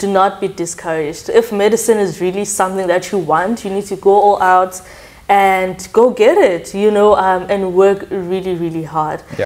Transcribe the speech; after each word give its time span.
do 0.00 0.10
not 0.10 0.40
be 0.40 0.48
discouraged. 0.48 1.28
If 1.28 1.52
medicine 1.52 1.98
is 1.98 2.20
really 2.20 2.44
something 2.44 2.86
that 2.88 3.12
you 3.12 3.18
want, 3.18 3.64
you 3.64 3.70
need 3.70 3.86
to 3.86 3.96
go 3.96 4.10
all 4.10 4.42
out 4.42 4.80
and 5.28 5.88
go 5.92 6.10
get 6.10 6.36
it, 6.38 6.74
you 6.74 6.90
know, 6.90 7.14
um, 7.14 7.46
and 7.48 7.74
work 7.74 8.08
really, 8.10 8.54
really 8.54 8.82
hard. 8.82 9.22
Yeah. 9.38 9.44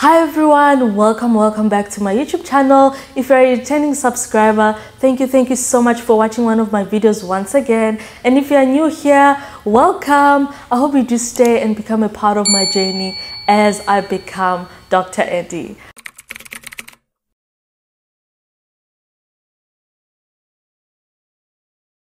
Hi 0.00 0.22
everyone, 0.22 0.96
welcome, 0.96 1.34
welcome 1.34 1.68
back 1.68 1.90
to 1.90 2.02
my 2.02 2.14
YouTube 2.14 2.42
channel. 2.42 2.96
If 3.14 3.28
you're 3.28 3.36
a 3.36 3.58
returning 3.58 3.94
subscriber, 3.94 4.72
thank 4.98 5.20
you, 5.20 5.26
thank 5.26 5.50
you 5.50 5.56
so 5.56 5.82
much 5.82 6.00
for 6.00 6.16
watching 6.16 6.46
one 6.46 6.58
of 6.58 6.72
my 6.72 6.86
videos 6.86 7.22
once 7.22 7.54
again. 7.54 8.00
And 8.24 8.38
if 8.38 8.50
you're 8.50 8.64
new 8.64 8.86
here, 8.86 9.36
welcome. 9.66 10.48
I 10.72 10.78
hope 10.78 10.94
you 10.94 11.02
do 11.02 11.18
stay 11.18 11.60
and 11.60 11.76
become 11.76 12.02
a 12.02 12.08
part 12.08 12.38
of 12.38 12.48
my 12.48 12.64
journey 12.72 13.18
as 13.46 13.86
I 13.86 14.00
become 14.00 14.70
Dr. 14.88 15.20
Eddie. 15.20 15.76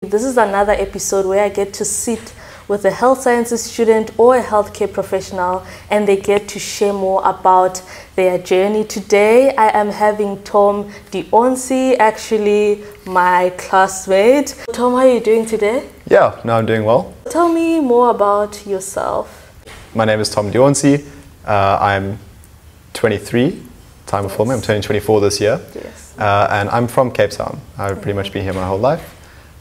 This 0.03 0.23
is 0.23 0.37
another 0.37 0.73
episode 0.73 1.25
where 1.25 1.43
I 1.43 1.49
get 1.49 1.73
to 1.73 1.83
sit 1.83 2.31
with 2.67 2.83
a 2.85 2.91
health 2.91 3.21
sciences 3.21 3.63
student 3.63 4.11
or 4.17 4.37
a 4.37 4.43
healthcare 4.43 4.91
professional 4.91 5.65
and 5.89 6.07
they 6.07 6.17
get 6.17 6.47
to 6.49 6.59
share 6.59 6.93
more 6.93 7.21
about 7.25 7.81
their 8.15 8.37
journey. 8.37 8.83
Today 8.83 9.55
I 9.55 9.77
am 9.79 9.89
having 9.89 10.43
Tom 10.43 10.91
D'Auncey, 11.11 11.95
actually 11.97 12.83
my 13.05 13.51
classmate. 13.57 14.55
Tom, 14.73 14.93
how 14.93 14.99
are 14.99 15.07
you 15.07 15.19
doing 15.19 15.45
today? 15.45 15.89
Yeah, 16.09 16.39
no, 16.43 16.57
I'm 16.57 16.65
doing 16.65 16.83
well. 16.83 17.13
Tell 17.29 17.51
me 17.51 17.79
more 17.79 18.09
about 18.09 18.65
yourself. 18.67 19.43
My 19.95 20.05
name 20.05 20.19
is 20.19 20.29
Tom 20.29 20.51
D'Auncey. 20.51 21.05
Uh, 21.45 21.77
I'm 21.79 22.19
23, 22.93 23.63
time 24.05 24.23
before 24.23 24.45
me. 24.45 24.53
I'm 24.53 24.61
turning 24.61 24.81
24 24.81 25.21
this 25.21 25.39
year. 25.39 25.61
Yes. 25.73 26.17
Uh, 26.17 26.47
and 26.49 26.69
I'm 26.69 26.87
from 26.87 27.11
Cape 27.11 27.31
Town. 27.31 27.61
I've 27.77 28.01
pretty 28.01 28.15
much 28.15 28.33
been 28.33 28.43
here 28.43 28.53
my 28.53 28.67
whole 28.67 28.79
life. 28.79 29.13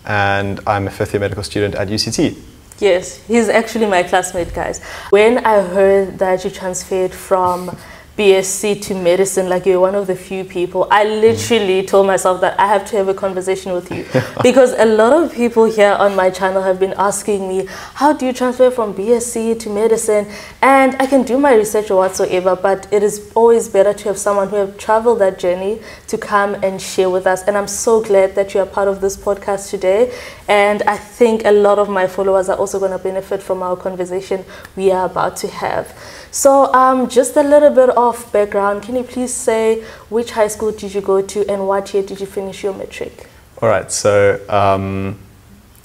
And 0.05 0.61
I'm 0.67 0.87
a 0.87 0.91
fifth 0.91 1.13
year 1.13 1.20
medical 1.20 1.43
student 1.43 1.75
at 1.75 1.89
UCT. 1.89 2.37
Yes, 2.79 3.27
he's 3.27 3.49
actually 3.49 3.87
my 3.87 4.03
classmate, 4.03 4.53
guys. 4.53 4.83
When 5.09 5.39
I 5.39 5.63
heard 5.63 6.19
that 6.19 6.45
you 6.45 6.51
transferred 6.51 7.15
from 7.15 7.75
BSc 8.17 8.81
to 8.83 8.95
medicine, 8.95 9.50
like 9.50 9.67
you're 9.67 9.78
one 9.78 9.95
of 9.95 10.06
the 10.06 10.17
few 10.17 10.42
people, 10.42 10.89
I 10.91 11.05
literally 11.05 11.83
mm. 11.83 11.86
told 11.86 12.06
myself 12.06 12.41
that 12.41 12.58
I 12.58 12.67
have 12.67 12.86
to 12.86 12.97
have 12.97 13.08
a 13.08 13.14
conversation 13.14 13.73
with 13.73 13.91
you. 13.92 14.06
because 14.42 14.73
a 14.73 14.86
lot 14.86 15.12
of 15.12 15.34
people 15.34 15.64
here 15.64 15.92
on 15.92 16.17
my 16.17 16.31
channel 16.31 16.62
have 16.62 16.81
been 16.81 16.95
asking 16.97 17.47
me, 17.47 17.67
how 17.95 18.14
do 18.14 18.25
you 18.25 18.33
transfer 18.33 18.70
from 18.70 18.95
BSc 18.95 19.61
to 19.61 19.69
medicine? 19.69 20.27
And 20.62 20.97
I 20.98 21.06
can 21.06 21.25
do 21.25 21.36
my 21.36 21.55
research 21.55 21.91
or 21.91 21.98
whatsoever, 21.98 22.56
but 22.56 22.91
it 22.91 23.03
is 23.03 23.31
always 23.34 23.69
better 23.69 23.92
to 23.92 24.05
have 24.08 24.17
someone 24.17 24.48
who 24.48 24.56
have 24.56 24.78
traveled 24.78 25.19
that 25.19 25.39
journey 25.39 25.80
to 26.06 26.17
come 26.17 26.55
and 26.62 26.80
share 26.80 27.11
with 27.11 27.27
us. 27.27 27.42
And 27.42 27.55
I'm 27.55 27.69
so 27.69 28.03
glad 28.03 28.34
that 28.34 28.55
you 28.55 28.61
are 28.61 28.67
part 28.67 28.89
of 28.89 29.03
this 29.03 29.17
podcast 29.19 29.69
today. 29.69 30.11
And 30.48 30.83
I 30.84 30.97
think 30.97 31.45
a 31.45 31.53
lot 31.53 31.78
of 31.78 31.91
my 31.91 32.06
followers 32.06 32.48
are 32.48 32.56
also 32.56 32.78
going 32.78 32.92
to 32.92 32.98
benefit 32.98 33.42
from 33.42 33.62
our 33.62 33.77
conversation 33.77 34.42
we 34.75 34.91
are 34.91 35.05
about 35.05 35.36
to 35.39 35.48
have. 35.48 35.95
So 36.37 36.70
um, 36.75 37.09
just 37.09 37.34
a 37.37 37.42
little 37.42 37.70
bit 37.70 37.89
of 37.97 38.31
background. 38.31 38.83
Can 38.83 38.95
you 38.95 39.05
please 39.05 39.33
say 39.33 39.83
which 40.11 40.33
high 40.33 40.48
school 40.48 40.70
did 40.70 40.92
you 40.92 41.01
go 41.01 41.23
to 41.23 41.51
and 41.51 41.67
what 41.67 41.95
year 41.95 42.03
did 42.03 42.20
you 42.20 42.27
finish 42.27 42.62
your 42.62 42.75
matric? 42.75 43.31
All 43.62 43.70
right, 43.70 43.91
so 43.91 44.39
um, 44.51 45.19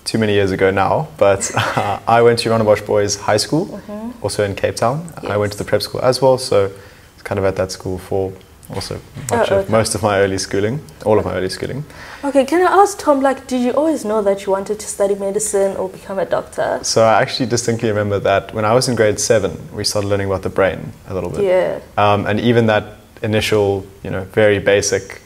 too 0.04 0.18
many 0.18 0.34
years 0.34 0.52
ago 0.52 0.70
now, 0.70 1.08
but 1.18 1.50
uh, 1.56 2.02
I 2.08 2.22
went 2.22 2.40
to 2.40 2.50
Rondebosch 2.50 2.86
Boys 2.86 3.16
High 3.16 3.40
School, 3.40 3.66
mm 3.66 3.82
-hmm. 3.88 4.24
also 4.24 4.44
in 4.44 4.54
Cape 4.56 4.74
Town. 4.74 5.06
Yes. 5.24 5.32
I 5.32 5.38
went 5.38 5.52
to 5.52 5.58
the 5.58 5.64
prep 5.64 5.82
school 5.82 6.02
as 6.04 6.20
well, 6.20 6.38
so 6.38 6.66
it's 6.66 7.24
kind 7.24 7.40
of 7.40 7.46
at 7.46 7.56
that 7.56 7.72
school 7.72 7.98
for 7.98 8.32
also 8.74 8.96
much 9.30 9.52
oh, 9.52 9.58
okay. 9.58 9.60
of 9.60 9.70
most 9.70 9.96
of 9.96 10.04
my 10.04 10.20
early 10.20 10.38
schooling, 10.38 10.80
all 11.06 11.20
of 11.20 11.26
my 11.26 11.34
early 11.36 11.50
schooling. 11.50 11.84
Okay, 12.24 12.46
can 12.46 12.62
I 12.66 12.72
ask 12.82 13.00
Tom, 13.00 13.22
like, 13.22 13.48
did 13.48 13.62
you 13.62 13.72
always 13.72 14.06
know 14.06 14.22
that 14.22 14.46
you 14.46 14.52
wanted 14.52 14.80
to 14.80 14.88
study 14.88 15.16
medicine 15.16 15.76
or 15.78 15.90
become 15.90 16.20
a 16.20 16.26
doctor? 16.26 16.80
So 16.84 17.04
I 17.04 17.22
actually 17.22 17.48
distinctly 17.48 17.90
remember 17.90 18.20
that 18.20 18.54
when 18.54 18.66
I 18.66 18.74
was 18.74 18.88
in 18.88 18.96
grade 18.96 19.20
seven, 19.20 19.58
we 19.74 19.84
started 19.84 20.08
learning 20.08 20.28
about 20.28 20.44
the 20.44 20.50
brain 20.50 20.94
a 21.08 21.14
little 21.14 21.30
bit. 21.30 21.44
Yeah. 21.44 21.80
Um, 21.98 22.26
and 22.26 22.40
even 22.40 22.68
that 22.68 22.98
initial, 23.22 23.86
you 24.04 24.10
know, 24.10 24.24
very 24.26 24.60
basic 24.60 25.22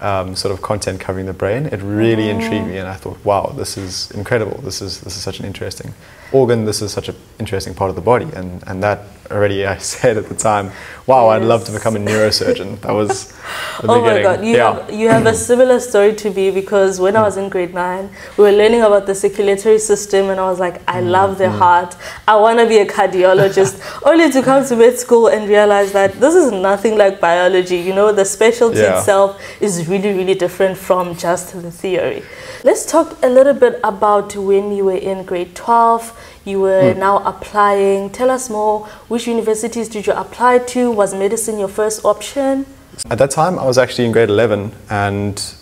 um, 0.00 0.36
sort 0.36 0.52
of 0.52 0.62
content 0.62 1.00
covering 1.00 1.26
the 1.26 1.32
brain, 1.32 1.66
it 1.66 1.80
really 1.82 2.24
mm. 2.24 2.34
intrigued 2.34 2.66
me, 2.66 2.78
and 2.78 2.88
I 2.88 2.94
thought, 2.94 3.22
wow, 3.24 3.52
this 3.56 3.76
is 3.76 4.10
incredible. 4.12 4.60
This 4.62 4.80
is 4.80 5.00
this 5.00 5.16
is 5.16 5.22
such 5.22 5.40
an 5.40 5.46
interesting 5.46 5.92
organ. 6.32 6.64
This 6.64 6.82
is 6.82 6.92
such 6.92 7.08
an 7.08 7.16
interesting 7.38 7.74
part 7.74 7.90
of 7.90 7.96
the 7.96 8.02
body, 8.02 8.28
and 8.34 8.62
and 8.66 8.82
that 8.82 9.00
already 9.30 9.66
I 9.66 9.78
said 9.94 10.16
at 10.16 10.26
the 10.28 10.34
time, 10.34 10.70
wow, 11.06 11.30
yes. 11.30 11.40
I'd 11.40 11.46
love 11.46 11.64
to 11.64 11.72
become 11.72 11.96
a 11.96 11.98
neurosurgeon. 11.98 12.80
That 12.80 12.92
was 12.92 13.28
the 13.80 13.90
oh 13.90 14.00
my 14.02 14.22
god, 14.22 14.44
you 14.44 14.56
yeah. 14.56 14.74
have 14.74 14.92
you 14.92 15.08
have 15.08 15.26
a 15.26 15.34
similar 15.48 15.80
story 15.80 16.14
to 16.16 16.30
me 16.30 16.50
because 16.50 17.00
when 17.00 17.16
I 17.16 17.22
was 17.22 17.36
in 17.36 17.48
grade 17.48 17.74
nine, 17.74 18.10
we 18.36 18.44
were 18.44 18.52
learning 18.52 18.82
about 18.82 19.06
the 19.06 19.14
circulatory 19.14 19.78
system, 19.78 20.30
and 20.30 20.40
I 20.40 20.48
was 20.50 20.60
like, 20.60 20.80
I 20.88 21.00
mm, 21.00 21.10
love 21.10 21.38
the 21.38 21.44
mm. 21.44 21.58
heart. 21.58 21.96
I 22.26 22.36
want 22.36 22.58
to 22.58 22.66
be 22.66 22.78
a 22.78 22.86
cardiologist. 22.86 23.80
only 24.04 24.30
to 24.30 24.42
come 24.42 24.64
to 24.66 24.76
med 24.76 24.98
school 24.98 25.28
and 25.28 25.48
realize 25.48 25.92
that 25.92 26.20
this 26.20 26.34
is 26.34 26.52
nothing 26.52 26.96
like 26.96 27.20
biology. 27.20 27.76
You 27.76 27.94
know, 27.94 28.12
the 28.12 28.24
specialty 28.24 28.78
yeah. 28.78 28.98
itself 28.98 29.40
is 29.60 29.88
really 29.88 30.12
really 30.12 30.34
different 30.34 30.76
from 30.76 31.16
just 31.16 31.52
the 31.52 31.70
theory. 31.70 32.22
Let's 32.64 32.84
talk 32.84 33.16
a 33.22 33.28
little 33.28 33.54
bit 33.54 33.80
about 33.84 34.34
when 34.36 34.72
you 34.72 34.84
were 34.84 34.96
in 34.96 35.24
grade 35.24 35.54
twelve 35.54 36.17
you 36.44 36.60
were 36.60 36.94
mm. 36.94 36.98
now 36.98 37.18
applying. 37.18 38.10
Tell 38.10 38.30
us 38.30 38.48
more. 38.48 38.86
Which 39.08 39.26
universities 39.26 39.88
did 39.88 40.06
you 40.06 40.12
apply 40.12 40.58
to? 40.58 40.90
Was 40.90 41.14
medicine 41.14 41.58
your 41.58 41.68
first 41.68 42.04
option? 42.04 42.66
At 43.10 43.18
that 43.18 43.30
time, 43.30 43.58
I 43.58 43.64
was 43.64 43.78
actually 43.78 44.06
in 44.06 44.12
grade 44.12 44.28
11 44.28 44.72
and 44.90 45.54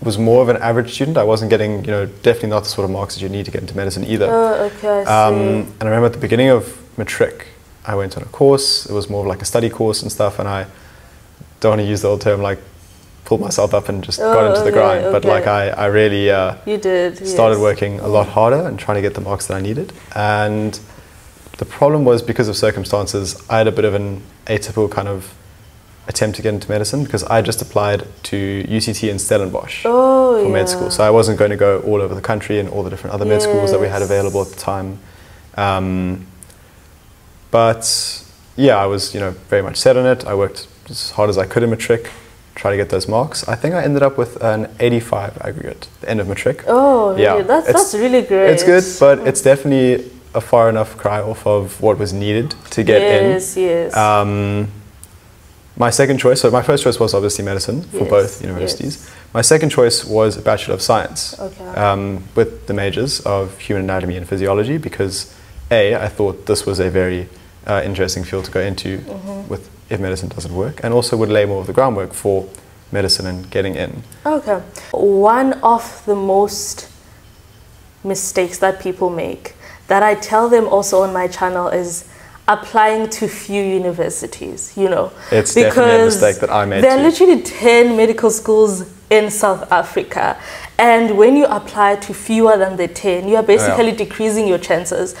was 0.00 0.18
more 0.18 0.42
of 0.42 0.48
an 0.48 0.56
average 0.58 0.92
student. 0.92 1.16
I 1.16 1.24
wasn't 1.24 1.50
getting, 1.50 1.84
you 1.84 1.90
know, 1.90 2.06
definitely 2.06 2.50
not 2.50 2.64
the 2.64 2.68
sort 2.68 2.84
of 2.84 2.90
marks 2.90 3.14
that 3.14 3.22
you 3.22 3.28
need 3.28 3.44
to 3.46 3.50
get 3.50 3.62
into 3.62 3.76
medicine 3.76 4.04
either. 4.04 4.28
Oh, 4.30 4.70
okay. 4.76 5.04
I 5.04 5.26
um, 5.26 5.34
and 5.34 5.82
I 5.82 5.86
remember 5.86 6.06
at 6.06 6.12
the 6.12 6.20
beginning 6.20 6.48
of 6.48 6.78
matric, 6.96 7.48
I 7.84 7.94
went 7.94 8.16
on 8.16 8.22
a 8.22 8.26
course. 8.26 8.86
It 8.86 8.92
was 8.92 9.10
more 9.10 9.22
of 9.22 9.26
like 9.26 9.42
a 9.42 9.44
study 9.44 9.70
course 9.70 10.02
and 10.02 10.12
stuff. 10.12 10.38
And 10.38 10.48
I 10.48 10.66
don't 11.60 11.70
want 11.70 11.80
to 11.80 11.86
use 11.86 12.02
the 12.02 12.08
old 12.08 12.20
term 12.20 12.40
like 12.42 12.60
pulled 13.28 13.42
myself 13.42 13.74
up 13.74 13.90
and 13.90 14.02
just 14.02 14.18
oh, 14.20 14.32
got 14.32 14.46
into 14.46 14.60
okay, 14.60 14.70
the 14.70 14.72
grind. 14.72 15.04
Okay. 15.04 15.12
But 15.12 15.24
like 15.26 15.46
I, 15.46 15.68
I 15.68 15.86
really 15.86 16.30
uh, 16.30 16.56
you 16.64 16.78
did 16.78 17.18
started 17.28 17.56
yes. 17.56 17.62
working 17.62 18.00
a 18.00 18.08
lot 18.08 18.26
harder 18.26 18.66
and 18.66 18.78
trying 18.78 18.94
to 18.94 19.02
get 19.02 19.12
the 19.12 19.20
marks 19.20 19.46
that 19.48 19.54
I 19.58 19.60
needed. 19.60 19.92
And 20.14 20.80
the 21.58 21.66
problem 21.66 22.06
was 22.06 22.22
because 22.22 22.48
of 22.48 22.56
circumstances, 22.56 23.36
I 23.50 23.58
had 23.58 23.66
a 23.66 23.72
bit 23.72 23.84
of 23.84 23.92
an 23.92 24.22
atypical 24.46 24.90
kind 24.90 25.08
of 25.08 25.34
attempt 26.06 26.36
to 26.36 26.42
get 26.42 26.54
into 26.54 26.70
medicine 26.70 27.04
because 27.04 27.22
I 27.24 27.42
just 27.42 27.60
applied 27.60 28.06
to 28.30 28.64
UCT 28.66 29.10
and 29.10 29.20
Stellenbosch 29.20 29.82
oh, 29.84 30.42
for 30.42 30.46
yeah. 30.46 30.52
med 30.54 30.68
school. 30.70 30.90
So 30.90 31.04
I 31.04 31.10
wasn't 31.10 31.38
going 31.38 31.50
to 31.50 31.56
go 31.58 31.80
all 31.80 32.00
over 32.00 32.14
the 32.14 32.22
country 32.22 32.58
and 32.58 32.66
all 32.70 32.82
the 32.82 32.88
different 32.88 33.12
other 33.12 33.26
yes. 33.26 33.32
med 33.32 33.42
schools 33.42 33.70
that 33.72 33.80
we 33.80 33.88
had 33.88 34.00
available 34.00 34.40
at 34.40 34.48
the 34.48 34.60
time. 34.72 34.98
Um, 35.54 36.26
but 37.50 37.84
yeah, 38.56 38.76
I 38.78 38.86
was 38.86 39.12
you 39.12 39.20
know 39.20 39.32
very 39.50 39.62
much 39.62 39.76
set 39.76 39.98
on 39.98 40.06
it. 40.06 40.24
I 40.24 40.34
worked 40.34 40.66
as 40.88 41.10
hard 41.10 41.28
as 41.28 41.36
I 41.36 41.44
could 41.44 41.62
in 41.62 41.68
matric 41.68 42.10
try 42.58 42.72
to 42.72 42.76
get 42.76 42.90
those 42.90 43.08
marks. 43.08 43.48
I 43.48 43.54
think 43.54 43.74
I 43.74 43.84
ended 43.84 44.02
up 44.02 44.18
with 44.18 44.36
an 44.42 44.68
85 44.80 45.38
aggregate 45.40 45.88
at 45.94 46.00
the 46.00 46.10
end 46.10 46.20
of 46.20 46.28
matric. 46.28 46.64
Oh, 46.66 47.16
yeah, 47.16 47.34
really? 47.34 47.44
that's, 47.44 47.72
that's 47.72 47.94
really 47.94 48.22
great. 48.22 48.50
It's 48.50 48.64
good, 48.64 48.84
but 48.98 49.26
it's 49.26 49.40
definitely 49.40 50.10
a 50.34 50.40
far 50.40 50.68
enough 50.68 50.96
cry 50.96 51.20
off 51.20 51.46
of 51.46 51.80
what 51.80 51.98
was 51.98 52.12
needed 52.12 52.54
to 52.70 52.82
get 52.82 53.00
yes, 53.00 53.56
in. 53.56 53.62
Yes, 53.62 53.94
yes. 53.94 53.96
Um, 53.96 54.70
my 55.76 55.90
second 55.90 56.18
choice, 56.18 56.40
so 56.40 56.50
my 56.50 56.62
first 56.62 56.82
choice 56.82 56.98
was 56.98 57.14
obviously 57.14 57.44
medicine 57.44 57.82
for 57.82 58.00
yes, 58.00 58.10
both 58.10 58.42
universities. 58.42 58.96
Yes. 58.96 59.14
My 59.32 59.42
second 59.42 59.70
choice 59.70 60.04
was 60.04 60.36
a 60.36 60.42
Bachelor 60.42 60.74
of 60.74 60.82
Science 60.82 61.38
okay. 61.38 61.64
um, 61.64 62.24
with 62.34 62.66
the 62.66 62.74
majors 62.74 63.20
of 63.20 63.56
human 63.60 63.84
anatomy 63.84 64.16
and 64.16 64.28
physiology 64.28 64.78
because 64.78 65.32
A, 65.70 65.94
I 65.94 66.08
thought 66.08 66.46
this 66.46 66.66
was 66.66 66.80
a 66.80 66.90
very 66.90 67.28
uh, 67.64 67.82
interesting 67.84 68.24
field 68.24 68.46
to 68.46 68.50
go 68.50 68.60
into 68.60 68.98
mm-hmm. 68.98 69.48
with 69.48 69.70
if 69.90 70.00
medicine 70.00 70.28
doesn't 70.28 70.54
work, 70.54 70.80
and 70.82 70.92
also 70.92 71.16
would 71.16 71.28
lay 71.28 71.44
more 71.46 71.60
of 71.60 71.66
the 71.66 71.72
groundwork 71.72 72.12
for 72.12 72.48
medicine 72.92 73.26
and 73.26 73.50
getting 73.50 73.74
in. 73.74 74.02
Okay. 74.24 74.62
One 74.92 75.54
of 75.62 76.02
the 76.06 76.14
most 76.14 76.90
mistakes 78.04 78.58
that 78.58 78.80
people 78.80 79.10
make 79.10 79.54
that 79.88 80.02
I 80.02 80.14
tell 80.14 80.48
them 80.48 80.66
also 80.68 81.02
on 81.02 81.12
my 81.12 81.28
channel 81.28 81.68
is 81.68 82.08
applying 82.46 83.10
to 83.10 83.28
few 83.28 83.62
universities, 83.62 84.72
you 84.76 84.88
know. 84.88 85.12
It's 85.30 85.54
because 85.54 85.74
definitely 85.74 86.00
a 86.00 86.04
mistake 86.04 86.40
that 86.40 86.50
I 86.50 86.64
made. 86.64 86.84
There 86.84 86.98
are 86.98 87.02
literally 87.02 87.42
10 87.42 87.96
medical 87.96 88.30
schools 88.30 88.90
in 89.10 89.30
South 89.30 89.70
Africa. 89.70 90.40
And 90.78 91.16
when 91.18 91.36
you 91.36 91.46
apply 91.46 91.96
to 91.96 92.14
fewer 92.14 92.56
than 92.56 92.76
the 92.76 92.88
10, 92.88 93.28
you 93.28 93.36
are 93.36 93.42
basically 93.42 93.84
oh, 93.84 93.88
yeah. 93.88 93.96
decreasing 93.96 94.46
your 94.46 94.58
chances 94.58 95.14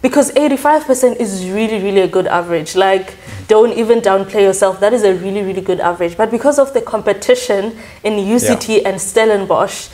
because 0.00 0.30
85% 0.32 1.16
is 1.16 1.48
really 1.50 1.82
really 1.82 2.00
a 2.00 2.08
good 2.08 2.26
average. 2.26 2.76
Like 2.76 3.14
don't 3.48 3.72
even 3.72 4.00
downplay 4.00 4.42
yourself. 4.42 4.80
That 4.80 4.92
is 4.92 5.02
a 5.02 5.14
really 5.14 5.42
really 5.42 5.60
good 5.60 5.80
average. 5.80 6.16
But 6.16 6.30
because 6.30 6.58
of 6.58 6.72
the 6.74 6.80
competition 6.80 7.76
in 8.04 8.14
uct 8.14 8.68
Yeah. 8.68 8.88
and 8.88 9.00
stellenbosch 9.00 9.88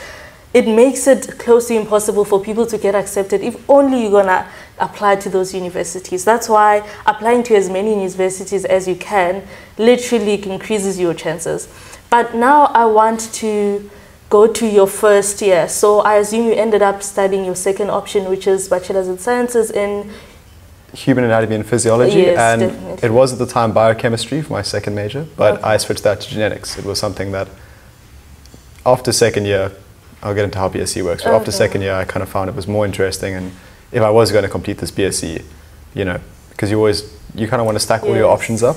it 0.53 0.69
makes 0.69 1.09
it 1.09 1.37
close 1.41 1.67
to 1.67 1.75
impossible 1.75 2.25
for 2.25 2.41
people 2.41 2.65
to 2.65 2.79
get 2.79 2.95
accepted 2.95 3.43
if 3.43 3.57
only 3.69 4.03
you're 4.03 4.13
gonna 4.23 4.47
apply 4.79 5.17
to 5.17 5.29
those 5.29 5.53
universities. 5.53 6.25
That's 6.25 6.49
why 6.49 6.89
applying 7.07 7.43
to 7.45 7.57
as 7.57 7.69
many 7.69 7.91
universities 7.95 8.65
as 8.65 8.87
you 8.87 8.95
can 8.95 9.43
literally 9.79 10.35
increases 10.49 10.99
your 10.99 11.13
chances. 11.15 11.67
But 12.09 12.35
now 12.37 12.67
i 12.67 12.85
want 12.85 13.33
to 13.35 13.91
go 14.35 14.47
to 14.59 14.67
your 14.67 14.87
first 14.87 15.43
year 15.49 15.69
so 15.69 15.89
i 16.13 16.15
assume 16.23 16.45
you 16.51 16.55
ended 16.67 16.83
up 16.91 17.03
studying 17.03 17.45
your 17.49 17.59
second 17.69 17.89
option 17.99 18.29
which 18.33 18.47
is 18.55 18.69
bachelor's 18.69 19.09
in 19.09 19.19
sciences 19.27 19.71
in 19.71 19.91
Human 20.95 21.25
anatomy 21.25 21.57
and 21.57 21.67
physiology, 21.67 22.21
Yes, 22.21 22.39
and 22.39 22.61
definitely. 22.61 23.09
it 23.09 23.13
was 23.13 23.33
at 23.33 23.39
the 23.41 23.47
time 23.47 23.73
biochemistry 23.73 24.43
for 24.43 24.53
my 24.53 24.63
second 24.63 24.95
major, 24.95 25.27
but 25.37 25.55
Okay. 25.55 25.63
I 25.73 25.77
switched 25.77 26.05
that 26.05 26.21
to 26.21 26.29
genetics. 26.29 26.79
It 26.79 26.85
was 26.85 27.01
something 27.01 27.33
that 27.33 27.49
after 28.87 29.11
second 29.13 29.45
year, 29.47 29.73
I'll 30.23 30.35
get 30.39 30.45
into 30.45 30.59
how 30.59 30.69
BSc 30.69 31.03
works, 31.03 31.25
but 31.25 31.35
after 31.35 31.51
second 31.51 31.81
year, 31.83 31.95
I 31.95 32.05
kind 32.05 32.23
of 32.23 32.29
found 32.29 32.49
it 32.49 32.55
was 32.55 32.69
more 32.69 32.85
interesting, 32.91 33.35
and 33.35 33.51
if 33.91 34.03
I 34.03 34.11
was 34.11 34.31
going 34.31 34.45
to 34.45 34.49
complete 34.59 34.79
this 34.79 34.93
BSc, 34.93 35.43
you 35.95 36.05
know, 36.05 36.19
because 36.51 36.71
you 36.71 36.79
always 36.79 37.03
you 37.35 37.49
kind 37.49 37.61
of 37.61 37.67
want 37.67 37.75
to 37.75 37.85
stack 37.89 38.05
all 38.05 38.17
your 38.23 38.31
options 38.31 38.63
up, 38.63 38.77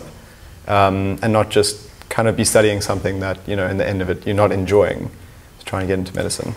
um, 0.68 1.19
and 1.21 1.31
not 1.31 1.51
just 1.57 1.71
kind 2.10 2.27
of 2.27 2.36
be 2.36 2.45
studying 2.53 2.81
something 2.81 3.19
that 3.19 3.38
you 3.50 3.56
know 3.56 3.68
in 3.68 3.77
the 3.77 3.88
end 3.88 4.01
of 4.01 4.10
it 4.10 4.25
you're 4.25 4.42
not 4.44 4.51
enjoying, 4.51 5.12
trying 5.67 5.81
to 5.81 5.87
get 5.87 5.99
into 5.99 6.15
medicine. 6.15 6.55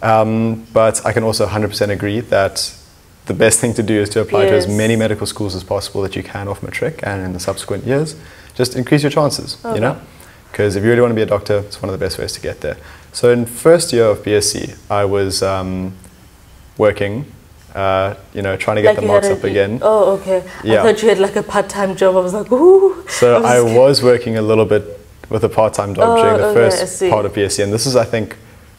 Um, 0.00 0.66
but 0.72 1.04
I 1.04 1.12
can 1.12 1.22
also 1.22 1.46
100% 1.46 1.90
agree 1.90 2.20
that 2.20 2.74
the 3.26 3.34
best 3.34 3.60
thing 3.60 3.74
to 3.74 3.82
do 3.82 4.00
is 4.00 4.08
to 4.10 4.20
apply 4.20 4.46
to 4.46 4.54
as 4.54 4.66
many 4.66 4.96
medical 4.96 5.26
schools 5.26 5.54
as 5.54 5.62
possible 5.62 6.02
that 6.02 6.16
you 6.16 6.22
can 6.22 6.48
off 6.48 6.62
matric 6.62 7.00
and 7.06 7.22
in 7.24 7.32
the 7.32 7.40
subsequent 7.40 7.84
years. 7.84 8.16
Just 8.54 8.74
increase 8.74 9.02
your 9.02 9.10
chances, 9.10 9.58
Okay. 9.64 9.76
you 9.76 9.80
know? 9.80 9.96
Because 10.50 10.76
if 10.76 10.82
you 10.82 10.90
really 10.90 11.00
want 11.00 11.12
to 11.12 11.14
be 11.14 11.22
a 11.22 11.26
doctor, 11.26 11.58
it's 11.58 11.80
one 11.80 11.88
of 11.88 11.98
the 11.98 12.04
best 12.04 12.18
ways 12.18 12.32
to 12.32 12.40
get 12.40 12.60
there. 12.60 12.76
So 13.12 13.30
in 13.30 13.46
first 13.46 13.92
year 13.92 14.06
of 14.06 14.22
BSc, 14.22 14.76
I 14.90 15.04
was 15.04 15.42
um, 15.42 15.94
working, 16.76 17.24
uh, 17.74 18.14
you 18.34 18.42
know, 18.42 18.56
trying 18.56 18.76
to 18.76 18.82
get 18.82 18.96
the 18.96 19.02
marks 19.02 19.28
up 19.28 19.44
again. 19.44 19.78
Oh, 19.82 20.12
okay. 20.18 20.42
Yeah. 20.64 20.80
I 20.82 20.82
thought 20.92 21.02
you 21.02 21.08
had 21.08 21.18
like 21.18 21.36
a 21.36 21.42
part-time 21.42 21.96
job. 21.96 22.16
I 22.16 22.20
was 22.20 22.34
like, 22.34 22.50
ooh. 22.52 23.06
So 23.08 23.40
was 23.40 23.44
I 23.50 23.60
was 23.60 24.02
working 24.02 24.36
a 24.36 24.42
little 24.42 24.66
bit 24.66 24.84
with 25.30 25.44
a 25.44 25.48
part-time 25.48 25.94
job 25.94 26.18
Oh, 26.18 26.22
during 26.22 26.38
the 26.38 26.46
okay, 26.48 26.76
first 26.76 27.00
part 27.08 27.24
of 27.24 27.32
BSc, 27.32 27.62
and 27.62 27.72
this 27.72 27.86
is, 27.86 27.96
I 27.96 28.04
think, 28.04 28.36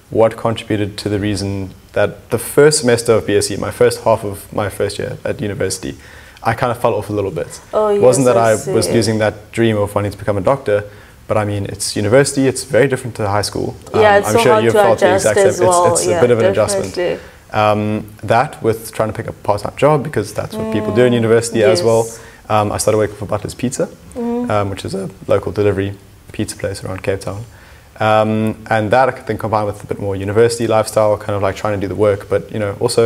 what 0.09 0.37
contributed 0.37 0.97
to 0.99 1.09
the 1.09 1.19
reason 1.19 1.73
that 1.93 2.29
the 2.31 2.37
first 2.37 2.79
semester 2.79 3.13
of 3.13 3.25
BSc, 3.25 3.57
my 3.59 3.71
first 3.71 4.03
half 4.03 4.23
of 4.23 4.51
my 4.53 4.69
first 4.69 4.99
year 4.99 5.17
at 5.23 5.41
university, 5.41 5.95
I 6.41 6.53
kind 6.53 6.71
of 6.71 6.79
fell 6.81 6.93
off 6.95 7.09
a 7.09 7.13
little 7.13 7.31
bit. 7.31 7.61
Oh, 7.73 7.87
it 7.87 7.99
wasn't 7.99 8.25
that 8.25 8.37
I 8.37 8.51
I, 8.51 8.73
was 8.73 8.89
losing 8.89 9.19
that 9.19 9.51
dream 9.51 9.77
of 9.77 9.95
wanting 9.95 10.11
to 10.11 10.17
become 10.17 10.37
a 10.37 10.41
doctor, 10.41 10.83
but 11.27 11.37
I 11.37 11.45
mean, 11.45 11.65
it's 11.65 11.95
university. 11.95 12.47
It's 12.47 12.63
very 12.65 12.87
different 12.87 13.15
to 13.15 13.27
high 13.27 13.43
school. 13.43 13.75
Yeah, 13.93 14.17
it's 14.17 14.27
I'm 14.27 14.33
so 14.33 14.39
sure 14.43 14.59
you've 14.59 14.73
felt 14.73 14.99
the 14.99 15.13
exact 15.15 15.39
same. 15.39 15.67
well. 15.67 15.93
It's, 15.93 16.01
it's 16.01 16.09
yeah, 16.09 16.17
a 16.17 16.21
bit 16.21 16.31
of 16.31 16.39
an 16.39 16.45
adjustment. 16.45 16.93
definitely. 16.95 17.29
Um, 17.51 18.07
that 18.23 18.61
with 18.63 18.91
trying 18.93 19.09
to 19.09 19.15
pick 19.15 19.27
a 19.27 19.31
part-time 19.31 19.75
job 19.77 20.03
because 20.03 20.33
that's 20.33 20.55
what 20.55 20.73
people 20.73 20.93
do 20.93 21.03
in 21.03 21.13
university 21.13 21.63
as 21.63 21.83
well. 21.83 22.09
Um, 22.49 22.71
I 22.71 22.77
started 22.77 22.97
working 22.97 23.15
for 23.15 23.27
Butler's 23.27 23.53
Pizza, 23.53 23.87
um, 24.15 24.69
which 24.71 24.83
is 24.85 24.95
a 24.95 25.09
local 25.27 25.51
delivery 25.51 25.95
pizza 26.31 26.57
place 26.57 26.83
around 26.83 27.03
Cape 27.03 27.21
Town. 27.21 27.45
Um, 28.03 28.31
and 28.69 28.91
that 28.91 29.07
I 29.09 29.11
think 29.11 29.39
combined 29.39 29.67
with 29.67 29.83
a 29.83 29.87
bit 29.87 29.99
more 29.99 30.15
university 30.15 30.67
lifestyle, 30.67 31.17
kind 31.17 31.35
of 31.37 31.41
like 31.41 31.55
trying 31.55 31.79
to 31.79 31.81
do 31.85 31.87
the 31.93 31.99
work, 32.07 32.21
but 32.29 32.41
you 32.53 32.59
know 32.59 32.75
also 32.79 33.03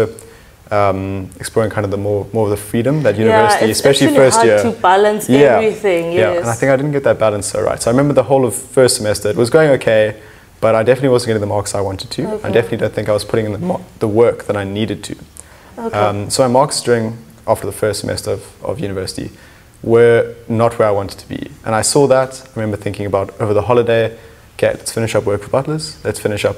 um, 0.72 1.30
exploring 1.40 1.70
kind 1.76 1.86
of 1.86 1.92
the 1.92 1.98
more 2.08 2.26
more 2.34 2.46
of 2.46 2.50
the 2.50 2.58
freedom 2.72 3.04
that 3.04 3.16
university, 3.18 3.66
yeah, 3.66 3.72
especially 3.72 4.16
first 4.16 4.44
year. 4.44 4.60
to 4.64 4.72
balance 4.72 5.30
Yeah. 5.30 5.58
everything. 5.58 6.04
Yes. 6.14 6.20
Yeah, 6.20 6.40
and 6.42 6.50
I 6.50 6.56
think 6.60 6.72
I 6.72 6.76
didn't 6.80 6.94
get 6.94 7.04
that 7.04 7.20
balance 7.20 7.46
so 7.48 7.62
right. 7.62 7.80
So 7.82 7.90
I 7.90 7.94
remember 7.94 8.14
the 8.14 8.24
whole 8.24 8.44
of 8.46 8.54
first 8.56 8.96
semester, 8.96 9.30
it 9.30 9.36
was 9.36 9.50
going 9.50 9.70
okay, 9.78 10.04
but 10.62 10.74
I 10.74 10.82
definitely 10.84 11.10
wasn't 11.10 11.28
getting 11.30 11.42
the 11.48 11.54
marks 11.56 11.76
I 11.76 11.82
wanted 11.82 12.10
to. 12.18 12.22
I 12.44 12.50
definitely 12.52 12.78
don't 12.84 12.94
think 12.94 13.08
I 13.10 13.14
was 13.14 13.26
putting 13.26 13.46
in 13.46 13.54
the, 13.58 13.80
the 14.00 14.08
work 14.08 14.46
that 14.48 14.58
I 14.58 14.64
needed 14.64 15.04
to. 15.04 15.16
okay. 15.78 15.98
Um, 16.00 16.30
so 16.30 16.42
my 16.44 16.52
marks 16.60 16.82
during 16.82 17.18
after 17.46 17.66
the 17.68 17.78
first 17.84 18.00
semester 18.02 18.32
of, 18.32 18.64
of 18.64 18.80
university 18.80 19.30
were 19.84 20.34
not 20.48 20.80
where 20.80 20.88
I 20.88 20.92
wanted 20.92 21.20
to 21.20 21.28
be, 21.30 21.52
and 21.66 21.76
I 21.76 21.84
saw 21.84 22.08
that. 22.08 22.32
I 22.48 22.60
remember 22.60 22.78
thinking 22.78 23.06
about 23.06 23.28
over 23.40 23.54
the 23.54 23.62
holiday, 23.62 24.18
okay, 24.58 24.74
let's 24.74 24.92
finish 24.92 25.16
up 25.16 25.24
work 25.26 25.42
for 25.44 25.50
butlers. 25.50 26.04
Let's 26.04 26.20
finish 26.20 26.44
up 26.46 26.58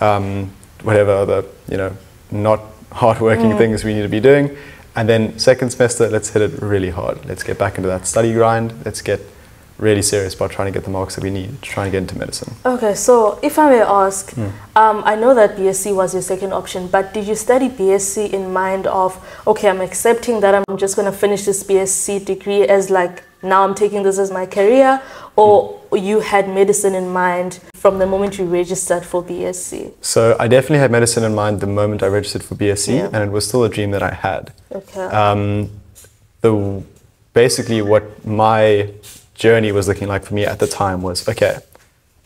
um, 0.00 0.50
whatever 0.82 1.12
other 1.12 1.44
you 1.68 1.76
know 1.76 1.96
not 2.30 2.60
hardworking 2.92 3.56
things 3.56 3.84
we 3.84 3.94
need 3.94 4.02
to 4.02 4.08
be 4.08 4.20
doing, 4.20 4.56
and 4.96 5.08
then 5.08 5.38
second 5.38 5.70
semester, 5.70 6.08
let's 6.08 6.30
hit 6.30 6.42
it 6.42 6.62
really 6.62 6.90
hard. 6.90 7.24
Let's 7.26 7.42
get 7.42 7.58
back 7.58 7.76
into 7.78 7.88
that 7.88 8.06
study 8.06 8.32
grind. 8.32 8.72
Let's 8.84 9.02
get 9.02 9.20
really 9.78 10.02
serious 10.02 10.34
about 10.34 10.50
trying 10.52 10.72
to 10.72 10.78
get 10.78 10.84
the 10.84 10.90
marks 10.90 11.14
that 11.16 11.24
we 11.24 11.30
need 11.30 11.48
trying 11.48 11.60
to 11.60 11.70
try 11.70 11.82
and 11.84 11.92
get 11.92 11.98
into 11.98 12.16
medicine. 12.18 12.54
Okay, 12.64 12.94
so 12.94 13.38
if 13.42 13.58
I 13.58 13.68
may 13.70 13.80
ask, 13.80 14.30
Hmm. 14.34 14.48
um, 14.76 15.02
I 15.04 15.16
know 15.16 15.34
that 15.34 15.56
BSc 15.56 15.92
was 15.94 16.12
your 16.12 16.22
second 16.22 16.52
option, 16.52 16.86
but 16.86 17.12
did 17.14 17.26
you 17.26 17.34
study 17.34 17.68
BSc 17.68 18.32
in 18.32 18.52
mind 18.52 18.86
of, 18.86 19.18
okay, 19.46 19.68
I'm 19.68 19.80
accepting 19.80 20.40
that 20.40 20.54
I'm 20.54 20.76
just 20.76 20.94
going 20.94 21.10
to 21.10 21.16
finish 21.18 21.44
this 21.46 21.64
BSc 21.64 22.24
degree 22.24 22.62
as 22.68 22.90
like, 22.90 23.24
now 23.42 23.64
I'm 23.64 23.74
taking 23.74 24.02
this 24.02 24.18
as 24.18 24.30
my 24.30 24.46
career, 24.46 25.00
or 25.36 25.80
you 25.92 26.20
had 26.20 26.48
medicine 26.48 26.94
in 26.94 27.10
mind 27.12 27.60
from 27.74 27.98
the 27.98 28.06
moment 28.06 28.38
you 28.38 28.44
registered 28.44 29.04
for 29.04 29.22
BSc? 29.22 29.92
So 30.00 30.36
I 30.38 30.48
definitely 30.48 30.78
had 30.78 30.90
medicine 30.90 31.24
in 31.24 31.34
mind 31.34 31.60
the 31.60 31.66
moment 31.66 32.02
I 32.02 32.06
registered 32.06 32.42
for 32.44 32.54
BSc, 32.54 32.88
Yeah. 32.94 33.06
and 33.12 33.16
it 33.16 33.30
was 33.30 33.46
still 33.46 33.64
a 33.64 33.68
dream 33.68 33.90
that 33.90 34.02
I 34.02 34.14
had. 34.14 34.52
Okay. 34.70 35.00
Um, 35.04 35.70
the 36.40 36.82
basically 37.34 37.82
what 37.82 38.24
my 38.26 38.90
journey 39.34 39.72
was 39.72 39.88
looking 39.88 40.08
like 40.08 40.24
for 40.24 40.34
me 40.34 40.44
at 40.44 40.58
the 40.58 40.66
time 40.66 41.02
was 41.02 41.28
okay. 41.28 41.58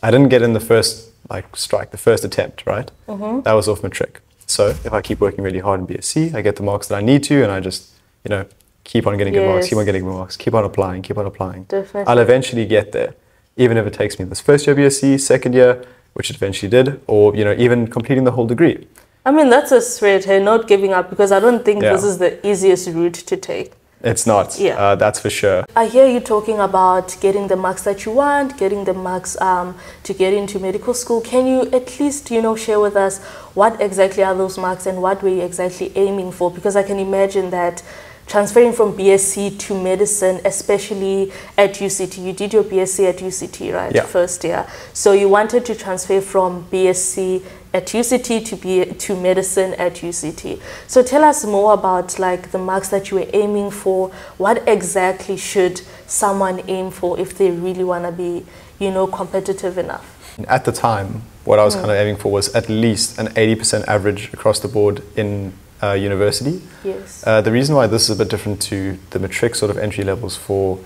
I 0.02 0.10
didn't 0.10 0.28
get 0.28 0.42
in 0.42 0.52
the 0.52 0.60
first 0.60 1.10
like 1.30 1.56
strike, 1.56 1.90
the 1.90 1.98
first 1.98 2.24
attempt, 2.24 2.64
right? 2.66 2.90
Mm-hmm. 3.08 3.40
That 3.42 3.52
was 3.54 3.68
off 3.68 3.82
matric. 3.82 4.20
So 4.46 4.68
if 4.68 4.92
I 4.92 5.00
keep 5.02 5.20
working 5.20 5.42
really 5.42 5.58
hard 5.58 5.80
in 5.80 5.86
BSc, 5.88 6.34
I 6.34 6.40
get 6.42 6.54
the 6.56 6.62
marks 6.62 6.86
that 6.88 6.96
I 6.96 7.00
need 7.00 7.24
to, 7.24 7.42
and 7.42 7.50
I 7.50 7.58
just 7.60 7.90
you 8.24 8.28
know 8.30 8.44
keep 8.86 9.06
on 9.06 9.18
getting 9.18 9.34
good 9.34 9.46
marks, 9.46 9.68
keep 9.68 9.78
on 9.78 9.84
getting 9.84 10.04
good 10.04 10.16
marks, 10.20 10.36
keep 10.36 10.54
on 10.54 10.64
applying, 10.64 11.02
keep 11.02 11.18
on 11.18 11.26
applying. 11.26 11.64
Definitely. 11.64 12.06
I'll 12.10 12.18
eventually 12.18 12.64
get 12.66 12.92
there, 12.92 13.14
even 13.56 13.76
if 13.76 13.86
it 13.86 13.92
takes 13.92 14.18
me 14.18 14.24
this 14.24 14.40
first 14.40 14.66
year 14.66 14.76
BSc, 14.76 15.20
second 15.20 15.54
year, 15.54 15.84
which 16.14 16.30
it 16.30 16.36
eventually 16.36 16.70
did, 16.70 17.00
or 17.06 17.34
you 17.36 17.44
know 17.44 17.54
even 17.58 17.88
completing 17.88 18.24
the 18.24 18.32
whole 18.32 18.46
degree. 18.46 18.86
I 19.26 19.32
mean, 19.32 19.50
that's 19.50 19.72
a 19.72 19.80
straight, 19.80 20.24
hey, 20.24 20.38
not 20.42 20.68
giving 20.68 20.92
up, 20.92 21.10
because 21.10 21.32
I 21.32 21.40
don't 21.40 21.64
think 21.64 21.82
Yeah. 21.82 21.92
this 21.94 22.04
is 22.04 22.18
the 22.18 22.30
easiest 22.46 22.88
route 22.88 23.18
to 23.30 23.36
take. 23.36 23.72
It's 24.02 24.24
not. 24.24 24.56
Yeah. 24.60 24.76
Uh, 24.82 24.94
that's 24.94 25.18
for 25.18 25.30
sure. 25.30 25.64
I 25.74 25.86
hear 25.86 26.06
you 26.06 26.20
talking 26.20 26.58
about 26.60 27.16
getting 27.20 27.48
the 27.48 27.56
marks 27.56 27.82
that 27.88 28.04
you 28.04 28.12
want, 28.12 28.56
getting 28.56 28.84
the 28.84 28.94
marks 28.94 29.32
um, 29.40 29.74
to 30.04 30.12
get 30.22 30.32
into 30.32 30.60
medical 30.60 30.94
school. 30.94 31.20
Can 31.22 31.44
you 31.52 31.62
at 31.78 31.98
least, 31.98 32.30
you 32.30 32.40
know, 32.40 32.54
share 32.54 32.78
with 32.78 32.94
us 32.94 33.18
what 33.54 33.80
exactly 33.80 34.22
are 34.22 34.34
those 34.42 34.56
marks 34.58 34.86
and 34.86 35.02
what 35.02 35.22
were 35.22 35.30
you 35.30 35.42
exactly 35.50 35.90
aiming 35.96 36.30
for? 36.30 36.50
Because 36.50 36.76
I 36.76 36.84
can 36.84 36.98
imagine 37.00 37.50
that 37.50 37.82
transferring 38.26 38.72
from 38.72 38.96
BSc 38.96 39.58
to 39.58 39.82
medicine, 39.82 40.40
especially 40.44 41.32
at 41.56 41.74
UCT, 41.74 42.24
you 42.24 42.32
did 42.32 42.52
your 42.52 42.64
BSc 42.64 43.08
at 43.08 43.18
UCT, 43.18 43.72
right? 43.72 43.94
Yeah. 43.94 44.02
First 44.02 44.44
year. 44.44 44.66
So 44.92 45.12
you 45.12 45.28
wanted 45.28 45.64
to 45.66 45.74
transfer 45.74 46.20
from 46.20 46.64
BSc 46.66 47.44
at 47.72 47.86
UCT 47.86 48.44
to 48.46 48.56
be 48.56 48.84
to 48.84 49.20
medicine 49.20 49.74
at 49.74 49.96
UCT. 49.96 50.60
So 50.86 51.02
tell 51.02 51.22
us 51.22 51.44
more 51.44 51.74
about 51.74 52.18
like 52.18 52.50
the 52.50 52.58
marks 52.58 52.88
that 52.88 53.10
you 53.10 53.18
were 53.18 53.28
aiming 53.32 53.70
for. 53.70 54.10
What 54.38 54.66
exactly 54.66 55.36
should 55.36 55.82
someone 56.06 56.62
aim 56.68 56.90
for 56.90 57.18
if 57.20 57.36
they 57.36 57.50
really 57.50 57.84
want 57.84 58.04
to 58.06 58.12
be, 58.12 58.44
you 58.78 58.90
know, 58.90 59.06
competitive 59.06 59.78
enough? 59.78 60.14
At 60.48 60.64
the 60.64 60.72
time, 60.72 61.22
what 61.44 61.58
I 61.58 61.64
was 61.64 61.76
mm. 61.76 61.80
kind 61.80 61.90
of 61.90 61.96
aiming 61.96 62.16
for 62.16 62.32
was 62.32 62.54
at 62.54 62.68
least 62.68 63.18
an 63.18 63.28
80% 63.28 63.86
average 63.86 64.32
across 64.32 64.58
the 64.60 64.68
board 64.68 65.02
in 65.16 65.52
uh, 65.82 65.92
university. 65.92 66.62
Yes. 66.84 67.22
Uh, 67.26 67.40
the 67.40 67.52
reason 67.52 67.74
why 67.74 67.86
this 67.86 68.08
is 68.08 68.18
a 68.18 68.24
bit 68.24 68.30
different 68.30 68.60
to 68.62 68.98
the 69.10 69.18
matric 69.18 69.54
sort 69.54 69.70
of 69.70 69.78
entry 69.78 70.04
levels 70.04 70.36
for 70.36 70.78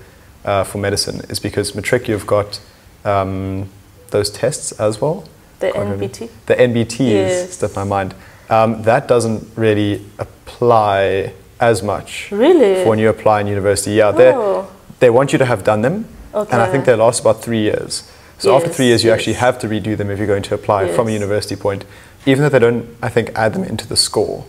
uh, 0.45 0.63
for 0.63 0.79
medicine 0.79 1.21
is 1.29 1.39
because 1.39 1.75
matric 1.75 2.07
you've 2.07 2.25
got 2.27 2.59
um, 3.05 3.69
those 4.09 4.29
tests 4.29 4.71
as 4.73 4.99
well. 5.01 5.23
the. 5.59 5.67
NBT. 5.71 6.29
The 6.47 6.55
NBTs 6.55 6.99
Yes. 6.99 7.57
slipped 7.57 7.75
my 7.75 7.83
mind. 7.83 8.13
Um, 8.49 8.81
that 8.83 9.07
doesn't 9.07 9.47
really 9.55 10.03
apply 10.19 11.33
as 11.59 11.81
much 11.83 12.29
Really? 12.31 12.83
for 12.83 12.89
when 12.89 12.99
you 12.99 13.07
apply 13.09 13.41
in 13.41 13.47
university. 13.47 13.91
Yeah, 13.91 14.11
they 14.11 14.33
Oh. 14.33 14.67
they 14.99 15.09
want 15.09 15.31
you 15.31 15.37
to 15.39 15.45
have 15.45 15.63
done 15.63 15.81
them, 15.83 16.05
okay. 16.33 16.51
and 16.51 16.61
I 16.61 16.69
think 16.71 16.85
they 16.85 16.95
last 16.95 17.21
about 17.21 17.41
three 17.43 17.61
years. 17.61 18.03
So 18.39 18.55
after 18.55 18.69
three 18.69 18.87
years, 18.87 19.03
you 19.03 19.11
yes. 19.11 19.19
actually 19.19 19.33
have 19.35 19.59
to 19.59 19.67
redo 19.67 19.95
them 19.95 20.09
if 20.09 20.17
you're 20.17 20.27
going 20.27 20.41
to 20.43 20.55
apply 20.55 20.87
from 20.95 21.07
a 21.07 21.11
university 21.11 21.55
point, 21.55 21.85
even 22.25 22.41
though 22.41 22.49
they 22.49 22.57
don't, 22.59 22.85
I 23.03 23.09
think, 23.09 23.29
add 23.35 23.53
them 23.53 23.63
into 23.63 23.85
the 23.87 23.95
score. 23.95 24.45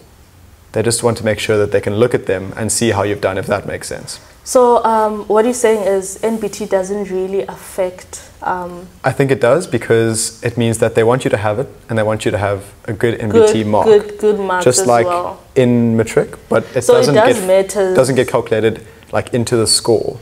They 0.73 0.83
just 0.83 1.03
want 1.03 1.19
to 1.19 1.25
make 1.25 1.39
sure 1.39 1.59
that 1.59 1.71
they 1.71 1.81
can 1.81 1.97
look 1.97 2.15
at 2.15 2.27
them 2.27 2.53
and 2.57 2.73
see 2.73 2.91
how 2.91 3.03
you've 3.03 3.21
done, 3.21 3.37
if 3.39 3.47
that 3.47 3.67
makes 3.67 3.89
sense. 3.89 4.21
So 4.45 4.83
um, 4.85 5.25
what 5.29 5.45
you're 5.45 5.55
saying 5.55 5.87
is 5.87 6.19
NBT 6.23 6.69
doesn't 6.69 7.11
really 7.11 7.43
affect. 7.43 8.29
Um, 8.43 8.89
I 9.05 9.13
think 9.13 9.31
it 9.31 9.41
does 9.41 9.67
because 9.69 10.43
it 10.43 10.57
means 10.57 10.79
that 10.79 10.95
they 10.97 11.05
want 11.05 11.25
you 11.25 11.31
to 11.31 11.37
have 11.37 11.61
it 11.61 11.69
and 11.89 11.97
they 11.97 12.03
want 12.03 12.25
you 12.25 12.31
to 12.33 12.39
have 12.39 12.65
a 12.87 12.93
good 12.93 13.21
NBT 13.21 13.53
good, 13.53 13.67
mark. 13.69 13.87
good, 13.87 14.19
good 14.19 14.41
marks 14.41 14.65
just 14.65 14.87
like 14.87 15.07
well. 15.07 15.41
in 15.55 15.97
matric, 15.97 16.37
but 16.49 16.65
it 16.75 16.83
So 16.83 16.95
doesn't 16.95 17.15
does 17.15 17.39
get 17.47 17.69
doesn't 17.95 18.17
get 18.17 18.27
calculated 18.29 18.85
like 19.13 19.33
into 19.33 19.57
the 19.57 19.67
score. 19.67 20.19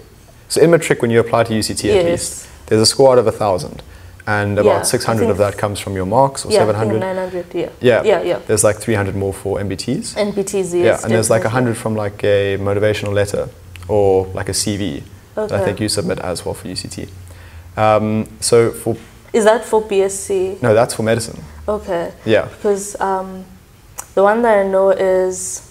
So 0.48 0.60
in 0.60 0.70
matric, 0.70 1.00
when 1.00 1.10
you 1.10 1.20
apply 1.20 1.44
to 1.44 1.52
UCT 1.54 1.88
at 1.88 2.04
Yes. 2.04 2.04
least, 2.04 2.48
there's 2.66 2.82
a 2.82 2.86
score 2.86 3.12
out 3.12 3.18
of 3.18 3.26
a 3.26 3.32
thousand, 3.32 3.82
and 4.30 4.58
about 4.58 4.80
I 4.80 4.82
600 4.82 5.28
of 5.28 5.38
that 5.38 5.58
comes 5.58 5.80
from 5.80 5.94
your 5.94 6.06
marks 6.06 6.44
or 6.44 6.52
yeah, 6.52 6.58
700. 6.58 7.00
900. 7.00 7.54
Yeah. 7.54 7.70
Yeah, 7.80 8.02
Yeah, 8.04 8.22
yeah. 8.22 8.38
There's 8.46 8.62
like 8.62 8.78
300 8.78 9.16
more 9.16 9.32
for 9.32 9.58
MBTs. 9.58 10.14
NBTs, 10.14 10.54
yes. 10.54 10.74
yeah, 10.74 10.98
and 11.02 11.12
there's 11.12 11.30
like 11.30 11.42
definitely. 11.42 11.72
100 11.72 11.76
from 11.76 11.94
like 11.96 12.22
a 12.22 12.56
motivational 12.58 13.12
letter 13.12 13.48
or 13.88 14.26
like 14.38 14.48
a 14.48 14.52
CV 14.52 15.02
that 15.34 15.52
I 15.52 15.64
think 15.64 15.80
you 15.80 15.88
submit 15.88 16.18
as 16.20 16.44
well 16.44 16.54
for 16.54 16.68
UCT. 16.68 17.08
Um, 17.76 18.28
so 18.40 18.70
for 18.70 18.96
Is 19.32 19.44
that 19.44 19.64
for 19.64 19.82
BSc? 19.82 20.62
no, 20.62 20.74
that's 20.74 20.94
for 20.94 21.02
medicine. 21.02 21.42
Okay. 21.66 22.12
Yeah, 22.24 22.46
Because 22.46 23.00
um, 23.00 23.44
the 24.14 24.22
one 24.22 24.42
that 24.42 24.58
I 24.58 24.68
know 24.68 24.90
is, 24.90 25.69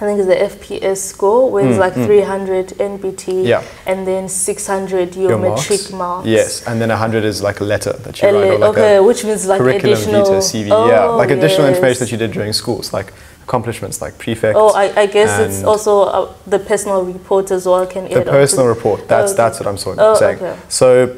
I 0.00 0.04
think 0.06 0.20
it's 0.20 0.28
the 0.28 0.36
FPS 0.36 0.98
score, 0.98 1.50
where 1.50 1.66
it's 1.66 1.76
Mm, 1.76 1.80
like 1.80 1.94
mm. 1.94 2.06
300 2.06 2.68
NBT 2.78 3.44
yeah. 3.44 3.62
and 3.84 4.06
then 4.06 4.28
600 4.28 5.16
your, 5.16 5.30
Your 5.30 5.38
matric 5.40 5.92
marks. 5.92 6.26
Yes, 6.28 6.64
and 6.68 6.80
then 6.80 6.90
100 6.90 7.24
is 7.24 7.42
like 7.42 7.58
a 7.60 7.64
letter 7.64 7.92
that 8.04 8.22
you 8.22 8.28
LA, 8.28 8.38
write 8.40 8.50
or 8.52 8.58
like 8.58 8.70
okay, 8.78 8.96
a 8.96 9.02
which 9.02 9.24
means 9.24 9.46
like 9.48 9.58
curriculum 9.60 9.98
additional. 9.98 10.40
CV. 10.40 10.68
yeah, 10.68 11.06
Oh, 11.08 11.16
like 11.16 11.30
additional 11.30 11.66
yes. 11.66 11.74
information 11.76 11.98
that 12.00 12.12
you 12.12 12.18
did 12.18 12.30
during 12.30 12.52
schools, 12.52 12.92
like 12.92 13.12
accomplishments, 13.42 14.00
like 14.00 14.16
prefect. 14.18 14.56
Oh, 14.56 14.68
I, 14.68 14.84
I 15.02 15.06
guess 15.06 15.40
it's 15.40 15.64
also 15.64 16.02
uh, 16.02 16.32
the 16.46 16.60
personal 16.60 17.02
report 17.04 17.50
as 17.50 17.66
well 17.66 17.84
can 17.84 18.04
the 18.04 18.22
personal 18.22 18.66
to- 18.66 18.68
report. 18.76 19.08
That's 19.08 19.32
okay. 19.32 19.36
that's 19.42 19.58
what 19.58 19.66
I'm 19.66 19.78
sort 19.78 19.98
Oh, 19.98 20.12
of 20.12 20.18
saying. 20.18 20.36
okay. 20.36 20.56
So 20.68 21.16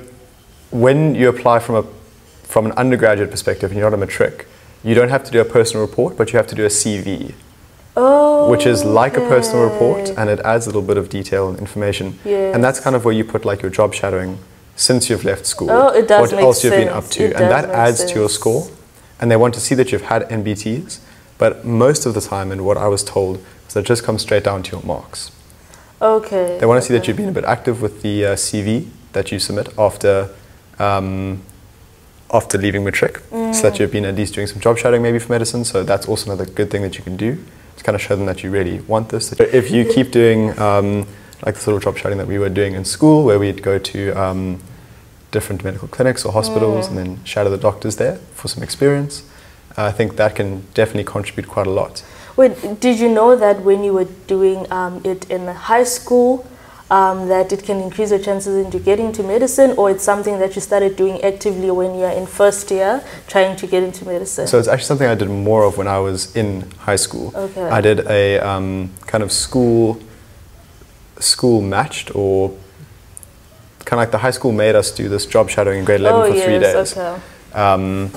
when 0.71 1.15
you 1.15 1.29
apply 1.29 1.59
from 1.59 1.75
a 1.75 1.85
from 2.45 2.65
an 2.67 2.73
undergraduate 2.73 3.31
perspective, 3.31 3.71
and 3.71 3.79
you're 3.79 3.91
not 3.91 3.95
a 3.95 4.01
matric, 4.01 4.47
you 4.83 4.95
don't 4.95 5.11
have 5.11 5.23
to 5.25 5.31
do 5.31 5.41
a 5.41 5.45
personal 5.45 5.87
report, 5.87 6.17
but 6.17 6.33
you 6.33 6.37
have 6.39 6.47
to 6.49 6.55
do 6.55 6.65
a 6.65 6.69
CV, 6.71 7.35
Oh, 7.97 8.49
which 8.51 8.67
is 8.67 8.85
like 8.85 9.17
a 9.17 9.21
personal 9.21 9.65
report, 9.65 10.11
and 10.11 10.31
it 10.31 10.39
adds 10.41 10.67
a 10.67 10.69
little 10.69 10.83
bit 10.83 10.97
of 10.97 11.09
detail 11.09 11.49
and 11.49 11.59
information. 11.59 12.19
And 12.25 12.63
that's 12.63 12.79
kind 12.81 12.95
of 12.95 13.05
where 13.05 13.15
you 13.15 13.25
put 13.25 13.45
like 13.45 13.63
your 13.63 13.71
job 13.71 13.95
shadowing 13.95 14.39
since 14.77 15.11
you've 15.11 15.25
left 15.25 15.45
school. 15.45 15.71
Oh, 15.71 15.89
it 15.89 16.09
does 16.09 16.31
What 16.31 16.37
make 16.37 16.45
else 16.45 16.65
you've 16.65 16.73
been 16.73 16.89
up 16.89 17.07
to, 17.09 17.25
It 17.25 17.37
and 17.37 17.51
that 17.51 17.69
adds 17.71 18.05
to 18.05 18.15
your 18.15 18.29
score. 18.29 18.69
And 19.21 19.31
they 19.31 19.37
want 19.37 19.53
to 19.55 19.61
see 19.61 19.75
that 19.75 19.93
you've 19.93 20.03
had 20.03 20.23
NBTs, 20.31 21.01
but 21.37 21.65
most 21.65 22.07
of 22.07 22.15
the 22.15 22.23
time, 22.23 22.51
and 22.51 22.65
what 22.65 22.79
I 22.79 22.89
was 22.89 23.05
told, 23.05 23.45
is 23.69 23.75
that 23.75 23.81
it 23.81 23.87
just 23.87 24.03
comes 24.03 24.23
straight 24.23 24.45
down 24.45 24.63
to 24.63 24.77
your 24.77 24.83
marks. 24.85 25.31
Okay. 26.01 26.57
They 26.59 26.65
want 26.67 26.81
to 26.81 26.87
see 26.87 26.95
that 26.95 27.07
you've 27.07 27.19
been 27.19 27.29
a 27.29 27.33
bit 27.33 27.45
active 27.45 27.83
with 27.83 28.01
the 28.01 28.25
uh, 28.25 28.35
CV 28.35 28.89
that 29.13 29.31
you 29.31 29.39
submit 29.39 29.69
after 29.77 30.31
um, 30.79 31.43
after 32.33 32.57
leaving 32.57 32.85
matric, 32.85 33.19
so 33.29 33.63
that 33.63 33.79
you've 33.79 33.91
been 33.91 34.05
at 34.05 34.15
least 34.15 34.35
doing 34.35 34.47
some 34.47 34.61
job 34.61 34.79
shadowing 34.79 35.03
maybe 35.03 35.19
for 35.19 35.33
medicine. 35.33 35.65
So 35.65 35.83
that's 35.83 36.07
also 36.07 36.33
another 36.33 36.49
good 36.51 36.71
thing 36.71 36.83
that 36.83 36.97
you 36.97 37.03
can 37.05 37.17
do 37.17 37.45
to 37.81 37.85
kind 37.85 37.97
of 37.97 38.03
show 38.03 38.15
them 38.15 38.27
that 38.27 38.43
you 38.43 38.51
really 38.51 38.81
want 38.83 39.09
this. 39.09 39.33
If 39.33 39.71
you 39.71 39.85
keep 39.85 40.11
doing 40.11 40.59
um, 40.59 41.07
like 41.45 41.55
the 41.55 41.61
sort 41.61 41.77
of 41.77 41.83
job 41.83 41.97
shadowing 41.97 42.19
that 42.19 42.27
we 42.27 42.39
were 42.39 42.51
doing 42.51 42.75
in 42.75 42.85
school, 42.85 43.25
where 43.25 43.39
we'd 43.39 43.63
go 43.63 43.79
to 43.79 44.11
um, 44.13 44.61
different 45.31 45.65
medical 45.65 45.89
clinics 45.89 46.25
or 46.25 46.33
hospitals 46.33 46.89
and 46.89 46.99
then 46.99 47.25
shadow 47.25 47.51
the 47.51 47.57
doctors 47.57 47.97
there 47.97 48.17
for 48.35 48.49
some 48.49 48.63
experience, 48.63 49.25
I 49.77 49.93
think 49.93 50.17
that 50.17 50.35
can 50.35 50.67
definitely 50.75 51.05
contribute 51.05 51.49
quite 51.49 51.67
a 51.67 51.71
lot. 51.71 52.05
Wait, 52.37 52.81
did 52.81 52.99
you 52.99 53.09
know 53.09 53.35
that 53.37 53.63
when 53.63 53.83
you 53.83 53.95
were 53.95 54.09
doing 54.27 54.71
um, 54.71 55.01
it 55.05 55.31
in 55.31 55.47
high 55.47 55.85
school, 55.85 56.47
um, 56.91 57.29
that 57.29 57.53
it 57.53 57.63
can 57.63 57.81
increase 57.81 58.11
your 58.11 58.19
chances 58.19 58.65
into 58.65 58.79
getting 58.79 59.07
into 59.07 59.23
medicine, 59.23 59.73
or 59.79 59.91
it's 59.91 60.05
something 60.05 60.39
that 60.41 60.55
you 60.55 60.61
started 60.61 60.97
doing 60.97 61.23
actively 61.23 61.71
when 61.71 61.99
you're 61.99 62.11
in 62.11 62.27
first 62.27 62.71
year 62.71 63.03
trying 63.29 63.57
to 63.57 63.67
get 63.67 63.83
into 63.83 64.05
medicine? 64.05 64.47
So 64.47 64.59
it's 64.59 64.69
actually 64.69 64.87
something 64.87 65.07
I 65.07 65.15
did 65.15 65.29
more 65.29 65.65
of 65.65 65.79
when 65.79 65.87
I 65.87 65.99
was 65.99 66.35
in 66.35 66.71
high 66.73 66.97
school. 66.97 67.33
Okay. 67.35 67.63
I 67.63 67.81
did 67.81 68.01
a 68.09 68.39
um, 68.41 68.91
kind 69.07 69.23
of 69.23 69.31
school 69.31 70.01
school 71.19 71.61
matched 71.61 72.15
or 72.17 72.49
kind 73.85 73.93
of 73.93 73.99
like 73.99 74.11
the 74.11 74.19
high 74.19 74.31
school 74.31 74.53
made 74.53 74.75
us 74.75 74.91
do 74.91 75.09
this 75.09 75.27
job 75.27 75.51
shadowing 75.51 75.81
in 75.81 75.85
grade 75.85 76.01
11 76.01 76.21
oh 76.21 76.27
for 76.31 76.35
yes, 76.35 76.45
three 76.45 76.59
days. 76.59 76.97
okay. 76.97 77.23
Um, 77.53 78.11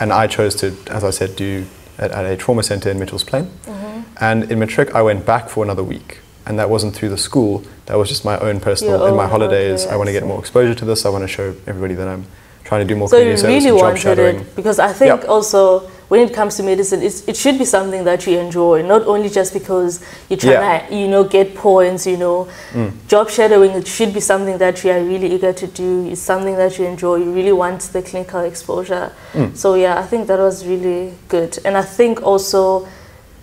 and 0.00 0.12
I 0.12 0.26
chose 0.26 0.54
to, 0.56 0.74
as 0.90 1.04
I 1.04 1.10
said, 1.10 1.36
do 1.36 1.66
at, 1.98 2.10
at 2.12 2.24
a 2.24 2.36
trauma 2.36 2.62
center 2.62 2.90
in 2.90 2.98
Mitchell's 2.98 3.24
Plain. 3.24 3.44
Mm-hmm. 3.44 4.02
And 4.20 4.50
in 4.50 4.58
matric, 4.58 4.94
I 4.94 5.02
went 5.02 5.26
back 5.26 5.48
for 5.48 5.64
another 5.64 5.84
week. 5.84 6.20
And 6.46 6.58
that 6.60 6.70
wasn't 6.70 6.94
through 6.94 7.08
the 7.08 7.18
school, 7.18 7.64
that 7.86 7.96
was 7.98 8.08
just 8.08 8.24
my 8.24 8.38
own 8.38 8.60
personal, 8.60 9.00
Your 9.00 9.08
in 9.08 9.16
my 9.16 9.26
holidays. 9.26 9.84
okay, 9.84 9.92
I 9.92 9.96
want 9.96 10.06
to 10.08 10.12
get 10.12 10.24
more 10.24 10.38
exposure 10.38 10.74
to 10.76 10.84
this. 10.84 11.04
I 11.04 11.08
want 11.08 11.22
to 11.24 11.28
show 11.28 11.54
everybody 11.66 11.94
that 11.94 12.06
I'm 12.06 12.24
trying 12.62 12.86
to 12.86 12.94
do 12.94 12.96
more 12.96 13.08
So 13.08 13.16
you 13.16 13.34
community 13.34 13.40
service 13.42 13.64
really 13.64 13.68
and 13.70 13.78
job 13.78 13.82
wanted 13.82 14.00
shadowing. 14.00 14.40
it 14.40 14.56
because 14.56 14.78
I 14.78 14.92
think 14.92 15.22
Yeah. 15.22 15.28
also 15.28 15.90
when 16.08 16.20
it 16.20 16.32
comes 16.32 16.56
to 16.56 16.62
medicine, 16.62 17.02
it's, 17.02 17.26
it 17.26 17.36
should 17.36 17.58
be 17.58 17.64
something 17.64 18.04
that 18.04 18.28
you 18.28 18.38
enjoy, 18.38 18.82
not 18.82 19.02
only 19.08 19.28
just 19.28 19.52
because 19.52 19.98
you're 20.28 20.38
trying 20.38 20.52
Yeah. 20.52 20.86
to, 20.86 20.94
you 20.94 21.08
know, 21.08 21.24
get 21.24 21.56
points. 21.56 22.06
You 22.06 22.16
know, 22.16 22.46
Mm. 22.74 22.92
job 23.08 23.28
shadowing 23.28 23.72
it 23.72 23.88
should 23.88 24.14
be 24.14 24.20
something 24.20 24.56
that 24.58 24.84
you 24.84 24.90
are 24.92 25.00
really 25.00 25.32
eager 25.34 25.52
to 25.52 25.66
do. 25.66 26.06
It's 26.12 26.20
something 26.22 26.54
that 26.56 26.78
you 26.78 26.86
enjoy. 26.86 27.16
You 27.16 27.32
really 27.32 27.52
want 27.52 27.80
the 27.92 28.02
clinical 28.02 28.40
exposure. 28.42 29.10
Mm. 29.34 29.56
So 29.56 29.74
yeah, 29.74 29.98
I 29.98 30.04
think 30.10 30.28
that 30.28 30.38
was 30.38 30.64
really 30.64 31.14
good, 31.28 31.58
and 31.64 31.76
I 31.76 31.82
think 31.82 32.22
also 32.22 32.86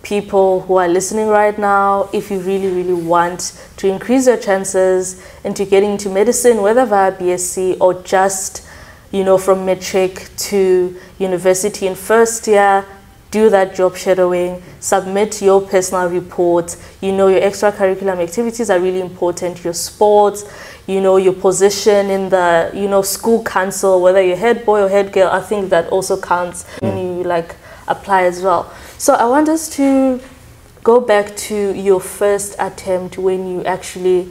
people 0.04 0.60
who 0.62 0.76
are 0.76 0.88
listening 0.88 1.28
right 1.28 1.58
now, 1.58 2.10
if 2.14 2.30
you 2.30 2.40
really, 2.42 2.68
really 2.68 2.94
want 2.94 3.68
to 3.78 3.88
increase 3.88 4.28
your 4.28 4.38
chances 4.38 5.26
into 5.44 5.66
getting 5.66 5.92
into 5.92 6.10
medicine, 6.10 6.62
whether 6.62 6.86
via 6.86 7.12
BSc 7.14 7.78
or 7.80 7.96
just, 8.04 8.68
you 9.12 9.24
know, 9.24 9.38
from 9.38 9.66
matric 9.66 10.30
to 10.38 10.96
university 11.18 11.88
in 11.88 11.96
first 11.96 12.46
year, 12.48 12.86
do 13.32 13.50
that 13.50 13.74
job 13.74 13.96
shadowing, 13.96 14.62
submit 14.80 15.42
your 15.42 15.60
personal 15.62 16.08
report. 16.08 16.76
You 17.02 17.14
know, 17.14 17.30
your 17.30 17.42
extracurricular 17.42 18.16
activities 18.22 18.70
are 18.70 18.80
really 18.80 19.02
important, 19.02 19.64
your 19.64 19.74
sports, 19.74 20.44
you 20.86 21.02
know, 21.02 21.18
your 21.18 21.34
position 21.34 22.12
in 22.12 22.30
the, 22.30 22.70
you 22.76 22.88
know, 22.88 23.02
school 23.02 23.44
council, 23.44 24.02
whether 24.02 24.22
you're 24.22 24.36
head 24.36 24.66
boy 24.66 24.84
or 24.84 24.90
head 24.90 25.12
girl, 25.14 25.30
I 25.32 25.40
think 25.40 25.70
that 25.70 25.88
also 25.88 26.20
counts 26.20 26.66
mm. 26.78 26.82
when 26.82 26.98
you 26.98 27.24
like 27.24 27.56
apply 27.88 28.24
as 28.24 28.44
well. 28.44 28.72
So 29.04 29.16
I 29.16 29.26
want 29.26 29.50
us 29.50 29.68
to 29.76 30.22
go 30.82 31.02
back 31.02 31.36
to 31.36 31.74
your 31.76 32.00
first 32.00 32.56
attempt 32.58 33.18
when 33.18 33.46
you 33.46 33.62
actually 33.66 34.30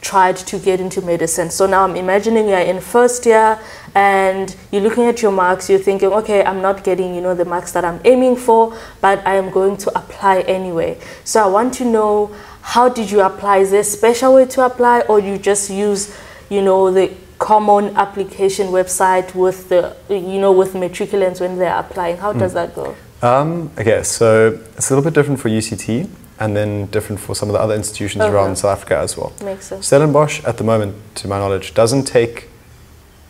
tried 0.00 0.36
to 0.36 0.58
get 0.58 0.80
into 0.80 1.02
medicine. 1.02 1.50
So 1.50 1.66
now 1.66 1.84
I'm 1.84 1.94
imagining 1.94 2.48
you're 2.48 2.58
in 2.58 2.80
first 2.80 3.26
year 3.26 3.58
and 3.94 4.56
you're 4.72 4.80
looking 4.80 5.04
at 5.04 5.20
your 5.20 5.30
marks, 5.30 5.68
you're 5.68 5.78
thinking, 5.78 6.08
okay, 6.08 6.42
I'm 6.42 6.62
not 6.62 6.84
getting, 6.84 7.14
you 7.14 7.20
know, 7.20 7.34
the 7.34 7.44
marks 7.44 7.72
that 7.72 7.84
I'm 7.84 8.00
aiming 8.06 8.36
for, 8.36 8.74
but 9.02 9.18
I 9.26 9.34
am 9.34 9.50
going 9.50 9.76
to 9.76 9.90
apply 9.90 10.40
anyway. 10.40 10.98
So 11.24 11.44
I 11.44 11.46
want 11.46 11.74
to 11.74 11.84
know 11.84 12.34
how 12.62 12.88
did 12.88 13.10
you 13.10 13.20
apply? 13.20 13.58
Is 13.58 13.72
there 13.72 13.80
a 13.80 13.84
special 13.84 14.36
way 14.36 14.46
to 14.46 14.64
apply 14.64 15.00
or 15.00 15.20
you 15.20 15.36
just 15.36 15.68
use, 15.68 16.16
you 16.48 16.62
know, 16.62 16.90
the 16.90 17.12
common 17.38 17.94
application 17.94 18.68
website 18.68 19.34
with 19.34 19.68
the, 19.68 19.94
you 20.08 20.40
know, 20.40 20.52
with 20.52 20.72
matriculants 20.72 21.42
when 21.42 21.58
they're 21.58 21.78
applying? 21.78 22.16
How 22.16 22.32
does 22.32 22.52
hmm. 22.52 22.56
that 22.56 22.74
go? 22.74 22.96
Um, 23.22 23.70
okay, 23.78 24.02
so 24.02 24.58
it's 24.76 24.90
a 24.90 24.94
little 24.94 25.04
bit 25.04 25.14
different 25.14 25.40
for 25.40 25.48
UCT 25.48 26.08
and 26.38 26.56
then 26.56 26.86
different 26.86 27.20
for 27.20 27.34
some 27.34 27.48
of 27.48 27.52
the 27.52 27.58
other 27.60 27.74
institutions 27.74 28.22
Okay. 28.22 28.32
around 28.32 28.56
South 28.56 28.78
Africa 28.78 28.98
as 28.98 29.16
well. 29.16 29.32
Makes 29.42 29.66
sense. 29.66 29.86
Stellenbosch, 29.86 30.44
at 30.44 30.56
the 30.56 30.64
moment, 30.64 30.94
to 31.16 31.26
my 31.28 31.38
knowledge, 31.38 31.74
doesn't 31.74 32.04
take 32.04 32.48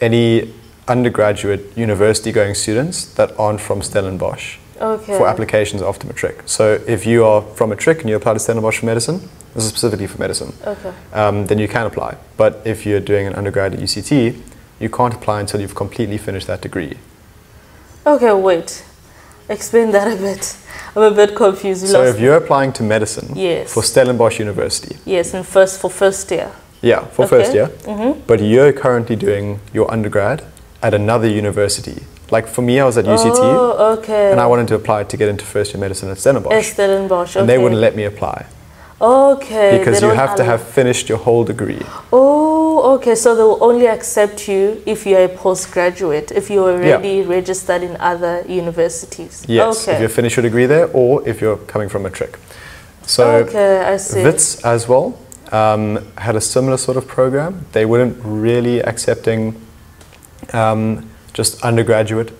any 0.00 0.52
undergraduate 0.86 1.76
university 1.76 2.32
going 2.32 2.54
students 2.54 3.04
that 3.14 3.32
aren't 3.38 3.60
from 3.60 3.80
Stellenbosch 3.80 4.58
Okay. 4.80 5.16
for 5.16 5.26
applications 5.26 5.80
after 5.82 6.06
matric. 6.06 6.42
So 6.46 6.80
if 6.86 7.06
you 7.06 7.24
are 7.24 7.40
from 7.40 7.70
matric 7.70 8.00
and 8.00 8.10
you 8.10 8.16
apply 8.16 8.34
to 8.34 8.38
Stellenbosch 8.38 8.80
for 8.80 8.86
medicine, 8.86 9.28
this 9.54 9.64
is 9.64 9.70
specifically 9.70 10.06
for 10.06 10.18
medicine, 10.18 10.52
Okay. 10.66 10.92
um, 11.14 11.46
then 11.46 11.58
you 11.58 11.66
can 11.66 11.86
apply. 11.86 12.16
But 12.36 12.60
if 12.66 12.84
you're 12.84 13.00
doing 13.00 13.26
an 13.26 13.34
undergrad 13.34 13.72
at 13.74 13.80
UCT, 13.80 14.36
you 14.78 14.90
can't 14.90 15.14
apply 15.14 15.40
until 15.40 15.60
you've 15.62 15.74
completely 15.74 16.18
finished 16.18 16.46
that 16.46 16.60
degree. 16.60 16.98
Okay, 18.06 18.32
wait. 18.32 18.84
Explain 19.48 19.90
that 19.92 20.06
a 20.12 20.16
bit. 20.16 20.56
I'm 20.96 21.02
a 21.02 21.10
bit 21.10 21.34
confused. 21.34 21.82
You 21.82 21.88
So 21.88 22.02
if 22.04 22.18
you're 22.20 22.36
applying 22.36 22.72
to 22.74 22.82
medicine 22.82 23.28
Yes. 23.34 23.72
for 23.72 23.82
Stellenbosch 23.82 24.38
University, 24.40 24.96
Yes, 25.06 25.34
and 25.34 25.44
first 25.46 25.80
for 25.80 25.90
first 25.90 26.30
year. 26.30 26.50
yeah, 26.82 27.00
for 27.16 27.26
first 27.26 27.54
year, 27.54 27.68
Mm-hmm. 27.84 28.20
but 28.26 28.40
you're 28.40 28.72
currently 28.72 29.16
doing 29.16 29.58
your 29.72 29.86
undergrad 29.90 30.42
at 30.82 30.92
another 30.94 31.28
university. 31.28 31.96
Like 32.30 32.46
for 32.46 32.62
me, 32.62 32.74
I 32.80 32.84
was 32.84 32.96
at 32.98 33.04
UCT 33.06 33.38
Oh, 33.40 33.96
okay. 33.98 34.30
and 34.32 34.38
I 34.40 34.46
wanted 34.46 34.68
to 34.68 34.74
apply 34.74 35.04
to 35.04 35.16
get 35.16 35.28
into 35.28 35.44
first 35.44 35.72
year 35.72 35.80
medicine 35.80 36.10
at 36.10 36.18
Stellenbosch. 36.18 36.52
At 36.52 36.64
Stellenbosch. 36.64 37.30
Okay. 37.30 37.40
And 37.40 37.48
they 37.48 37.58
wouldn't 37.58 37.80
let 37.80 37.94
me 37.96 38.04
apply 38.04 38.44
Okay. 39.00 39.78
because 39.78 40.02
you 40.02 40.10
have 40.10 40.34
to 40.36 40.44
have 40.44 40.60
finished 40.62 41.08
your 41.08 41.18
whole 41.18 41.44
degree. 41.44 41.80
Oh, 42.12 42.57
okay. 42.94 43.14
So 43.14 43.34
they 43.34 43.42
will 43.42 43.62
only 43.62 43.86
accept 43.86 44.48
you 44.48 44.82
if 44.86 45.06
you're 45.06 45.24
a 45.24 45.28
postgraduate, 45.28 46.30
if 46.32 46.50
you're 46.50 46.70
already 46.72 47.22
registered 47.22 47.82
in 47.82 47.96
other 48.00 48.44
universities. 48.48 49.44
Yes, 49.48 49.82
Okay. 49.88 49.96
if 49.96 50.02
you 50.02 50.08
finish 50.08 50.36
your 50.36 50.42
degree 50.42 50.66
there 50.66 50.88
or 50.92 51.26
if 51.28 51.40
you're 51.40 51.56
coming 51.72 51.88
from 51.88 52.02
matric. 52.02 52.38
So 53.06 53.24
okay, 53.46 53.80
I 53.94 53.96
see. 53.98 54.22
Wits 54.22 54.64
as 54.64 54.88
well. 54.88 55.14
um, 55.52 55.98
had 56.18 56.36
a 56.36 56.40
similar 56.40 56.76
sort 56.76 56.96
of 56.98 57.06
program. 57.06 57.64
They 57.72 57.86
weren't 57.86 58.16
really 58.22 58.80
accepting 58.82 59.54
um, 60.52 61.08
just 61.32 61.62
undergraduate 61.64 62.30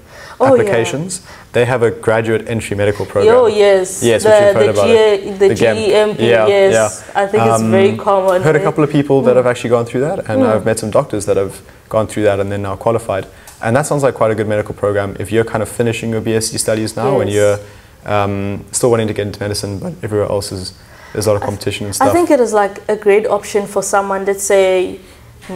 Oh, 0.40 0.54
yeah. 0.54 0.60
applications. 0.60 1.22
They 1.52 1.64
have 1.64 1.82
a 1.82 1.90
graduate 1.90 2.48
entry 2.48 2.76
medical 2.76 3.04
program. 3.06 3.34
Oh 3.34 3.46
yes, 3.46 4.02
Yes, 4.02 4.22
the 4.22 4.28
which 4.30 4.38
you've 4.40 4.54
heard 4.54 4.66
the, 4.66 4.70
about 4.70 4.86
G- 4.86 5.30
the, 5.48 5.54
GEMP. 5.54 6.18
Yeah, 6.20 6.46
yes, 6.46 7.04
yeah. 7.14 7.22
I 7.22 7.26
think 7.26 7.42
it's 7.44 7.62
very 7.62 7.90
Um, 7.90 7.96
common. 7.98 8.42
heard 8.42 8.56
a 8.56 8.62
couple 8.62 8.84
of 8.84 8.90
people 8.90 9.22
that 9.22 9.36
have 9.36 9.46
actually 9.46 9.70
gone 9.70 9.84
through 9.84 10.02
that, 10.02 10.18
and 10.30 10.42
Mm. 10.42 10.46
I've 10.54 10.64
met 10.64 10.78
some 10.78 10.90
doctors 10.90 11.24
that 11.26 11.36
have 11.36 11.60
gone 11.88 12.06
through 12.06 12.24
that 12.24 12.38
and 12.40 12.52
then 12.52 12.62
now 12.62 12.76
qualified. 12.76 13.26
And 13.60 13.74
that 13.74 13.86
sounds 13.86 14.02
like 14.04 14.14
quite 14.14 14.30
a 14.30 14.34
good 14.36 14.46
medical 14.46 14.74
program 14.74 15.16
if 15.18 15.32
you're 15.32 15.44
kind 15.44 15.62
of 15.62 15.68
finishing 15.68 16.10
your 16.10 16.20
BSc 16.20 16.58
studies 16.60 16.94
now 16.96 17.18
and 17.20 17.28
you're 17.30 17.58
um, 18.06 18.64
still 18.70 18.90
wanting 18.92 19.08
to 19.08 19.14
get 19.14 19.26
into 19.26 19.40
medicine, 19.40 19.78
but 19.80 19.92
everywhere 20.04 20.28
else 20.30 20.52
is 20.52 20.72
there's 21.12 21.26
a 21.26 21.32
lot 21.32 21.36
of 21.36 21.42
competition 21.42 21.86
and 21.86 21.94
stuff. 21.94 22.08
I 22.08 22.12
think 22.12 22.30
it 22.30 22.38
is 22.38 22.52
like 22.52 22.80
a 22.88 22.94
great 22.96 23.26
option 23.26 23.66
for 23.66 23.82
someone. 23.82 24.24
Let's 24.24 24.44
say 24.44 25.00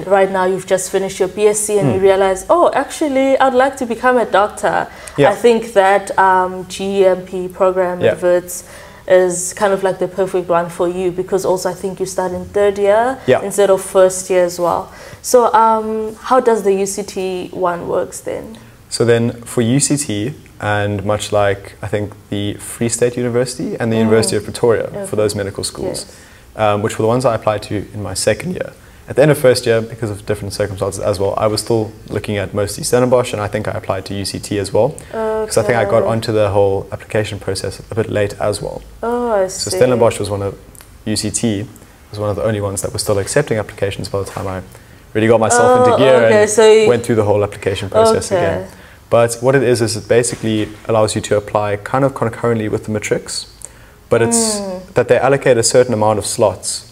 right 0.07 0.31
now 0.31 0.45
you've 0.45 0.67
just 0.67 0.91
finished 0.91 1.19
your 1.21 1.29
BSc 1.29 1.79
and 1.81 1.95
you 1.95 2.01
realize, 2.01 2.47
oh, 2.51 2.71
actually, 2.75 3.39
I'd 3.39 3.55
like 3.55 3.77
to 3.79 3.87
become 3.87 4.17
a 4.17 4.25
doctor. 4.25 4.89
Yeah. 5.19 5.31
I 5.31 5.35
think 5.35 5.73
that 5.75 6.17
um, 6.19 6.65
GMP 6.67 7.53
program 7.53 8.01
Yeah. 8.01 8.13
at 8.13 8.65
is 9.09 9.53
kind 9.55 9.73
of 9.73 9.83
like 9.83 9.99
the 9.99 10.07
perfect 10.09 10.49
one 10.49 10.71
for 10.71 10.89
you 10.89 11.11
because 11.11 11.45
also 11.45 11.71
I 11.71 11.75
think 11.75 11.99
you 11.99 12.07
start 12.07 12.33
in 12.33 12.45
third 12.47 12.79
year 12.79 13.19
Yeah. 13.27 13.43
instead 13.43 13.69
of 13.71 13.83
first 13.83 14.31
year 14.31 14.45
as 14.45 14.59
well. 14.61 14.93
So 15.23 15.53
um, 15.53 16.15
how 16.15 16.41
does 16.41 16.63
the 16.63 16.71
UCT 16.71 17.53
one 17.53 17.89
works 17.89 18.21
then? 18.21 18.57
So 18.89 19.05
then 19.05 19.33
for 19.43 19.63
UCT, 19.63 20.35
and 20.61 21.05
much 21.05 21.33
like 21.33 21.75
I 21.83 21.89
think 21.89 22.13
the 22.31 22.55
Free 22.55 22.89
State 22.89 23.17
University 23.17 23.75
and 23.81 23.93
the 23.93 23.97
University 23.97 24.37
of 24.37 24.45
Pretoria 24.45 24.85
Okay. 24.85 25.07
for 25.07 25.17
those 25.17 25.35
medical 25.35 25.65
schools, 25.65 26.07
Yes. 26.07 26.17
um, 26.57 26.83
which 26.83 26.97
were 26.99 27.03
the 27.03 27.09
ones 27.09 27.25
I 27.25 27.35
applied 27.35 27.63
to 27.65 27.75
in 27.93 28.01
my 28.03 28.15
second 28.15 28.53
year. 28.53 28.73
At 29.13 29.17
the 29.17 29.23
end 29.25 29.31
of 29.31 29.37
first 29.37 29.67
year, 29.67 29.83
because 29.83 30.09
of 30.09 30.25
different 30.25 30.55
circumstances 30.55 30.99
as 30.99 31.21
well, 31.21 31.35
I 31.37 31.47
was 31.47 31.61
still 31.61 31.93
looking 32.09 32.39
at 32.39 32.55
mostly 32.55 32.83
Stellenbosch, 32.83 33.35
and 33.35 33.43
I 33.43 33.47
think 33.47 33.69
I 33.69 33.73
applied 33.73 34.07
to 34.07 34.15
UCT 34.15 34.59
as 34.59 34.73
well. 34.73 34.89
Because 34.89 35.59
I 35.59 35.63
think 35.65 35.77
I 35.77 35.85
got 35.85 36.03
onto 36.03 36.33
the 36.33 36.49
whole 36.49 36.89
application 36.91 37.39
process 37.39 37.79
a 37.91 37.95
bit 37.95 38.09
late 38.09 38.33
as 38.41 38.63
well. 38.63 38.81
Oh, 39.03 39.33
I 39.33 39.49
see. 39.49 39.69
So. 39.69 39.77
Stellenbosch 39.77 40.19
was 40.19 40.31
one 40.31 40.41
of 40.41 40.59
UCT 41.05 41.67
was 42.09 42.19
one 42.19 42.31
of 42.31 42.37
the 42.37 42.43
only 42.43 42.63
ones 42.63 42.81
that 42.81 42.95
was 42.95 43.03
still 43.03 43.19
accepting 43.19 43.59
applications 43.59 44.09
by 44.09 44.19
the 44.21 44.25
time 44.25 44.47
I 44.47 44.63
really 45.13 45.29
got 45.29 45.41
myself 45.41 45.73
Oh, 45.75 45.85
into 45.85 45.99
gear 45.99 46.15
okay, 46.15 46.41
and 46.41 46.51
so 46.51 46.89
went 46.89 47.05
through 47.05 47.17
the 47.17 47.25
whole 47.25 47.45
application 47.45 47.91
process 47.91 48.33
Okay. 48.33 48.39
again. 48.43 48.69
But 49.11 49.37
what 49.43 49.55
it 49.55 49.63
is 49.63 49.83
is 49.83 49.95
it 49.95 50.09
basically 50.09 50.71
allows 50.89 51.15
you 51.15 51.21
to 51.21 51.37
apply 51.37 51.77
kind 51.77 52.03
of 52.07 52.15
concurrently 52.15 52.71
with 52.71 52.85
the 52.87 52.91
matrics, 52.91 53.47
but 54.09 54.23
it's 54.23 54.59
Hmm. 54.59 54.79
that 54.95 55.09
they 55.09 55.19
allocate 55.19 55.59
a 55.59 55.63
certain 55.63 55.93
amount 55.93 56.19
of 56.19 56.25
slots 56.25 56.87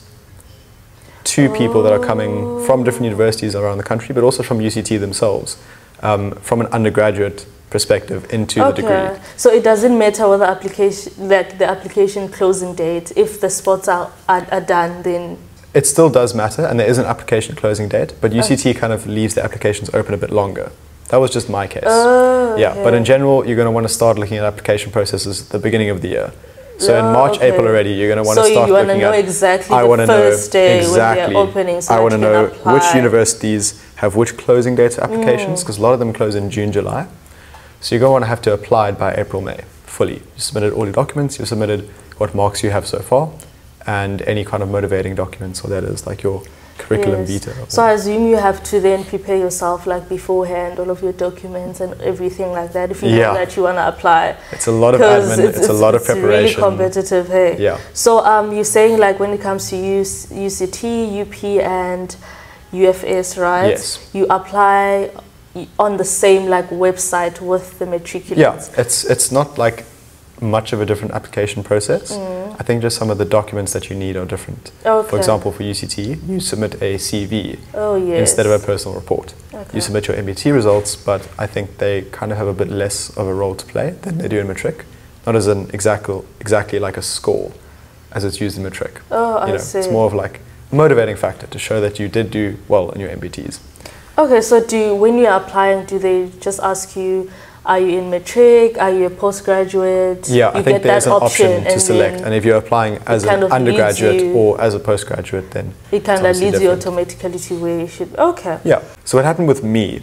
to 1.25 1.49
people 1.55 1.83
that 1.83 1.93
are 1.93 2.05
coming 2.05 2.65
from 2.67 2.85
different 2.85 3.05
universities 3.05 3.55
around 3.55 3.79
the 3.79 3.85
country, 3.85 4.15
but 4.15 4.25
also 4.25 4.43
from 4.43 4.59
UCT 4.59 4.99
themselves, 4.99 5.57
um, 6.03 6.33
from 6.37 6.61
an 6.61 6.67
undergraduate 6.69 7.47
perspective 7.71 8.27
into 8.33 8.59
the 8.61 8.73
degree. 8.73 9.23
So 9.37 9.51
it 9.51 9.63
doesn't 9.63 9.97
matter 9.97 10.29
whether 10.29 10.45
application 10.45 11.29
like 11.29 11.59
the 11.59 11.69
application 11.69 12.29
closing 12.29 12.75
date. 12.75 13.13
If 13.17 13.41
the 13.41 13.49
spots 13.51 13.87
are, 13.89 14.11
are, 14.29 14.47
are 14.51 14.61
done, 14.61 15.03
then 15.03 15.39
It 15.73 15.87
still 15.87 16.11
does 16.11 16.35
matter, 16.35 16.63
and 16.67 16.81
there 16.81 16.89
is 16.91 16.99
an 16.99 17.07
application 17.07 17.55
closing 17.55 17.89
date, 17.89 18.15
but 18.21 18.33
UCT 18.33 18.75
kind 18.77 18.93
of 18.93 19.07
leaves 19.07 19.35
the 19.35 19.45
applications 19.45 19.89
open 19.95 20.15
a 20.15 20.17
bit 20.17 20.31
longer. 20.31 20.73
That 21.11 21.19
was 21.19 21.31
just 21.31 21.49
my 21.49 21.67
case. 21.69 21.85
Oh, 21.87 22.57
yeah, 22.57 22.75
but 22.85 22.93
in 22.95 23.05
general, 23.05 23.47
you're 23.47 23.57
going 23.57 23.67
to 23.67 23.71
want 23.73 23.87
to 23.87 23.93
start 23.93 24.19
looking 24.19 24.39
at 24.39 24.45
application 24.45 24.91
processes 24.93 25.43
at 25.43 25.49
the 25.51 25.59
beginning 25.59 25.91
of 25.91 26.01
the 26.03 26.09
year. 26.09 26.33
So 26.81 26.99
in 26.99 27.05
March, 27.13 27.37
okay. 27.37 27.49
April 27.53 27.67
already, 27.67 27.93
you're 27.93 28.09
going 28.09 28.17
to 28.17 28.23
want 28.25 28.37
so 28.37 28.45
to 28.45 28.51
start 28.53 28.69
you 28.69 28.75
want 28.75 28.85
to 28.85 28.95
looking 28.95 29.03
know 29.03 29.13
at. 29.13 29.19
exactly 29.25 29.77
I 29.77 29.83
the 29.83 30.07
first 30.07 30.49
know 30.49 30.61
day 30.61 30.79
exactly. 30.79 31.23
when 31.25 31.33
they're 31.35 31.43
opening, 31.49 31.81
so 31.83 31.95
I 31.95 32.01
want 32.01 32.13
to 32.13 32.19
know 32.19 32.47
which 32.75 32.95
universities 32.95 33.65
have 33.97 34.17
which 34.17 34.37
closing 34.37 34.75
dates 34.77 34.97
Mm. 34.97 35.05
applications, 35.05 35.61
because 35.63 35.79
a 35.79 35.83
lot 35.83 35.93
of 35.93 35.99
them 35.99 36.13
close 36.13 36.35
in 36.35 36.51
June, 36.51 36.73
July. 36.73 37.07
So 37.81 37.95
you're 37.95 38.01
going 38.01 38.09
to 38.11 38.13
want 38.13 38.25
to 38.25 38.29
have 38.29 38.43
to 38.43 38.53
apply 38.53 38.89
it 38.91 38.99
by 38.99 39.15
April, 39.15 39.43
May, 39.43 39.61
fully. 39.85 40.15
You 40.17 40.23
submitted 40.49 40.73
all 40.73 40.85
your 40.85 40.93
documents, 40.93 41.39
you 41.39 41.45
submitted 41.47 41.89
what 42.19 42.35
marks 42.35 42.63
you 42.63 42.71
have 42.71 42.87
so 42.87 42.99
far, 43.01 43.31
and 43.87 44.23
any 44.23 44.45
kind 44.45 44.63
of 44.63 44.71
motivating 44.71 45.15
documents, 45.15 45.63
or 45.65 45.69
that 45.69 45.85
is 45.85 46.07
like 46.07 46.23
your 46.23 46.43
curriculum 46.83 47.21
Yes. 47.21 47.29
vitae. 47.31 47.53
So 47.69 47.83
I 47.83 47.93
assume 47.93 48.23
you 48.33 48.37
have 48.49 48.59
to 48.71 48.81
then 48.81 49.05
prepare 49.05 49.37
yourself 49.37 49.87
like 49.87 50.05
beforehand, 50.09 50.79
all 50.81 50.91
of 50.91 51.03
your 51.03 51.13
documents 51.27 51.81
and 51.81 51.93
everything 52.03 52.51
like 52.59 52.73
that. 52.73 52.91
If 52.91 53.03
you 53.03 53.11
Yeah. 53.11 53.27
know 53.29 53.35
that 53.35 53.57
you 53.57 53.63
want 53.69 53.77
to 53.79 53.87
apply, 53.95 54.35
It's 54.53 54.67
a 54.69 54.73
lot 54.85 54.95
of 54.95 55.01
admin, 55.01 55.39
it's, 55.49 55.69
a 55.69 55.73
lot 55.73 55.95
of 55.95 56.01
it's 56.03 56.09
really 56.11 56.21
preparation. 56.21 56.63
competitive. 56.63 57.29
Hey. 57.29 57.57
Yeah. 57.59 57.77
So 57.93 58.11
um, 58.33 58.47
you're 58.55 58.73
saying 58.79 58.99
like 58.99 59.17
when 59.21 59.33
it 59.33 59.41
comes 59.43 59.63
to 59.71 59.77
UCT, 60.47 60.81
UP, 61.23 61.61
and 61.61 62.17
UFS, 62.73 63.37
right? 63.37 63.71
Yes. 63.71 63.99
You 64.13 64.27
apply 64.31 65.11
on 65.79 65.97
the 65.97 66.05
same 66.05 66.47
like 66.49 66.69
website 66.71 67.41
with 67.41 67.79
the 67.79 67.85
matriculants. 67.85 68.39
Yeah, 68.39 68.81
it's 68.83 69.05
it's 69.05 69.33
not 69.33 69.59
like 69.59 69.85
much 70.41 70.73
of 70.73 70.81
a 70.81 70.87
different 70.87 71.13
application 71.15 71.63
process. 71.63 72.13
I 72.13 72.63
think 72.63 72.83
just 72.83 72.97
some 72.97 73.11
of 73.11 73.19
the 73.19 73.25
documents 73.25 73.73
that 73.73 73.89
you 73.91 73.97
need 73.97 74.17
are 74.17 74.25
different. 74.27 74.71
Mm. 74.85 75.01
Okay. 75.01 75.11
For 75.11 75.17
example, 75.17 75.53
for 75.53 75.63
UCT, 75.63 76.29
you 76.29 76.41
submit 76.41 76.75
a 76.83 76.97
CV 76.97 77.59
Oh 77.75 77.97
yes. 77.97 78.21
instead 78.21 78.47
of 78.47 78.53
a 78.53 78.65
personal 78.65 78.95
report. 78.95 79.35
Okay. 79.55 79.71
You 79.75 79.81
submit 79.81 80.09
your 80.09 80.17
MBT 80.17 80.53
results, 80.53 80.97
but 80.97 81.29
I 81.39 81.47
think 81.47 81.79
they 81.79 82.03
kind 82.03 82.33
of 82.33 82.39
have 82.39 82.49
a 82.49 82.53
bit 82.55 82.69
less 82.69 83.11
of 83.17 83.27
a 83.27 83.35
role 83.35 83.55
to 83.55 83.67
play 83.67 83.91
than 84.03 84.19
they 84.19 84.29
do 84.29 84.39
in 84.39 84.49
matric. 84.49 84.85
Not 85.27 85.37
as 85.37 85.47
an 85.47 85.71
exactly 85.73 86.23
exactly 86.41 86.79
like 86.79 86.97
a 86.97 87.03
score 87.03 87.53
as 88.13 88.25
it's 88.25 88.41
used 88.41 88.57
in 88.57 88.65
matric. 88.65 89.01
Oh, 89.11 89.37
I 89.37 89.47
you 89.47 89.53
know, 89.53 89.59
see. 89.59 89.79
it's 89.79 89.89
more 89.89 90.07
of 90.07 90.15
like 90.15 90.41
a 90.73 90.75
motivating 90.75 91.17
factor 91.17 91.47
to 91.47 91.59
show 91.59 91.81
that 91.81 91.99
you 91.99 92.09
did 92.09 92.31
do 92.31 92.57
well 92.69 92.91
in 92.91 93.01
your 93.01 93.11
MBTs. 93.11 93.61
Okay, 94.19 94.41
so 94.41 94.63
do 94.65 94.95
when 94.95 95.17
you're 95.19 95.33
applying, 95.33 95.87
do 95.87 95.99
they 95.99 96.31
just 96.41 96.61
ask 96.61 96.97
you, 96.97 97.31
are 97.65 97.79
you 97.79 97.99
in 97.99 98.11
matric? 98.11 98.79
Are 98.79 98.91
you 98.91 99.07
a 99.07 99.11
postgraduate? 99.11 100.29
Yeah, 100.29 100.53
you 100.53 100.61
I 100.61 100.63
think 100.63 100.77
get 100.77 100.83
there's 100.83 101.05
that 101.05 101.17
an 101.17 101.23
option, 101.23 101.63
to 101.65 101.71
and 101.71 101.81
select. 101.83 102.21
And 102.23 102.35
if 102.35 102.45
you're 102.45 102.57
applying 102.57 102.99
as 103.07 103.25
an 103.25 103.45
undergraduate 103.45 104.23
you- 104.23 104.33
or 104.35 104.61
as 104.61 104.75
a 104.75 104.79
postgraduate, 104.79 105.51
then 105.51 105.75
it 105.93 106.05
kind 106.05 106.25
of 106.27 106.37
leads 106.37 106.61
you 106.61 106.69
different. 106.69 106.87
automatically 106.87 107.39
to 107.39 107.55
where 107.61 107.81
you 107.81 107.87
should. 107.87 108.15
Okay. 108.17 108.59
Yeah. 108.65 108.83
So 109.05 109.19
what 109.19 109.25
happened 109.25 109.49
with 109.49 109.63
me 109.63 110.03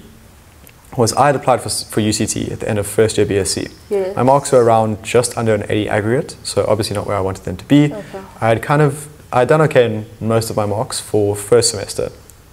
was 0.95 1.13
I 1.13 1.27
had 1.27 1.35
applied 1.35 1.61
for, 1.61 1.69
for 1.69 2.01
UCT 2.01 2.51
at 2.51 2.59
the 2.59 2.69
end 2.69 2.79
of 2.79 2.87
first 2.87 3.17
year 3.17 3.25
BSc. 3.25 3.71
Yeah. 3.89 4.13
My 4.15 4.23
marks 4.23 4.51
were 4.51 4.63
around 4.63 5.03
just 5.03 5.37
under 5.37 5.53
an 5.53 5.63
80 5.69 5.89
aggregate, 5.89 6.35
so 6.43 6.65
obviously 6.67 6.95
not 6.95 7.05
where 7.07 7.17
I 7.17 7.21
wanted 7.21 7.43
them 7.45 7.57
to 7.57 7.65
be. 7.65 7.85
Okay. 7.93 8.21
I 8.41 8.47
had 8.49 8.61
kind 8.61 8.81
of 8.81 9.07
I 9.31 9.39
had 9.39 9.47
done 9.49 9.61
okay 9.61 9.85
in 9.85 10.05
most 10.21 10.49
of 10.49 10.55
my 10.55 10.65
marks 10.65 10.99
for 10.99 11.35
first 11.35 11.71
semester, 11.71 12.11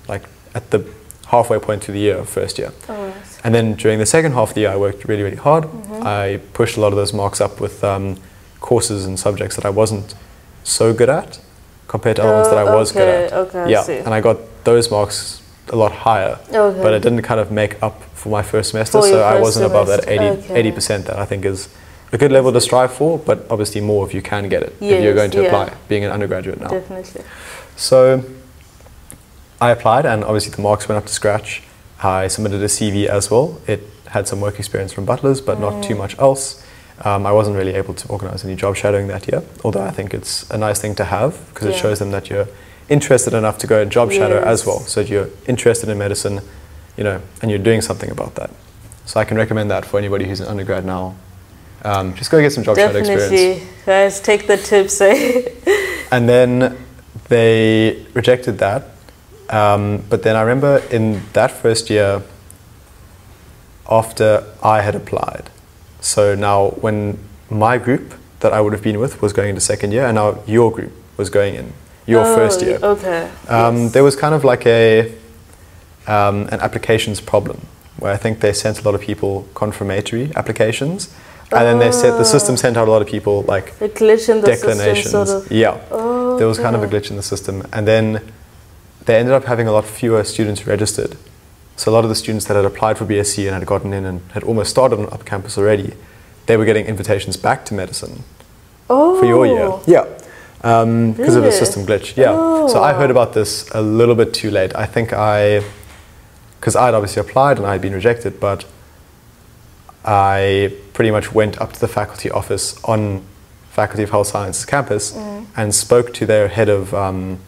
like 0.09 0.25
at 0.55 0.71
the 0.71 0.85
halfway 1.29 1.59
point 1.59 1.83
through 1.85 1.95
the 1.95 2.01
year 2.01 2.17
of 2.17 2.29
first 2.29 2.59
year. 2.59 2.73
Alright. 2.89 3.04
And 3.45 3.55
then 3.55 3.75
during 3.75 3.99
the 3.99 4.07
second 4.07 4.33
half 4.33 4.49
of 4.51 4.55
the 4.55 4.63
year, 4.63 4.71
I 4.71 4.77
worked 4.77 5.05
really, 5.05 5.23
really 5.23 5.37
hard. 5.37 5.65
Mm-hmm. 5.65 6.03
I 6.07 6.41
pushed 6.55 6.77
a 6.79 6.81
lot 6.81 6.89
of 6.89 6.97
those 6.97 7.13
marks 7.13 7.41
up 7.43 7.61
with 7.61 7.85
um, 7.85 8.17
courses 8.61 9.05
and 9.05 9.19
subjects 9.21 9.55
that 9.57 9.67
I 9.67 9.71
wasn't 9.71 10.15
so 10.65 10.95
good 10.95 11.11
at 11.11 11.39
compared 11.87 12.17
to 12.17 12.23
other 12.23 12.33
ones 12.37 12.49
that 12.49 12.57
I 12.59 12.63
Oh, 12.63 12.79
was 12.79 12.91
good 12.93 13.07
at. 13.09 13.33
okay, 13.35 13.59
I 13.61 13.69
yeah, 13.69 13.83
see. 13.83 13.99
and 13.99 14.15
I 14.15 14.21
got 14.23 14.39
those 14.65 14.91
marks 14.91 15.43
a 15.69 15.77
lot 15.77 15.93
higher, 15.93 16.39
Okay. 16.51 16.83
but 16.83 16.95
it 16.95 17.03
didn't 17.03 17.23
kind 17.23 17.39
of 17.39 17.51
make 17.53 17.81
up 17.83 18.03
for 18.15 18.31
my 18.31 18.43
first 18.43 18.71
semester, 18.71 18.99
For 19.01 19.09
so 19.09 19.17
your 19.17 19.25
I 19.25 19.39
wasn't 19.41 19.67
above 19.67 19.89
that 19.89 20.05
semester, 20.05 20.55
80, 20.57 20.71
okay. 20.71 20.71
80% 20.73 21.05
that 21.05 21.19
I 21.19 21.27
think 21.27 21.45
is 21.45 21.69
a 22.13 22.19
good 22.19 22.33
level 22.33 22.51
to 22.53 22.61
strive 22.61 22.93
for, 22.93 23.19
but 23.19 23.47
obviously 23.51 23.81
more 23.83 24.07
if 24.07 24.15
you 24.15 24.23
can 24.23 24.49
get 24.49 24.63
it, 24.63 24.75
if 24.81 25.03
you're 25.05 25.15
going 25.15 25.31
to 25.33 25.43
yeah. 25.43 25.49
apply, 25.49 25.75
being 25.89 26.05
an 26.05 26.11
undergraduate 26.11 26.61
now. 26.61 26.69
Definitely. 26.69 27.23
So 27.77 28.25
I 29.61 29.71
applied, 29.71 30.07
and 30.07 30.25
obviously 30.25 30.53
the 30.53 30.63
marks 30.63 30.89
went 30.89 30.97
up 30.97 31.07
to 31.07 31.13
scratch. 31.13 31.63
I 32.05 32.29
submitted 32.29 32.61
a 32.63 32.69
CV 32.69 33.07
as 33.09 33.31
well. 33.31 33.61
It 33.67 33.81
had 34.09 34.29
some 34.29 34.41
work 34.41 34.59
experience 34.59 34.93
from 34.93 35.05
Butlers, 35.07 35.41
but 35.41 35.59
not 35.59 35.73
Mm. 35.75 35.83
too 35.83 35.95
much 35.95 36.19
else. 36.19 36.63
Um, 37.05 37.27
I 37.27 37.33
wasn't 37.33 37.57
really 37.57 37.75
able 37.75 37.95
to 37.95 38.09
organize 38.09 38.45
any 38.45 38.55
job 38.55 38.77
shadowing 38.77 39.09
that 39.09 39.27
year, 39.27 39.43
although 39.65 39.83
I 39.83 39.91
think 39.91 40.15
it's 40.15 40.45
a 40.51 40.57
nice 40.59 40.79
thing 40.81 40.95
to 40.97 41.05
have 41.05 41.33
because 41.53 41.69
it 41.69 41.77
shows 41.77 41.99
them 41.99 42.11
that 42.13 42.31
you're 42.31 42.47
interested 42.89 43.35
enough 43.35 43.59
to 43.59 43.67
go 43.67 43.81
and 43.83 43.91
job 43.91 44.13
shadow 44.13 44.41
as 44.43 44.65
well. 44.67 44.81
So 44.81 45.03
that 45.03 45.11
you're 45.11 45.29
interested 45.49 45.89
in 45.89 45.99
medicine, 45.99 46.41
you 46.97 47.03
know, 47.05 47.21
and 47.43 47.51
you're 47.51 47.59
doing 47.71 47.81
something 47.83 48.11
about 48.11 48.35
that. 48.37 48.51
So 49.07 49.19
I 49.21 49.25
can 49.25 49.37
recommend 49.37 49.71
that 49.71 49.85
for 49.85 49.99
anybody 49.99 50.27
who's 50.29 50.41
an 50.41 50.47
undergrad 50.47 50.85
now. 50.85 51.15
Um, 51.85 52.15
just 52.15 52.31
go 52.31 52.41
get 52.41 52.53
some 52.53 52.63
job 52.65 52.77
shadow 52.77 52.99
experience. 52.99 53.31
Definitely. 53.31 53.67
Guys, 53.87 54.21
take 54.21 54.47
the 54.47 54.57
tips. 54.57 55.01
Eh? 55.01 55.51
And 56.11 56.29
then 56.29 56.77
they 57.29 58.07
rejected 58.15 58.59
that. 58.59 58.83
Um, 59.51 60.03
but 60.09 60.23
then 60.23 60.37
I 60.37 60.41
remember 60.41 60.79
in 60.91 61.23
that 61.35 61.51
first 61.51 61.91
year, 61.91 62.23
after 63.91 64.45
I 64.63 64.81
had 64.81 64.95
applied, 64.95 65.51
so 66.01 66.35
now 66.35 66.69
when 66.81 67.19
my 67.51 67.79
group 67.79 68.15
that 68.41 68.53
I 68.53 68.61
would 68.61 68.73
have 68.73 68.83
been 68.83 68.99
with 68.99 69.21
was 69.23 69.33
going 69.33 69.51
into 69.51 69.61
second 69.61 69.93
year, 69.93 70.07
and 70.07 70.15
now 70.15 70.39
your 70.47 70.71
group 70.73 70.93
was 71.17 71.31
going 71.31 71.55
in 71.55 71.73
your 72.07 72.23
Oh, 72.25 72.35
first 72.37 72.61
year, 72.63 72.79
Okay. 72.83 73.29
um, 73.49 73.77
yes. 73.77 73.93
there 73.93 74.05
was 74.05 74.17
kind 74.17 74.35
of 74.35 74.45
like 74.45 74.67
a 74.67 75.13
um, 76.07 76.49
an 76.53 76.61
applications 76.61 77.21
problem 77.21 77.67
where 77.99 78.13
I 78.13 78.17
think 78.19 78.41
they 78.41 78.53
sent 78.53 78.81
a 78.81 78.83
lot 78.85 78.95
of 78.95 79.01
people 79.01 79.47
confirmatory 79.55 80.31
applications, 80.37 81.09
and 81.53 81.61
then 81.67 81.79
they 81.79 81.93
said 81.93 82.19
the 82.19 82.25
system 82.25 82.57
sent 82.57 82.77
out 82.77 82.89
a 82.89 82.91
lot 82.91 83.01
of 83.03 83.09
people 83.09 83.43
like 83.43 83.71
a 83.81 83.89
glitch 83.89 84.29
in 84.29 84.41
the 84.41 84.47
system, 84.49 84.71
declinations. 84.79 85.11
sort 85.11 85.29
of. 85.29 85.51
Yeah. 85.53 85.79
Oh, 85.91 86.13
Oh, 86.35 86.39
there 86.39 86.49
was 86.49 86.59
kind 86.59 86.75
of 86.75 86.83
a 86.83 86.89
glitch 86.89 87.11
in 87.11 87.17
the 87.17 87.23
system, 87.23 87.65
and 87.73 87.87
then 87.87 88.21
they 89.07 89.17
ended 89.17 89.35
up 89.35 89.45
having 89.45 89.67
a 89.69 89.73
lot 89.73 89.85
fewer 89.85 90.25
students 90.25 90.67
registered. 90.67 91.17
So 91.77 91.91
a 91.91 91.93
lot 91.93 92.05
of 92.05 92.09
the 92.09 92.15
students 92.15 92.45
that 92.47 92.55
had 92.57 92.65
applied 92.65 92.99
for 92.99 93.05
BSc 93.05 93.45
and 93.45 93.55
had 93.55 93.67
gotten 93.67 93.93
in 93.93 94.05
and 94.05 94.21
had 94.33 94.45
almost 94.45 94.71
started 94.71 94.99
on 94.99 95.07
up 95.13 95.25
campus 95.25 95.59
already, 95.59 95.95
they 96.47 96.57
were 96.57 96.65
getting 96.65 96.87
invitations 96.87 97.37
back 97.37 97.65
to 97.67 97.75
medicine 97.75 98.23
Oh. 98.89 99.19
for 99.19 99.27
your 99.27 99.47
year. 99.47 99.73
Yeah. 99.87 100.05
Because 100.63 101.37
of 101.37 101.45
a 101.45 101.53
system 101.53 101.85
glitch. 101.85 102.17
Yeah. 102.17 102.33
So 102.69 102.83
I 102.83 102.93
heard 102.95 103.11
about 103.11 103.35
this 103.35 103.69
a 103.73 103.83
little 103.83 104.15
bit 104.15 104.33
too 104.33 104.51
late. 104.51 104.75
I 104.77 104.87
think 104.87 105.13
I, 105.13 105.63
because 106.61 106.77
I'd 106.77 106.95
obviously 106.95 107.21
applied 107.21 107.59
and 107.59 107.67
I'd 107.67 107.83
been 107.83 107.93
rejected, 107.93 108.41
but 108.41 108.65
I 110.05 110.73
pretty 110.93 111.11
much 111.11 111.33
went 111.33 111.61
up 111.61 111.73
to 111.73 111.81
the 111.81 111.89
faculty 111.89 112.31
office 112.31 112.79
on 112.85 113.23
Faculty 113.71 114.03
of 114.05 114.11
Health 114.11 114.29
Sciences 114.29 114.65
campus 114.65 115.13
Mm. 115.13 115.47
and 115.57 115.75
spoke 115.75 116.13
to 116.15 116.27
their 116.27 116.49
head 116.49 116.69
of, 116.69 116.95
um, 116.95 117.39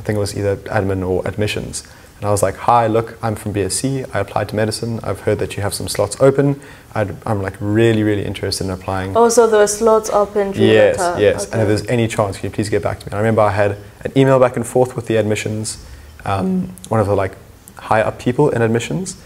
I 0.00 0.02
think 0.02 0.16
it 0.16 0.20
was 0.20 0.34
either 0.36 0.56
admin 0.56 1.06
or 1.06 1.26
admissions. 1.28 1.86
And 2.16 2.24
I 2.26 2.30
was 2.30 2.42
like, 2.42 2.56
hi, 2.56 2.86
look, 2.86 3.18
I'm 3.22 3.34
from 3.34 3.52
BSc. 3.52 4.08
I 4.14 4.20
applied 4.20 4.48
to 4.48 4.56
medicine. 4.56 4.98
I've 5.02 5.20
heard 5.20 5.38
that 5.40 5.56
you 5.56 5.62
have 5.62 5.74
some 5.74 5.88
slots 5.88 6.18
open. 6.20 6.58
I'd, 6.94 7.14
I'm 7.26 7.42
like 7.42 7.54
really, 7.60 8.02
really 8.02 8.24
interested 8.24 8.64
in 8.64 8.70
applying. 8.70 9.14
Oh, 9.14 9.28
so 9.28 9.46
there 9.46 9.60
were 9.60 9.66
slots 9.66 10.08
open 10.10 10.54
Yes, 10.54 10.96
time. 10.96 11.20
yes. 11.20 11.50
And 11.52 11.60
if 11.60 11.68
there's 11.68 11.86
any 11.86 12.08
chance, 12.08 12.38
can 12.38 12.48
you 12.48 12.54
please 12.54 12.70
get 12.70 12.82
back 12.82 12.98
to 13.00 13.06
me? 13.06 13.10
And 13.10 13.14
I 13.16 13.18
remember 13.18 13.42
I 13.42 13.50
had 13.52 13.76
an 14.04 14.12
email 14.16 14.38
back 14.40 14.56
and 14.56 14.66
forth 14.66 14.96
with 14.96 15.06
the 15.06 15.16
admissions, 15.16 15.84
um, 16.24 16.68
one 16.88 17.00
of 17.00 17.06
the 17.06 17.14
like 17.14 17.36
high 17.76 18.00
up 18.00 18.18
people 18.18 18.48
in 18.50 18.62
admissions, 18.62 19.16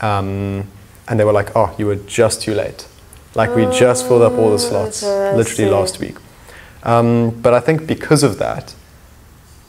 um, 0.00 0.66
and 1.08 1.18
they 1.18 1.24
were 1.24 1.32
like, 1.32 1.54
"Oh, 1.56 1.74
you 1.78 1.86
were 1.86 1.96
just 1.96 2.42
too 2.42 2.54
late. 2.54 2.86
Like 3.34 3.54
we 3.56 3.64
just 3.66 4.06
filled 4.06 4.22
up 4.22 4.32
all 4.32 4.48
the 4.48 4.54
Oh, 4.54 4.68
slots 4.70 5.02
okay, 5.02 5.36
literally 5.36 5.70
last 5.70 5.98
week." 6.00 6.16
Um, 6.84 7.30
but 7.30 7.52
I 7.54 7.60
think 7.60 7.86
because 7.86 8.22
of 8.22 8.38
that, 8.38 8.74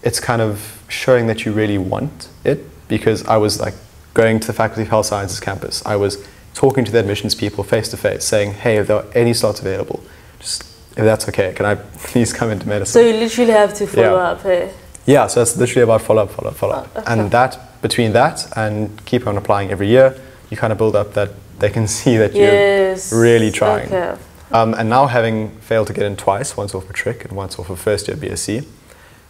it's 0.06 0.20
kind 0.20 0.41
of 0.41 0.84
showing 0.88 1.28
that 1.28 1.46
you 1.46 1.52
really 1.52 1.78
want 1.78 2.30
it 2.44 2.60
because 2.88 3.26
I 3.26 3.38
was 3.38 3.60
like 3.60 3.74
going 4.13 4.39
to 4.39 4.48
the 4.48 4.54
Faculty 4.54 4.84
of 4.84 4.89
Health 4.89 5.08
Sciences 5.08 5.39
campus. 5.39 5.84
I 5.86 5.96
was 5.98 6.26
talking 6.54 6.86
to 6.86 6.91
the 6.91 7.00
admissions 7.00 7.36
people 7.36 7.63
face 7.63 7.89
to 7.89 7.98
face, 7.98 8.24
saying, 8.24 8.54
"Hey, 8.54 8.78
if 8.78 8.88
there 8.88 8.98
are 8.98 9.06
any 9.13 9.34
slots 9.34 9.60
available, 9.60 10.00
just 10.39 10.63
if 10.91 11.04
that's 11.04 11.28
okay, 11.30 11.52
can 11.54 11.65
I 11.65 11.76
please 12.12 12.32
come 12.32 12.50
into 12.52 12.68
medicine?" 12.68 12.94
So 12.94 13.02
you 13.02 13.18
literally 13.20 13.52
have 13.52 13.74
to 13.76 13.88
follow 13.88 14.15
Yeah. 14.15 14.32
up. 14.32 14.46
Eh? 14.46 14.70
yeah, 15.06 15.28
so 15.28 15.39
that's 15.41 15.58
literally 15.58 15.84
about 15.84 16.02
follow 16.02 16.24
up, 16.24 16.32
follow 16.32 16.50
up, 16.52 16.56
follow 16.58 16.76
up, 16.76 16.88
Oh, 16.96 17.00
okay. 17.02 17.12
and 17.12 17.32
that 17.32 17.82
between 17.82 18.13
that 18.13 18.48
and 18.56 18.89
keep 19.06 19.28
on 19.28 19.38
applying 19.38 19.70
every 19.72 19.88
year, 19.88 20.15
you 20.50 20.58
kind 20.58 20.72
of 20.72 20.78
build 20.80 20.96
up 20.96 21.13
that 21.13 21.30
they 21.60 21.70
can 21.70 21.88
see 22.00 22.18
that 22.18 22.34
you're 22.36 22.96
really 23.22 23.52
trying. 23.52 23.88
Okay. 23.94 24.15
um, 24.52 24.74
and 24.76 24.89
now 24.89 25.08
having 25.08 25.50
failed 25.62 25.88
to 25.88 25.94
get 25.94 26.04
in 26.06 26.15
twice, 26.15 26.56
once 26.58 26.74
off 26.76 26.86
matric 26.88 27.26
and 27.26 27.34
once 27.34 27.60
off 27.60 27.70
a 27.70 27.76
first 27.76 28.08
year 28.08 28.18
BSc, 28.18 28.63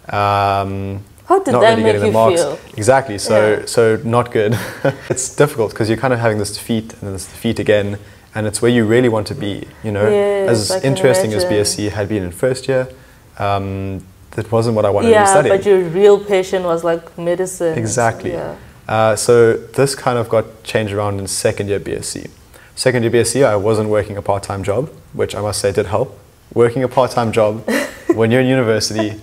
um, 0.10 1.04
How 1.26 1.40
did 1.44 1.52
not 1.54 1.62
that 1.62 1.70
really 1.72 1.84
make 1.84 1.94
getting 1.94 2.08
the 2.08 2.12
marks. 2.12 2.42
feel? 2.42 2.60
Exactly. 2.78 3.18
So 3.18 3.36
Yeah. 3.60 3.66
so 3.66 3.98
not 4.04 4.32
good. 4.32 4.58
it's 5.10 5.36
difficult 5.36 5.72
because 5.72 5.90
you're 5.90 5.98
kind 5.98 6.14
of 6.14 6.20
having 6.20 6.38
this 6.38 6.54
defeat 6.54 6.94
and 6.94 7.02
then 7.02 7.14
this 7.14 7.26
defeat 7.26 7.60
again, 7.60 7.98
and 8.36 8.46
it's 8.48 8.62
where 8.62 8.72
you 8.72 8.86
really 8.86 9.10
want 9.10 9.28
to 9.28 9.36
be. 9.36 9.68
You 9.84 9.92
know, 9.92 10.10
Yes, 10.10 10.50
as 10.50 10.72
I 10.72 10.88
interesting 10.88 11.34
as. 11.34 11.46
BSc 11.46 11.90
had 11.92 12.08
been 12.10 12.24
in 12.24 12.32
first 12.32 12.68
year, 12.68 12.88
um, 13.40 14.04
that 14.32 14.52
wasn't 14.52 14.76
what 14.76 14.86
I 14.86 14.90
wanted 14.90 15.14
to 15.14 15.28
study. 15.28 15.50
Yeah, 15.50 15.56
but 15.58 15.66
your 15.66 15.80
real 15.80 16.20
passion 16.24 16.64
was 16.64 16.84
like 16.84 17.18
medicine. 17.18 17.78
Exactly. 17.78 18.32
Yeah. 18.34 18.56
Uh, 18.88 19.16
so 19.16 19.54
this 19.54 19.96
kind 19.96 20.20
of 20.20 20.30
got 20.30 20.46
changed 20.64 20.94
around 20.94 21.20
in 21.20 21.28
second 21.28 21.70
year 21.70 21.80
BSc. 21.80 22.30
Second 22.76 23.04
year 23.04 23.12
BSc, 23.12 23.44
I 23.44 23.56
wasn't 23.56 23.90
working 23.90 24.18
a 24.18 24.22
part 24.22 24.44
time 24.44 24.62
job, 24.64 24.90
which 25.14 25.34
I 25.34 25.42
must 25.42 25.60
say 25.62 25.72
did 25.72 25.88
help. 25.88 26.20
Working 26.54 26.84
a 26.84 26.88
part 26.88 27.12
time 27.12 27.32
job 27.32 27.64
when 28.16 28.32
you're 28.32 28.42
in 28.42 28.48
university 28.48 29.22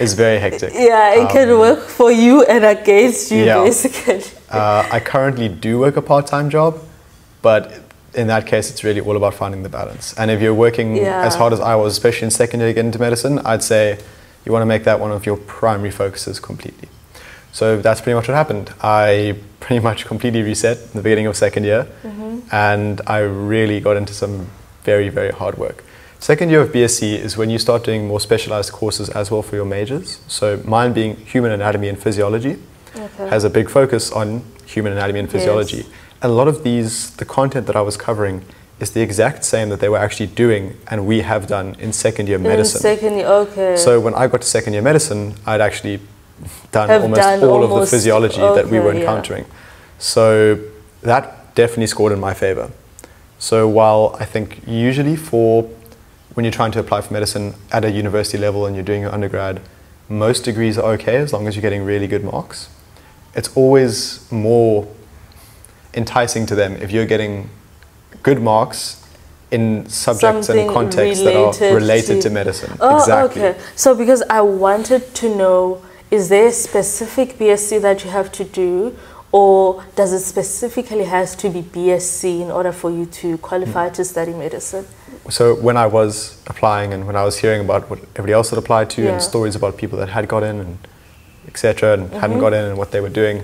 it's 0.00 0.12
very 0.14 0.38
hectic. 0.40 0.72
Yeah, 0.74 1.14
it 1.22 1.30
can 1.30 1.48
Um, 1.50 1.58
work 1.60 1.80
for 1.98 2.10
you 2.10 2.42
and 2.44 2.64
against 2.64 3.30
you, 3.30 3.44
yeah. 3.44 3.62
basically. 3.64 4.24
Uh, 4.50 4.84
I 4.90 4.98
currently 5.00 5.48
do 5.48 5.78
work 5.78 5.96
a 5.96 6.02
part 6.02 6.26
time 6.26 6.50
job, 6.50 6.78
but 7.42 7.72
in 8.14 8.26
that 8.26 8.44
case, 8.46 8.70
it's 8.70 8.82
really 8.84 9.00
all 9.00 9.16
about 9.16 9.34
finding 9.34 9.62
the 9.62 9.68
balance. 9.68 10.14
And 10.18 10.30
if 10.30 10.40
you're 10.42 10.54
working 10.66 10.96
Yeah. 10.96 11.26
as 11.26 11.34
hard 11.36 11.52
as 11.52 11.60
I 11.60 11.74
was, 11.76 11.92
especially 11.92 12.24
in 12.26 12.30
second 12.32 12.60
year 12.60 12.70
to 12.70 12.74
get 12.74 12.84
into 12.84 12.98
medicine, 12.98 13.38
I'd 13.44 13.62
say 13.62 13.98
you 14.44 14.52
want 14.52 14.62
to 14.62 14.66
make 14.66 14.82
that 14.84 14.98
one 15.00 15.12
of 15.12 15.26
your 15.26 15.36
primary 15.36 15.90
focuses 15.92 16.40
completely. 16.40 16.88
So 17.52 17.76
that's 17.80 18.00
pretty 18.00 18.16
much 18.16 18.26
what 18.28 18.34
happened. 18.36 18.70
I 18.82 19.36
pretty 19.60 19.80
much 19.82 20.06
completely 20.06 20.42
reset 20.42 20.76
in 20.78 20.90
the 20.94 21.02
beginning 21.02 21.26
of 21.28 21.36
second 21.36 21.64
year, 21.64 21.86
Mm-hmm. 22.04 22.38
and 22.52 23.00
I 23.06 23.18
really 23.20 23.78
got 23.80 23.96
into 23.96 24.12
some 24.12 24.48
very, 24.84 25.08
very 25.08 25.30
hard 25.30 25.56
work. 25.56 25.84
Second 26.24 26.48
year 26.48 26.62
of 26.62 26.72
BSc 26.72 27.02
is 27.02 27.36
when 27.36 27.50
you 27.50 27.58
start 27.58 27.84
doing 27.84 28.08
more 28.08 28.18
specialized 28.18 28.72
courses 28.72 29.10
as 29.10 29.30
well 29.30 29.42
for 29.42 29.56
your 29.56 29.66
majors. 29.66 30.20
So 30.26 30.58
mine 30.64 30.94
being 30.94 31.16
human 31.16 31.52
anatomy 31.52 31.90
and 31.90 31.98
physiology 31.98 32.56
Okay. 32.96 33.28
has 33.28 33.44
a 33.44 33.50
big 33.50 33.68
focus 33.68 34.10
on 34.10 34.42
human 34.64 34.92
anatomy 34.94 35.18
and 35.20 35.30
physiology. 35.30 35.82
Yes. 35.84 35.86
And 36.22 36.32
a 36.32 36.34
lot 36.34 36.48
of 36.48 36.64
these, 36.64 37.10
the 37.16 37.26
content 37.26 37.66
that 37.66 37.76
I 37.76 37.82
was 37.82 37.98
covering 37.98 38.42
is 38.80 38.92
the 38.92 39.02
exact 39.02 39.44
same 39.44 39.68
that 39.68 39.80
they 39.80 39.90
were 39.90 39.98
actually 39.98 40.28
doing 40.28 40.78
and 40.86 41.06
we 41.06 41.20
have 41.20 41.46
done 41.46 41.76
in 41.78 41.92
second 41.92 42.26
year 42.30 42.38
medicine. 42.38 42.78
In 42.78 42.96
second 42.96 43.18
year, 43.18 43.26
okay. 43.26 43.76
so 43.76 44.00
when 44.00 44.14
I 44.14 44.26
got 44.26 44.40
to 44.40 44.46
second 44.46 44.72
year 44.72 44.80
medicine, 44.80 45.34
I'd 45.44 45.60
actually 45.60 46.00
done 46.72 46.88
Have 46.88 47.02
almost 47.02 47.20
done 47.20 47.44
all 47.44 47.62
of 47.62 47.80
the 47.80 47.86
physiology 47.86 48.40
that 48.40 48.66
we 48.70 48.78
okay, 48.78 48.80
were 48.80 48.94
yeah. 48.94 49.00
encountering. 49.00 49.44
So 49.98 50.58
that 51.02 51.54
definitely 51.54 51.88
scored 51.88 52.12
in 52.12 52.18
my 52.18 52.32
favor. 52.32 52.70
So 53.38 53.68
while 53.68 54.16
I 54.18 54.24
think 54.24 54.62
usually 54.66 55.16
for 55.16 55.68
when 56.34 56.44
you're 56.44 56.52
trying 56.52 56.72
to 56.72 56.78
apply 56.80 57.00
for 57.00 57.12
medicine 57.12 57.54
at 57.72 57.84
a 57.84 57.90
university 57.90 58.38
level 58.38 58.66
and 58.66 58.74
you're 58.76 58.84
doing 58.84 59.02
your 59.02 59.12
undergrad, 59.12 59.60
most 60.08 60.44
degrees 60.44 60.76
are 60.76 60.92
okay 60.92 61.16
as 61.16 61.32
long 61.32 61.46
as 61.46 61.54
you're 61.56 61.62
getting 61.62 61.84
really 61.84 62.06
good 62.06 62.24
marks. 62.24 62.68
It's 63.34 63.54
always 63.56 64.30
more 64.30 64.86
enticing 65.94 66.46
to 66.46 66.54
them 66.54 66.76
if 66.76 66.90
you're 66.90 67.06
getting 67.06 67.48
good 68.22 68.40
marks 68.42 69.00
in 69.50 69.88
subjects 69.88 70.46
Something 70.48 70.66
and 70.66 70.74
contexts 70.74 71.22
that 71.24 71.36
are 71.36 71.74
related 71.74 72.16
to- 72.22 72.28
to, 72.28 72.30
medicine. 72.30 72.76
Oh, 72.80 72.96
exactly. 72.96 73.42
okay. 73.42 73.58
So 73.76 73.94
because 73.94 74.22
I 74.28 74.40
wanted 74.40 75.14
to 75.14 75.36
know, 75.36 75.82
is 76.10 76.28
there 76.28 76.48
a 76.48 76.52
specific 76.52 77.38
BSc 77.38 77.80
that 77.82 78.04
you 78.04 78.10
have 78.10 78.32
to 78.32 78.44
do, 78.44 78.96
or 79.30 79.84
does 79.94 80.12
it 80.12 80.20
specifically 80.20 81.04
has 81.04 81.34
to 81.36 81.48
be 81.48 81.62
BSc 81.62 82.40
in 82.40 82.50
order 82.50 82.72
for 82.72 82.90
you 82.90 83.06
to 83.06 83.38
qualify 83.38 83.88
Hmm. 83.88 83.94
to 83.94 84.04
study 84.04 84.32
medicine? 84.32 84.86
So 85.30 85.54
when 85.54 85.76
I 85.76 85.86
was 85.86 86.36
applying 86.46 86.92
and 86.92 87.06
when 87.06 87.16
I 87.16 87.24
was 87.24 87.38
hearing 87.38 87.60
about 87.62 87.88
what 87.90 87.98
everybody 88.10 88.32
else 88.32 88.50
had 88.50 88.58
applied 88.58 88.90
to 88.90 89.02
Yeah. 89.02 89.12
and 89.12 89.22
stories 89.22 89.56
about 89.56 89.76
people 89.76 89.98
that 89.98 90.10
had 90.10 90.28
got 90.28 90.42
in 90.42 90.60
and 90.60 90.78
etc. 91.48 91.94
and 91.94 92.02
Mm-hmm. 92.10 92.18
hadn't 92.20 92.38
got 92.40 92.52
in 92.52 92.64
and 92.64 92.76
what 92.78 92.90
they 92.90 93.00
were 93.00 93.08
doing, 93.22 93.42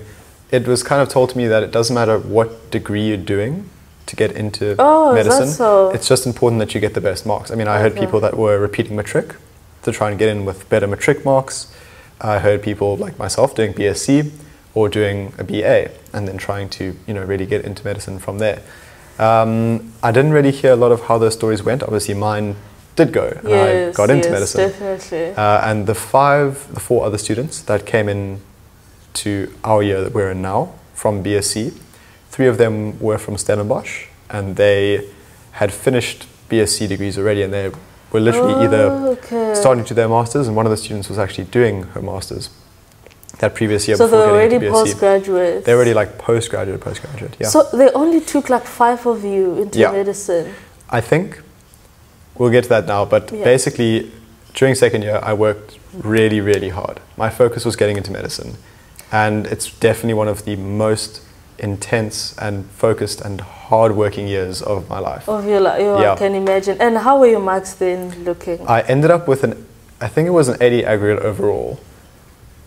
it 0.51 0.67
was 0.67 0.83
kind 0.83 1.01
of 1.01 1.09
told 1.09 1.29
to 1.31 1.37
me 1.37 1.47
that 1.47 1.63
it 1.63 1.71
doesn't 1.71 1.93
matter 1.95 2.17
what 2.19 2.69
degree 2.71 3.07
you're 3.07 3.17
doing 3.17 3.69
to 4.07 4.15
get 4.15 4.31
into 4.33 4.75
Oh, 4.79 5.13
medicine. 5.13 5.47
so? 5.47 5.89
It's 5.91 6.07
just 6.07 6.25
important 6.25 6.59
that 6.59 6.73
you 6.75 6.81
get 6.81 6.93
the 6.93 7.01
best 7.01 7.25
marks. 7.25 7.49
I 7.51 7.55
mean, 7.55 7.67
I 7.67 7.79
heard 7.79 7.95
people 7.95 8.19
that 8.19 8.35
were 8.37 8.59
repeating 8.59 8.95
matric 8.95 9.35
to 9.83 9.91
try 9.91 10.09
and 10.09 10.19
get 10.19 10.29
in 10.29 10.45
with 10.45 10.67
better 10.69 10.87
matric 10.87 11.23
marks. 11.25 11.67
I 12.19 12.39
heard 12.39 12.61
people 12.61 12.97
like 12.97 13.17
myself 13.17 13.55
doing 13.55 13.73
BSc 13.73 14.29
or 14.73 14.89
doing 14.89 15.33
a 15.37 15.43
BA 15.43 15.89
and 16.13 16.27
then 16.27 16.37
trying 16.37 16.69
to, 16.69 16.95
you 17.07 17.13
know, 17.13 17.23
really 17.23 17.45
get 17.45 17.63
into 17.65 17.83
medicine 17.85 18.19
from 18.19 18.37
there. 18.39 18.61
Um, 19.21 19.93
I 20.01 20.11
didn't 20.11 20.31
really 20.31 20.51
hear 20.51 20.71
a 20.73 20.75
lot 20.75 20.91
of 20.91 21.01
how 21.01 21.17
those 21.19 21.33
stories 21.33 21.61
went. 21.63 21.83
Obviously, 21.83 22.15
mine 22.15 22.55
did 22.95 23.13
go, 23.13 23.27
and 23.43 23.53
I 23.53 23.91
got 23.91 24.09
into 24.09 24.27
yes, 24.29 24.33
medicine. 24.33 24.69
definitely. 24.69 25.35
Uh, 25.35 25.69
and 25.69 25.85
the 25.85 25.93
five, 25.95 26.67
the 26.73 26.79
four 26.79 27.05
other 27.05 27.17
students 27.19 27.61
that 27.61 27.85
came 27.85 28.09
in 28.09 28.41
to 29.13 29.53
our 29.63 29.83
year 29.83 30.01
that 30.03 30.13
we're 30.13 30.31
in 30.31 30.41
now 30.41 30.73
from 30.95 31.23
BSc, 31.23 31.71
three 32.29 32.47
of 32.47 32.57
them 32.57 32.99
were 32.99 33.17
from 33.19 33.37
Stellenbosch, 33.37 34.07
and 34.29 34.55
they 34.55 35.07
had 35.53 35.71
finished 35.71 36.27
BSc 36.49 36.87
degrees 36.87 37.17
already, 37.17 37.43
and 37.43 37.53
they 37.53 37.69
were 38.11 38.19
literally 38.19 38.65
either 38.65 38.87
Oh, 38.91 39.11
okay. 39.11 39.53
starting 39.53 39.83
to 39.83 39.89
do 39.89 39.95
their 39.95 40.09
masters, 40.09 40.47
and 40.47 40.55
one 40.55 40.65
of 40.65 40.71
the 40.71 40.77
students 40.77 41.09
was 41.09 41.19
actually 41.19 41.45
doing 41.45 41.83
her 41.93 42.01
masters 42.01 42.49
that 43.41 43.55
previous 43.55 43.87
year 43.87 43.97
so 43.97 44.05
before 44.05 44.19
they're 44.19 44.49
getting 44.49 44.69
already 44.69 44.71
postgraduates. 44.71 45.65
They're 45.65 45.75
already 45.75 45.93
like 45.95 46.17
postgraduate, 46.17 46.79
postgraduate. 46.79 47.35
Yeah. 47.39 47.47
So 47.47 47.63
they 47.73 47.89
only 47.91 48.21
took 48.21 48.49
like 48.49 48.63
five 48.65 49.05
of 49.05 49.23
you 49.23 49.61
into 49.63 49.79
Yeah. 49.79 49.91
medicine. 49.91 50.53
I 50.89 51.01
think 51.01 51.41
we'll 52.37 52.51
get 52.51 52.63
to 52.63 52.69
that 52.69 52.85
now, 52.87 53.03
but 53.05 53.31
Yeah. 53.31 53.43
basically, 53.43 54.11
during 54.53 54.75
second 54.75 55.01
year, 55.03 55.19
I 55.23 55.33
worked 55.33 55.79
really, 56.03 56.39
really 56.39 56.69
hard. 56.69 56.99
My 57.17 57.29
focus 57.29 57.65
was 57.65 57.75
getting 57.75 57.97
into 57.97 58.11
medicine, 58.11 58.57
and 59.11 59.47
it's 59.47 59.67
definitely 59.79 60.13
one 60.13 60.27
of 60.27 60.45
the 60.45 60.55
most 60.55 61.21
intense 61.57 62.33
and 62.37 62.65
focused 62.77 63.21
and 63.21 63.41
hard-working 63.41 64.27
years 64.27 64.61
of 64.61 64.89
my 64.89 64.99
life. 64.99 65.27
Of 65.29 65.45
your 65.45 65.61
life, 65.61 65.79
oh, 65.79 66.01
Yeah. 66.01 66.13
I 66.13 66.15
can 66.15 66.35
imagine. 66.35 66.77
And 66.79 66.97
how 66.97 67.19
were 67.19 67.27
your 67.27 67.39
marks 67.39 67.73
then 67.73 68.13
looking? 68.23 68.59
I 68.67 68.81
ended 68.81 69.11
up 69.11 69.27
with 69.27 69.43
an, 69.43 69.65
I 69.99 70.07
think 70.07 70.27
it 70.27 70.31
was 70.31 70.47
an 70.47 70.57
80 70.61 70.83
aggregate 70.85 71.23
overall, 71.23 71.79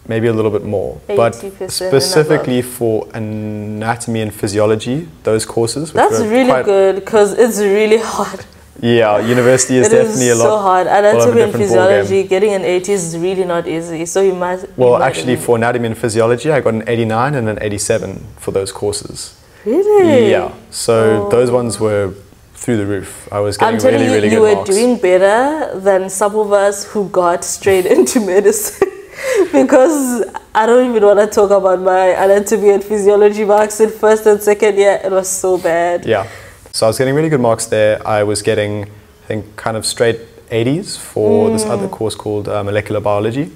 maybe 0.09 0.27
a 0.29 0.33
little 0.33 0.51
bit 0.51 0.65
more, 0.65 1.01
but 1.07 1.33
80% 1.35 1.61
and 1.61 1.71
specifically 1.73 2.63
for 2.63 3.09
anatomy 3.15 4.21
and 4.21 4.33
physiology, 4.35 5.09
those 5.23 5.45
courses. 5.47 5.93
That's 5.93 6.21
really 6.21 6.63
good 6.63 6.97
because 6.97 7.33
it's 7.33 7.59
really 7.59 7.99
hard. 7.99 8.45
Yeah, 8.81 9.19
university 9.21 9.77
is 9.79 9.87
It 9.93 9.97
definitely 9.97 10.29
is 10.29 10.41
a 10.41 10.43
lot. 10.45 10.49
so 10.51 10.59
hard. 10.59 10.87
lot 10.87 11.05
of 11.05 11.05
a 11.05 11.09
Anatomy 11.15 11.43
and 11.43 11.53
physiology, 11.53 12.23
getting 12.25 12.53
an 12.53 12.63
80 12.65 12.93
is 12.93 13.17
really 13.19 13.45
not 13.45 13.67
easy. 13.69 14.05
So 14.07 14.21
you 14.21 14.35
you 14.35 14.69
Well, 14.77 14.99
might 14.99 15.07
actually, 15.07 15.37
for 15.37 15.57
anatomy 15.57 15.87
and 15.87 15.97
physiology, 15.99 16.51
I 16.51 16.61
got 16.61 16.75
an 16.75 16.85
89 16.87 17.35
and 17.35 17.49
an 17.49 17.59
87 17.61 18.27
for 18.39 18.51
those 18.51 18.73
courses. 18.73 19.35
really. 19.65 20.31
Yeah, 20.31 20.53
so 20.71 20.95
Oh. 21.27 21.29
those 21.31 21.51
ones 21.51 21.81
were 21.81 22.11
through 22.55 22.77
the 22.79 22.87
roof. 22.87 23.29
I 23.33 23.41
was 23.41 23.57
getting 23.57 23.77
I'm 23.79 23.85
really, 23.93 24.07
you, 24.07 24.13
really 24.13 24.29
you 24.29 24.37
good 24.41 24.43
were 24.49 24.55
marks. 24.57 24.71
doing 24.71 24.97
better 24.99 25.79
than 25.81 26.11
some 26.11 26.35
of 26.37 26.53
us 26.53 26.85
who 26.85 27.09
got 27.09 27.45
straight 27.45 27.87
into 27.97 28.21
medicine. 28.21 28.89
because 29.53 30.25
I 30.55 30.67
don't 30.67 30.89
even 30.91 31.03
want 31.05 31.19
to 31.21 31.27
talk 31.27 31.51
about 31.51 31.81
my 31.81 32.07
anatomy 32.25 32.71
and 32.71 32.83
physiology 32.85 33.45
marks 33.45 33.81
in 33.81 33.91
first 33.91 34.27
and 34.27 34.41
second 34.43 34.77
year. 34.77 35.01
It 35.05 35.11
was 35.11 35.29
so 35.29 35.59
bad. 35.59 36.05
Yeah. 36.07 36.29
So 36.73 36.87
I 36.87 36.89
was 36.89 36.99
getting 36.99 37.15
really 37.15 37.29
good 37.29 37.41
marks 37.41 37.67
there. 37.67 38.07
I 38.07 38.23
was 38.25 38.43
getting, 38.43 38.85
I 38.85 39.27
think, 39.27 39.57
kind 39.57 39.77
of 39.77 39.87
straight 39.87 40.21
80s 40.51 40.99
for 40.99 41.51
this 41.51 41.65
Mm. 41.65 41.71
other 41.71 41.89
course 41.89 42.15
called 42.15 42.49
uh, 42.49 42.63
molecular 42.65 43.01
biology. 43.01 43.51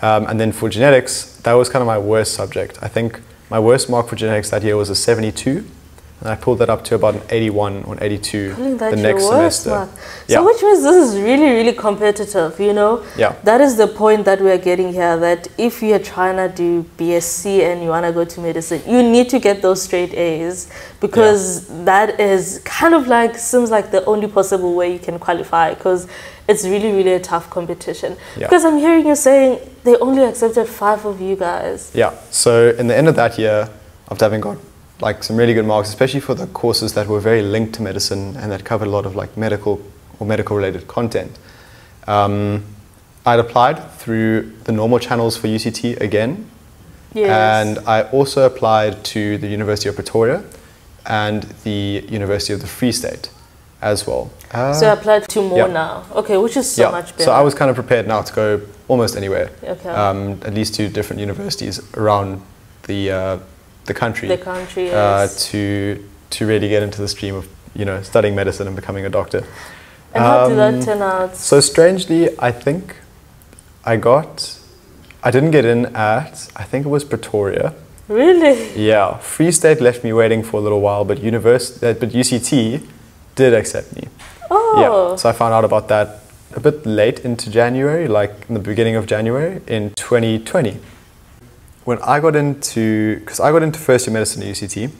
Um, 0.00 0.26
and 0.26 0.38
then 0.38 0.52
for 0.52 0.68
genetics, 0.68 1.36
that 1.42 1.54
was 1.54 1.68
kind 1.68 1.82
of 1.82 1.86
my 1.86 1.98
worst 1.98 2.34
subject. 2.34 2.78
I 2.82 2.88
think 2.88 3.20
my 3.50 3.58
worst 3.58 3.88
mark 3.90 4.08
for 4.08 4.16
genetics 4.16 4.50
that 4.50 4.62
year 4.62 4.76
was 4.76 4.90
a 4.90 4.94
72. 4.94 5.64
And 6.20 6.28
I 6.30 6.34
pulled 6.34 6.58
that 6.58 6.68
up 6.68 6.82
to 6.84 6.96
about 6.96 7.14
an 7.14 7.22
81 7.30 7.84
or 7.84 7.94
an 7.94 8.02
82 8.02 8.54
Calling 8.54 8.76
that 8.78 8.90
the 8.90 8.96
your 8.96 9.12
next 9.14 9.22
worst 9.22 9.62
semester. 9.62 9.70
mark. 9.70 9.90
Yeah. 10.26 10.36
So 10.38 10.46
which 10.46 10.62
means 10.62 10.82
this 10.82 11.14
is 11.14 11.20
really, 11.20 11.50
really 11.50 11.72
competitive, 11.72 12.58
you 12.58 12.72
know? 12.72 13.04
Yeah. 13.16 13.36
That 13.44 13.60
is 13.60 13.76
the 13.76 13.86
point 13.86 14.24
that 14.24 14.40
we're 14.40 14.58
getting 14.58 14.92
here 14.92 15.16
that 15.16 15.46
if 15.56 15.80
you're 15.80 16.00
trying 16.00 16.36
to 16.36 16.52
do 16.54 16.84
BSc 16.96 17.46
and 17.46 17.84
you 17.84 17.90
want 17.90 18.04
to 18.04 18.12
go 18.12 18.24
to 18.24 18.40
medicine, 18.40 18.82
you 18.84 19.00
need 19.00 19.28
to 19.28 19.38
get 19.38 19.62
those 19.62 19.80
straight 19.82 20.12
A's 20.12 20.68
because 21.00 21.68
that 21.84 22.18
is 22.18 22.62
kind 22.64 22.94
of 22.94 23.06
like, 23.06 23.36
seems 23.36 23.70
like 23.70 23.92
the 23.92 24.04
only 24.06 24.26
possible 24.26 24.74
way 24.74 24.92
you 24.92 24.98
can 24.98 25.20
qualify 25.20 25.74
because 25.74 26.08
it's 26.48 26.64
really, 26.64 26.90
really 26.90 27.12
a 27.12 27.20
tough 27.20 27.48
competition. 27.48 28.16
Yeah. 28.36 28.48
Because 28.48 28.64
I'm 28.64 28.78
hearing 28.78 29.06
you 29.06 29.14
saying 29.14 29.60
they 29.84 29.94
only 29.98 30.24
accepted 30.24 30.66
five 30.66 31.04
of 31.04 31.20
you 31.20 31.36
guys. 31.36 31.92
Yeah. 31.94 32.18
So 32.30 32.70
in 32.70 32.88
the 32.88 32.96
end 32.96 33.06
of 33.06 33.14
that 33.14 33.38
year, 33.38 33.70
after 34.10 34.24
having 34.24 34.40
got 34.40 34.56
like 35.00 35.22
some 35.22 35.36
really 35.36 35.54
good 35.54 35.66
marks, 35.66 35.88
especially 35.88 36.20
for 36.20 36.34
the 36.34 36.46
courses 36.48 36.94
that 36.94 37.06
were 37.06 37.20
very 37.20 37.42
linked 37.42 37.74
to 37.74 37.82
medicine 37.82 38.36
and 38.36 38.50
that 38.50 38.64
covered 38.64 38.88
a 38.88 38.90
lot 38.90 39.06
of 39.06 39.14
like 39.14 39.36
medical 39.36 39.80
or 40.18 40.26
medical 40.26 40.56
related 40.56 40.88
content, 40.88 41.38
um, 42.06 42.64
I'd 43.24 43.38
applied 43.38 43.90
through 43.92 44.52
the 44.64 44.72
normal 44.72 44.98
channels 44.98 45.36
for 45.36 45.48
UCT 45.48 46.00
again, 46.00 46.50
Yes. 47.14 47.30
and 47.30 47.78
I 47.86 48.02
also 48.02 48.44
applied 48.44 49.02
to 49.04 49.38
the 49.38 49.46
University 49.46 49.88
of 49.88 49.94
Pretoria 49.94 50.42
and 51.06 51.42
the 51.64 52.04
University 52.08 52.52
of 52.52 52.60
the 52.60 52.66
Free 52.66 52.92
State 52.92 53.30
as 53.80 54.06
well. 54.06 54.30
Uh, 54.52 54.72
so 54.72 54.88
I 54.88 54.92
applied 54.92 55.28
to 55.28 55.42
more 55.42 55.58
yeah. 55.58 55.66
now. 55.66 56.04
Okay, 56.14 56.36
which 56.36 56.56
is 56.56 56.70
so 56.70 56.82
yeah. 56.82 56.90
much 56.90 57.12
better. 57.12 57.24
So 57.24 57.32
I 57.32 57.40
was 57.42 57.54
kind 57.54 57.70
of 57.70 57.76
prepared 57.76 58.06
now 58.08 58.22
to 58.22 58.32
go 58.32 58.60
almost 58.88 59.16
anywhere, 59.16 59.50
Okay. 59.62 59.88
um, 59.88 60.40
at 60.44 60.54
least 60.54 60.74
to 60.74 60.88
different 60.88 61.20
universities 61.20 61.80
around 61.96 62.42
the 62.86 63.10
uh, 63.10 63.38
the 63.88 63.94
country, 63.94 64.28
the 64.28 64.38
country 64.38 64.90
uh, 64.90 65.26
to 65.50 66.04
to 66.30 66.46
really 66.46 66.68
get 66.68 66.82
into 66.82 67.00
the 67.00 67.08
stream 67.08 67.34
of 67.34 67.48
you 67.74 67.84
know 67.84 68.02
studying 68.02 68.34
medicine 68.34 68.66
and 68.66 68.76
becoming 68.76 69.04
a 69.04 69.10
doctor. 69.10 69.42
and 70.14 70.24
how 70.24 70.48
did 70.48 70.58
um, 70.58 70.80
that 70.80 70.84
turn 70.84 71.02
out? 71.02 71.36
So 71.36 71.60
strangely, 71.60 72.38
I 72.38 72.52
think 72.52 72.96
I 73.84 73.96
got. 73.96 74.54
I 75.22 75.30
didn't 75.32 75.50
get 75.50 75.64
in 75.64 75.86
at. 75.96 76.48
I 76.54 76.64
think 76.64 76.86
it 76.86 76.88
was 76.88 77.04
Pretoria. 77.04 77.74
really? 78.08 78.56
Yeah, 78.90 79.18
Free 79.18 79.50
State 79.52 79.80
left 79.80 80.04
me 80.04 80.12
waiting 80.12 80.42
for 80.44 80.58
a 80.58 80.62
little 80.62 80.80
while, 80.80 81.04
but 81.04 81.18
univers- 81.18 81.82
uh, 81.82 81.94
but 82.00 82.10
UCT 82.10 82.80
did 83.34 83.52
accept 83.54 83.94
me. 83.96 84.04
Oh. 84.50 84.80
Yeah, 84.80 85.16
so 85.16 85.28
I 85.28 85.32
found 85.32 85.52
out 85.54 85.64
about 85.64 85.88
that 85.88 86.20
a 86.54 86.60
bit 86.60 86.86
late 86.86 87.20
into 87.20 87.50
January, 87.50 88.08
like 88.08 88.32
in 88.48 88.54
the 88.54 88.60
beginning 88.60 88.96
of 88.96 89.06
January 89.06 89.60
in 89.66 89.92
2020. 89.96 90.78
When 91.88 91.98
I 92.02 92.20
got 92.20 92.36
into, 92.36 93.18
because 93.20 93.40
I 93.40 93.50
got 93.50 93.62
into 93.62 93.78
first 93.78 94.06
year 94.06 94.12
medicine 94.12 94.42
at 94.42 94.48
UCT 94.54 94.90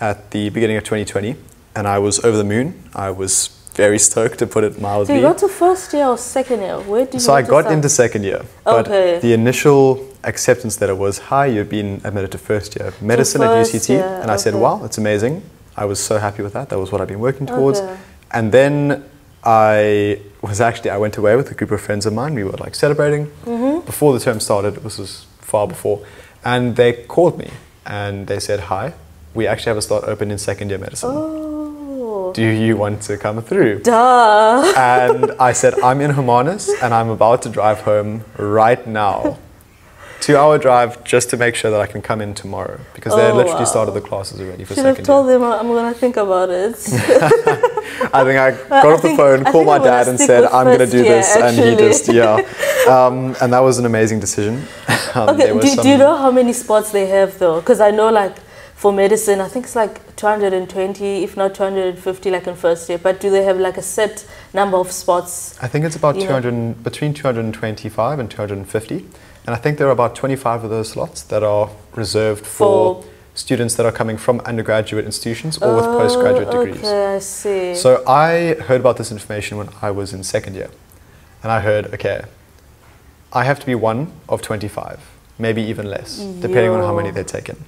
at 0.00 0.32
the 0.32 0.48
beginning 0.50 0.76
of 0.76 0.82
2020, 0.82 1.36
and 1.76 1.86
I 1.86 2.00
was 2.00 2.18
over 2.24 2.36
the 2.36 2.42
moon. 2.54 2.74
I 2.92 3.10
was 3.12 3.50
very 3.74 4.00
stoked 4.00 4.40
to 4.40 4.46
put 4.48 4.64
it 4.64 4.80
mildly. 4.80 5.06
So 5.06 5.14
you 5.14 5.20
got 5.22 5.38
to 5.38 5.48
first 5.48 5.92
year 5.92 6.06
or 6.06 6.18
second 6.18 6.62
year? 6.62 6.80
Where 6.80 7.04
did 7.04 7.14
you 7.14 7.20
So 7.20 7.32
I 7.34 7.42
got 7.42 7.60
start? 7.66 7.74
into 7.74 7.88
second 7.88 8.24
year, 8.24 8.42
but 8.64 8.88
Okay. 8.88 9.20
the 9.20 9.32
initial 9.32 9.82
acceptance 10.24 10.80
letter 10.80 10.96
was, 10.96 11.14
"Hi, 11.30 11.46
you've 11.46 11.70
been 11.78 12.00
admitted 12.02 12.32
to 12.32 12.38
first 12.38 12.74
year 12.76 12.92
medicine 13.00 13.40
at 13.42 13.50
UCT," 13.62 13.88
year, 13.92 14.18
and 14.20 14.28
I 14.28 14.38
said, 14.44 14.54
"Wow, 14.56 14.74
that's 14.82 14.98
amazing." 14.98 15.34
I 15.76 15.84
was 15.84 16.00
so 16.00 16.14
happy 16.18 16.42
with 16.42 16.52
that. 16.58 16.66
That 16.70 16.80
was 16.80 16.90
what 16.90 17.00
I've 17.00 17.12
been 17.14 17.24
working 17.28 17.46
towards. 17.46 17.78
Okay. 17.78 17.94
And 18.36 18.50
then 18.50 19.04
I 19.44 20.18
was 20.42 20.60
actually 20.60 20.90
I 20.90 20.98
went 21.04 21.16
away 21.16 21.36
with 21.36 21.48
a 21.52 21.54
group 21.58 21.70
of 21.70 21.80
friends 21.80 22.04
of 22.06 22.12
mine. 22.12 22.32
We 22.40 22.42
were 22.42 22.58
like 22.66 22.74
celebrating 22.74 23.24
Mm-hmm. 23.46 23.86
before 23.92 24.10
the 24.18 24.22
term 24.26 24.40
started. 24.40 24.72
This 24.82 24.98
was 24.98 25.12
far 25.48 25.66
before, 25.66 25.98
and 26.44 26.76
they 26.76 26.92
called 26.92 27.38
me 27.38 27.50
and 27.86 28.26
they 28.30 28.38
said, 28.48 28.60
"Hi, 28.72 28.92
we 29.34 29.46
actually 29.46 29.70
have 29.70 29.78
a 29.84 29.86
slot 29.88 30.04
open 30.12 30.30
in 30.30 30.38
second 30.38 30.68
year 30.70 30.78
medicine. 30.78 31.10
Oh. 31.12 32.32
Do 32.34 32.42
you 32.44 32.76
want 32.76 33.02
to 33.08 33.16
come 33.16 33.40
through?" 33.42 33.74
Duh. 33.80 34.72
and 34.76 35.32
I 35.40 35.52
said, 35.60 35.72
I'm 35.88 36.00
in 36.06 36.10
Hermanus 36.12 36.64
and 36.82 36.92
I'm 36.98 37.08
about 37.18 37.42
to 37.42 37.48
drive 37.48 37.80
home 37.90 38.12
right 38.36 38.86
now. 38.86 39.38
Two 40.20 40.36
hour 40.36 40.58
drive 40.58 40.92
just 41.04 41.30
to 41.30 41.36
make 41.36 41.54
sure 41.54 41.70
that 41.70 41.80
I 41.80 41.86
can 41.86 42.02
come 42.02 42.20
in 42.20 42.34
tomorrow 42.34 42.78
because 42.96 43.14
they 43.14 43.22
had 43.22 43.34
Oh, 43.34 43.36
literally 43.40 43.60
wow. 43.60 43.74
started 43.76 43.92
the 43.92 44.00
classes 44.00 44.40
already 44.40 44.64
for 44.64 44.74
Should 44.74 44.84
have 44.84 44.96
second 44.96 45.04
told 45.06 45.26
year. 45.26 45.38
them 45.38 45.44
I'm 45.60 45.68
gonna 45.68 45.94
think 45.94 46.16
about 46.16 46.50
it. 46.50 46.74
I 48.18 48.20
think 48.26 48.36
I 48.46 48.50
got 48.50 48.84
I 48.84 48.92
off 48.92 49.00
the 49.02 49.14
phone, 49.16 49.46
I 49.46 49.52
called 49.52 49.66
my 49.66 49.78
dad 49.78 50.08
and 50.08 50.18
said, 50.18 50.42
I'm 50.44 50.66
going 50.66 50.78
to 50.80 50.86
do 50.98 51.02
year, 51.04 51.14
this. 51.16 51.36
And 51.36 51.56
he 51.56 51.76
just, 51.76 52.04
yeah. 52.12 52.34
Um, 52.88 53.34
and 53.40 53.52
that 53.52 53.60
was 53.60 53.78
an 53.78 53.86
amazing 53.86 54.18
decision. 54.20 54.54
Okay, 55.28 55.44
there 55.44 55.54
was 55.54 55.76
do, 55.76 55.82
do 55.82 55.88
you 55.88 55.96
know 55.98 56.16
how 56.16 56.30
many 56.30 56.52
spots 56.52 56.92
they 56.92 57.06
have 57.06 57.38
though? 57.38 57.60
Because 57.60 57.80
I 57.80 57.90
know 57.90 58.10
like 58.10 58.36
for 58.74 58.92
medicine, 58.92 59.40
I 59.40 59.48
think 59.48 59.64
it's 59.64 59.74
like 59.74 60.14
220, 60.16 61.24
if 61.24 61.36
not 61.36 61.54
250, 61.54 62.30
like 62.30 62.46
in 62.46 62.54
first 62.54 62.88
year. 62.88 62.98
But 62.98 63.20
do 63.20 63.28
they 63.28 63.42
have 63.44 63.58
like 63.58 63.76
a 63.76 63.82
set 63.82 64.24
number 64.54 64.76
of 64.76 64.92
spots? 64.92 65.58
I 65.60 65.66
think 65.66 65.84
it's 65.84 65.96
about 65.96 66.14
you 66.14 66.22
know- 66.22 66.40
200, 66.40 66.84
between 66.84 67.12
225 67.12 68.18
and 68.20 68.30
250. 68.30 69.06
And 69.46 69.56
I 69.56 69.58
think 69.58 69.78
there 69.78 69.88
are 69.88 69.92
about 69.92 70.14
25 70.14 70.64
of 70.64 70.70
those 70.70 70.90
slots 70.90 71.22
that 71.22 71.42
are 71.42 71.70
reserved 71.94 72.46
for, 72.46 73.02
For- 73.02 73.04
students 73.34 73.74
that 73.76 73.86
are 73.86 73.92
coming 73.92 74.16
from 74.16 74.40
undergraduate 74.40 75.04
institutions 75.04 75.58
or 75.58 75.74
with 75.76 75.84
postgraduate 75.84 76.48
Oh, 76.48 76.64
degrees. 76.64 76.84
Okay, 76.84 77.14
I 77.14 77.18
see. 77.20 77.74
So 77.74 78.02
I 78.06 78.56
heard 78.66 78.80
about 78.80 78.96
this 78.96 79.10
information 79.12 79.56
when 79.58 79.68
I 79.80 79.90
was 79.90 80.12
in 80.12 80.22
second 80.24 80.54
year. 80.54 80.70
And 81.42 81.52
I 81.52 81.60
heard, 81.60 81.94
okay, 81.94 82.22
I 83.32 83.44
have 83.44 83.60
to 83.60 83.66
be 83.66 83.74
one 83.74 84.12
of 84.28 84.42
25, 84.42 85.00
maybe 85.38 85.62
even 85.62 85.86
less, 85.86 86.18
depending 86.18 86.70
on 86.70 86.80
how 86.80 86.94
many 86.96 87.10
they're 87.10 87.24
taken. 87.24 87.64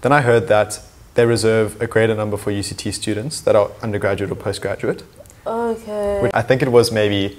Then 0.00 0.12
I 0.12 0.22
heard 0.22 0.48
that 0.48 0.80
they 1.14 1.26
reserve 1.26 1.80
a 1.80 1.86
greater 1.86 2.14
number 2.14 2.36
for 2.36 2.50
UCT 2.50 2.92
students 2.92 3.40
that 3.42 3.56
are 3.56 3.70
undergraduate 3.82 4.30
or 4.30 4.34
postgraduate. 4.36 5.02
okay. 5.46 6.20
Which 6.22 6.32
I 6.34 6.42
think 6.42 6.62
it 6.62 6.70
was 6.72 6.90
maybe 6.92 7.38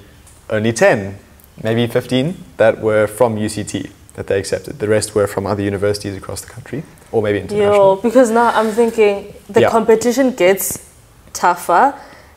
only 0.50 0.72
10, 0.74 1.18
maybe 1.64 1.88
15 1.88 2.36
that 2.58 2.80
were 2.80 3.08
from 3.08 3.36
UCT 3.38 3.92
that 4.14 4.28
they 4.28 4.40
accepted. 4.40 4.80
The 4.80 4.88
rest 4.88 5.14
were 5.16 5.28
from 5.28 5.46
other 5.46 5.62
universities 5.62 6.16
across 6.18 6.42
the 6.42 6.48
country 6.48 6.84
or 7.12 7.22
maybe 7.22 7.40
international. 7.40 7.96
Yo, 7.96 7.96
because 8.02 8.32
now 8.32 8.52
I'm 8.56 8.72
thinking 8.72 9.34
the 9.50 9.62
Yeah. 9.62 9.70
competition 9.70 10.32
gets 10.32 10.80
tougher 11.34 11.94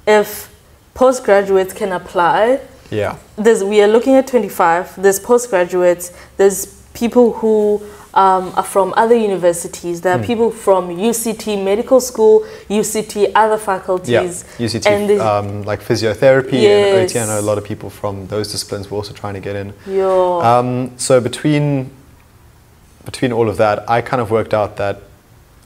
if 0.07 0.49
postgraduates 0.95 1.73
can 1.75 1.93
apply. 1.93 2.61
Yeah. 2.91 3.17
There's, 3.37 3.63
we 3.65 3.81
are 3.83 3.89
looking 3.89 4.15
at 4.17 4.27
25. 4.27 5.01
There's 5.03 5.19
postgraduates. 5.21 6.13
There's 6.37 6.67
people 6.95 7.33
who 7.35 7.81
um, 8.15 8.53
are 8.57 8.65
from 8.65 8.93
other 8.97 9.15
universities. 9.15 10.01
There 10.01 10.15
are 10.15 10.19
Hmm. 10.19 10.25
people 10.25 10.51
from 10.51 10.89
UCT 10.89 11.57
Medical 11.63 12.01
School, 12.01 12.45
UCT 12.69 13.31
other 13.37 13.57
faculties. 13.59 14.45
Yeah, 14.59 14.67
UCT, 14.67 14.87
and 14.87 15.21
um, 15.21 15.63
like 15.63 15.81
physiotherapy 15.81 16.55
and 16.55 16.63
Yes. 16.63 17.11
OT. 17.15 17.21
I 17.21 17.27
know 17.27 17.39
a 17.39 17.43
lot 17.43 17.59
of 17.59 17.63
people 17.65 17.89
from 17.89 18.27
those 18.27 18.51
disciplines 18.51 18.91
were 18.91 18.97
also 18.97 19.13
trying 19.15 19.35
to 19.35 19.41
get 19.41 19.55
in. 19.55 19.73
Yo, 19.87 20.41
Um, 20.43 20.91
so 20.97 21.21
between 21.21 21.91
between 23.05 23.33
all 23.33 23.49
of 23.49 23.57
that, 23.57 23.89
I 23.89 24.03
kind 24.03 24.21
of 24.21 24.31
worked 24.31 24.53
out 24.53 24.77
that 24.77 25.01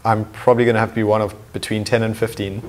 I'm 0.05 0.27
probably 0.27 0.65
going 0.65 0.75
to 0.75 0.81
have 0.81 0.91
to 0.91 0.95
be 0.95 1.03
one 1.03 1.21
of 1.23 1.35
between 1.53 1.83
10 1.85 2.03
and 2.03 2.17
15, 2.17 2.63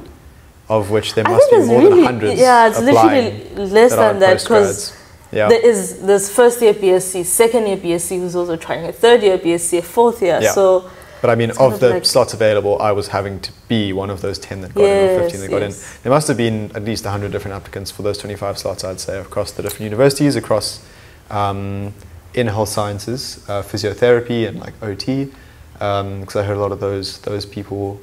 of 0.70 0.92
which 0.92 1.14
there 1.14 1.28
I 1.28 1.32
must 1.32 1.52
be 1.52 1.58
more 1.60 1.82
really 1.82 1.96
than 1.96 2.06
hundreds. 2.06 2.40
yeah, 2.40 2.68
it's 2.68 2.80
literally 2.80 3.50
less 3.56 3.92
that 3.92 4.14
than 4.14 4.20
that 4.20 4.42
because 4.42 4.96
yeah, 5.32 5.50
there 5.50 5.66
is 5.66 6.02
there's 6.02 6.30
first 6.30 6.62
year 6.62 6.74
BSc, 6.74 7.26
second 7.26 7.68
year 7.68 7.78
BSc 7.78 8.18
who's 8.20 8.36
also 8.36 8.56
trying 8.56 8.86
a 8.86 8.92
third 8.92 9.22
year 9.24 9.38
BSc, 9.38 9.84
fourth 9.84 10.22
year. 10.22 10.40
Yeah. 10.42 10.52
So 10.52 10.90
but 11.26 11.32
I 11.32 11.36
mean, 11.36 11.52
of 11.52 11.60
of 11.60 11.80
the 11.80 11.90
like- 11.90 12.06
slots 12.06 12.34
available, 12.34 12.80
I 12.80 12.92
was 12.92 13.08
having 13.08 13.40
to 13.40 13.52
be 13.68 13.94
one 13.94 14.12
of 14.12 14.22
those 14.22 14.38
10 14.38 14.62
that 14.62 14.76
got 14.76 14.84
in 14.84 15.22
or 15.22 15.24
15 15.24 15.42
that 15.42 15.50
got 15.50 15.62
yes. 15.62 15.96
in. 15.96 16.04
There 16.04 16.12
must 16.12 16.28
have 16.28 16.38
been 16.38 16.72
at 16.76 16.84
least 16.84 17.04
100 17.04 17.32
different 17.32 17.56
applicants 17.56 17.90
for 17.90 18.04
those 18.04 18.20
25 18.20 18.60
slots, 18.60 18.84
I'd 18.84 19.00
say, 19.00 19.20
across 19.20 19.52
the 19.52 19.64
different 19.64 19.86
universities, 19.86 20.36
across 20.36 20.86
um, 21.32 21.94
in 22.36 22.46
health 22.46 22.70
sciences, 22.70 23.44
uh, 23.50 23.64
physiotherapy, 23.64 24.48
and 24.48 24.60
like 24.60 24.74
OT. 24.84 25.32
Because 25.74 26.36
I 26.36 26.44
heard 26.44 26.58
a 26.58 26.60
lot 26.60 26.72
of 26.72 26.80
those 26.80 27.20
those 27.22 27.46
people 27.46 28.00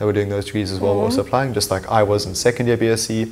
that 0.00 0.06
were 0.06 0.14
doing 0.14 0.30
those 0.30 0.46
degrees 0.46 0.72
as 0.72 0.80
well 0.80 0.94
were 0.94 1.00
Mm-hmm. 1.02 1.10
also 1.12 1.20
applying, 1.20 1.52
just 1.52 1.70
like 1.70 1.86
I 1.88 2.02
was 2.02 2.24
in 2.24 2.34
second 2.34 2.66
year 2.68 2.78
BSc. 2.78 3.30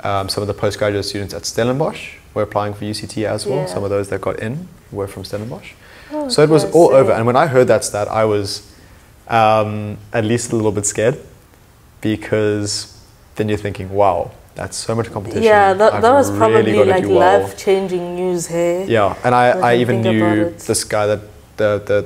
Um, 0.00 0.30
some 0.30 0.40
of 0.40 0.48
the 0.48 0.54
postgraduate 0.54 1.04
students 1.04 1.34
at 1.34 1.44
Stellenbosch 1.44 2.14
were 2.32 2.42
applying 2.42 2.72
for 2.72 2.84
UCT 2.86 3.24
as 3.26 3.44
well. 3.46 3.58
Yeah. 3.58 3.66
Some 3.66 3.84
of 3.84 3.90
those 3.90 4.08
that 4.08 4.22
got 4.22 4.38
in 4.40 4.68
were 4.90 5.06
from 5.06 5.24
Stellenbosch. 5.24 5.72
Oh, 6.10 6.30
so 6.30 6.42
it 6.42 6.48
was 6.48 6.64
all 6.72 6.94
over. 6.94 7.12
And 7.12 7.26
when 7.26 7.36
I 7.36 7.46
heard 7.46 7.66
that 7.68 7.84
stat, 7.84 8.08
I 8.08 8.24
was 8.24 8.72
um, 9.28 9.98
at 10.14 10.24
least 10.24 10.50
a 10.52 10.56
little 10.56 10.72
bit 10.72 10.86
scared 10.86 11.18
because 12.00 12.98
then 13.34 13.50
you're 13.50 13.58
thinking, 13.58 13.90
wow, 13.90 14.30
that's 14.54 14.78
so 14.78 14.94
much 14.94 15.10
competition. 15.12 15.42
Yeah, 15.42 15.74
that, 15.74 15.92
I've 15.94 16.02
that 16.02 16.12
was 16.12 16.30
really 16.30 16.38
probably 16.38 16.84
like 16.84 17.04
well. 17.04 17.42
life 17.42 17.58
changing 17.58 18.14
news 18.16 18.46
here. 18.46 18.84
Yeah, 18.84 19.14
and 19.24 19.34
I, 19.34 19.54
When 19.54 19.64
I 19.64 19.76
even 19.76 20.00
knew 20.00 20.50
this 20.50 20.84
guy 20.84 21.06
that 21.06 21.20
the 21.58 21.82
the, 21.84 21.98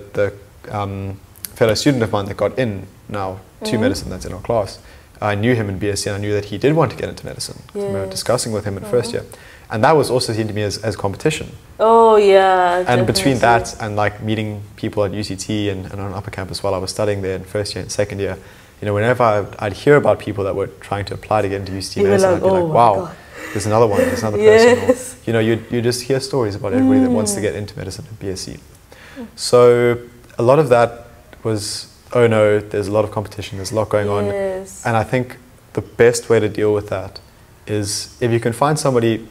the 0.67 0.77
um, 0.77 1.21
fellow 1.55 1.75
student 1.75 2.03
of 2.03 2.11
mine 2.11 2.25
that 2.25 2.37
got 2.37 2.59
in 2.59 2.87
now 3.09 3.39
to 3.65 3.77
Mhm. 3.77 3.81
medicine 3.81 4.11
that's 4.11 4.25
in 4.25 4.33
our 4.33 4.41
class. 4.41 4.79
I 5.21 5.35
knew 5.37 5.55
him 5.55 5.69
in 5.69 5.79
BSc 5.79 6.07
and 6.09 6.17
I 6.17 6.19
knew 6.19 6.35
that 6.35 6.47
he 6.47 6.59
did 6.59 6.75
want 6.75 6.91
to 6.91 6.97
get 6.97 7.09
into 7.09 7.25
medicine. 7.25 7.63
We 7.75 7.83
were 7.85 8.05
Yes. 8.05 8.11
discussing 8.11 8.53
with 8.53 8.65
him 8.65 8.77
in 8.77 8.85
first 8.85 9.11
Mhm. 9.11 9.15
year. 9.15 9.25
And 9.71 9.83
that 9.85 9.97
was 9.97 10.11
also 10.11 10.33
seen 10.33 10.49
to 10.49 10.55
me 10.55 10.63
as, 10.63 10.79
as 10.79 10.97
competition. 10.97 11.53
Oh 11.81 12.17
yeah. 12.17 12.85
And 12.87 13.07
between 13.07 13.39
that 13.39 13.75
and 13.81 13.97
like 13.97 14.21
meeting 14.23 14.63
people 14.77 15.05
at 15.05 15.13
UCT 15.13 15.71
and, 15.71 15.87
and 15.91 16.01
on 16.01 16.13
upper 16.13 16.31
campus 16.31 16.63
while 16.63 16.75
I 16.75 16.79
was 16.79 16.91
studying 16.91 17.23
there 17.23 17.37
in 17.37 17.45
first 17.45 17.75
year 17.75 17.83
and 17.83 17.91
second 17.91 18.19
year, 18.19 18.37
you 18.81 18.87
know, 18.87 18.95
whenever 18.95 19.23
I'd, 19.23 19.47
I'd 19.61 19.73
hear 19.85 19.97
about 19.97 20.19
people 20.19 20.45
that 20.45 20.55
were 20.57 20.67
trying 20.81 21.05
to 21.07 21.15
apply 21.15 21.43
to 21.43 21.49
get 21.49 21.61
into 21.61 21.73
UCT 21.73 21.97
You 22.03 22.09
medicine, 22.09 22.33
like, 22.33 22.43
I'd 22.43 22.45
be 22.45 22.51
oh 22.51 22.65
like, 22.65 22.75
wow, 22.75 22.95
God. 22.97 23.11
there's 23.53 23.67
another 23.67 23.87
one, 23.87 24.01
there's 24.01 24.23
another 24.23 24.39
person. 24.51 24.69
Or, 24.79 24.87
Yes. 24.89 25.15
you 25.25 25.33
know, 25.33 25.39
you, 25.39 25.63
you 25.71 25.81
just 25.81 26.03
hear 26.03 26.19
stories 26.21 26.55
about 26.57 26.73
everybody 26.75 27.01
that 27.01 27.11
wants 27.11 27.33
to 27.35 27.39
Mm. 27.39 27.43
get 27.43 27.55
into 27.55 27.79
medicine 27.79 28.05
at 28.11 28.19
BSc. 28.19 28.59
So 29.37 29.99
a 30.39 30.43
lot 30.43 30.59
of 30.59 30.69
that 30.71 31.07
was, 31.45 31.87
oh 32.15 32.27
no, 32.27 32.61
there's 32.61 32.89
a 32.89 32.93
lot 32.93 33.05
of 33.05 33.11
competition, 33.11 33.59
there's 33.59 33.73
a 33.73 33.75
lot 33.75 33.89
going 33.89 34.09
on. 34.09 34.25
And 34.27 34.97
I 34.97 35.05
think 35.05 35.37
the 35.73 35.81
best 35.83 36.29
way 36.29 36.41
to 36.41 36.49
deal 36.49 36.73
with 36.75 36.89
that 36.91 37.21
is 37.67 38.17
if 38.21 38.31
you 38.31 38.41
can 38.41 38.53
find 38.53 38.79
somebody, 38.79 39.27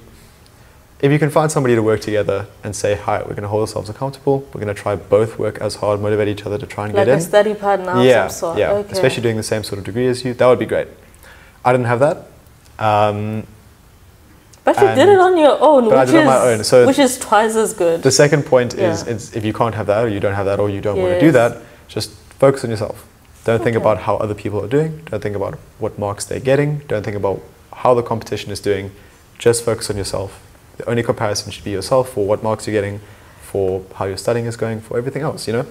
if 1.00 1.12
you 1.12 1.20
can 1.20 1.30
find 1.30 1.52
somebody 1.52 1.76
to 1.76 1.84
work 1.84 2.02
together 2.02 2.48
and 2.64 2.76
say, 2.76 2.96
hi, 2.96 3.20
we're 3.20 3.30
going 3.30 3.42
to 3.44 3.48
hold 3.48 3.62
ourselves 3.62 3.90
accountable, 3.90 4.40
we're 4.54 4.62
going 4.62 4.74
to 4.74 4.82
try 4.82 4.96
both 4.96 5.38
work 5.38 5.58
as 5.60 5.76
hard, 5.76 6.00
motivate 6.02 6.28
each 6.28 6.46
other 6.46 6.58
to 6.58 6.66
try 6.66 6.86
and 6.86 6.94
like 6.94 7.06
get 7.06 7.18
a 7.18 7.22
study 7.22 7.54
partner 7.54 8.02
yeah, 8.04 8.28
sort. 8.28 8.58
yeah, 8.58 8.72
Okay. 8.72 8.92
especially 8.92 9.24
doing 9.24 9.38
the 9.38 9.44
same 9.44 9.64
sort 9.64 9.80
of 9.80 9.86
degree 9.86 10.08
as 10.08 10.24
you, 10.24 10.34
that 10.34 10.48
would 10.48 10.60
be 10.60 10.66
great. 10.66 10.88
I 11.66 11.72
didn't 11.72 11.88
have 11.88 12.00
that. 12.00 12.18
Um, 12.80 13.46
But 14.64 14.76
you 14.80 14.88
did 14.96 15.10
it 15.10 15.20
on 15.20 15.38
your 15.38 15.58
own, 15.60 15.86
which 15.86 16.10
is 16.10 16.14
own, 16.16 16.64
so- 16.64 16.86
which 16.86 17.00
is 17.00 17.18
twice 17.18 17.56
as 17.56 17.74
good. 17.74 18.04
The 18.04 18.12
second 18.12 18.44
point 18.46 18.74
is, 18.76 19.04
Yeah. 19.04 19.14
is 19.14 19.36
if 19.36 19.44
you 19.44 19.54
can't 19.54 19.76
have 19.76 19.88
that 19.88 20.04
or 20.06 20.08
you 20.08 20.20
don't 20.20 20.36
have 20.36 20.46
that 20.46 20.60
or 20.60 20.70
you 20.70 20.82
don't 20.82 20.98
want 21.02 21.14
to 21.14 21.20
do 21.20 21.32
that, 21.32 21.58
just 21.88 22.12
focus 22.42 22.64
on 22.64 22.72
yourself. 22.72 23.08
Don't 23.44 23.64
think 23.64 23.78
about 23.78 23.98
how 24.06 24.16
other 24.18 24.34
people 24.34 24.60
are 24.66 24.68
doing. 24.68 24.92
Don't 25.12 25.22
think 25.22 25.36
about 25.36 25.54
what 25.78 26.00
marks 26.00 26.26
they're 26.26 26.40
getting. 26.52 26.80
Don't 26.92 27.04
think 27.04 27.16
about 27.16 27.40
how 27.82 27.94
the 27.94 28.02
competition 28.02 28.52
is 28.52 28.60
doing. 28.60 28.90
Just 29.38 29.64
focus 29.64 29.92
on 29.92 29.98
yourself. 29.98 30.30
The 30.78 30.90
only 30.90 31.04
comparison 31.04 31.52
should 31.52 31.64
be 31.64 31.70
yourself 31.70 32.14
for 32.14 32.26
what 32.26 32.42
marks 32.42 32.66
you're 32.66 32.74
getting, 32.82 33.00
for 33.42 33.84
how 33.98 34.06
your 34.06 34.18
studying 34.18 34.48
is 34.48 34.58
going, 34.58 34.82
for 34.82 34.98
everything 34.98 35.22
else, 35.22 35.48
you 35.48 35.54
know? 35.54 35.66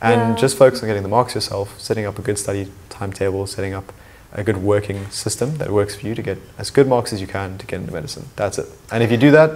And 0.00 0.20
Yeah. 0.30 0.34
just 0.44 0.56
focus 0.56 0.82
on 0.82 0.88
getting 0.88 1.02
the 1.02 1.14
marks 1.18 1.34
yourself, 1.34 1.74
setting 1.78 2.06
up 2.06 2.18
a 2.18 2.22
good 2.22 2.38
study 2.38 2.72
timetable, 2.88 3.46
setting 3.46 3.74
up 3.74 3.92
a 4.32 4.42
good 4.42 4.62
working 4.62 5.06
system 5.10 5.58
that 5.58 5.70
works 5.70 5.94
for 5.94 6.06
you 6.06 6.14
to 6.14 6.22
get 6.22 6.38
as 6.58 6.70
good 6.70 6.88
marks 6.88 7.12
as 7.12 7.20
you 7.20 7.26
can 7.26 7.58
to 7.58 7.66
get 7.66 7.80
into 7.80 7.92
medicine. 7.92 8.24
That's 8.36 8.58
it. 8.58 8.66
And 8.90 9.02
if 9.02 9.10
you 9.10 9.18
do 9.18 9.30
that 9.30 9.50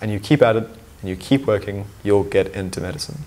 and 0.00 0.12
you 0.12 0.20
keep 0.20 0.42
at 0.42 0.54
it 0.54 0.66
and 1.00 1.10
you 1.10 1.16
keep 1.16 1.46
working, 1.46 1.86
you'll 2.04 2.28
get 2.38 2.46
into 2.54 2.80
medicine. 2.80 3.18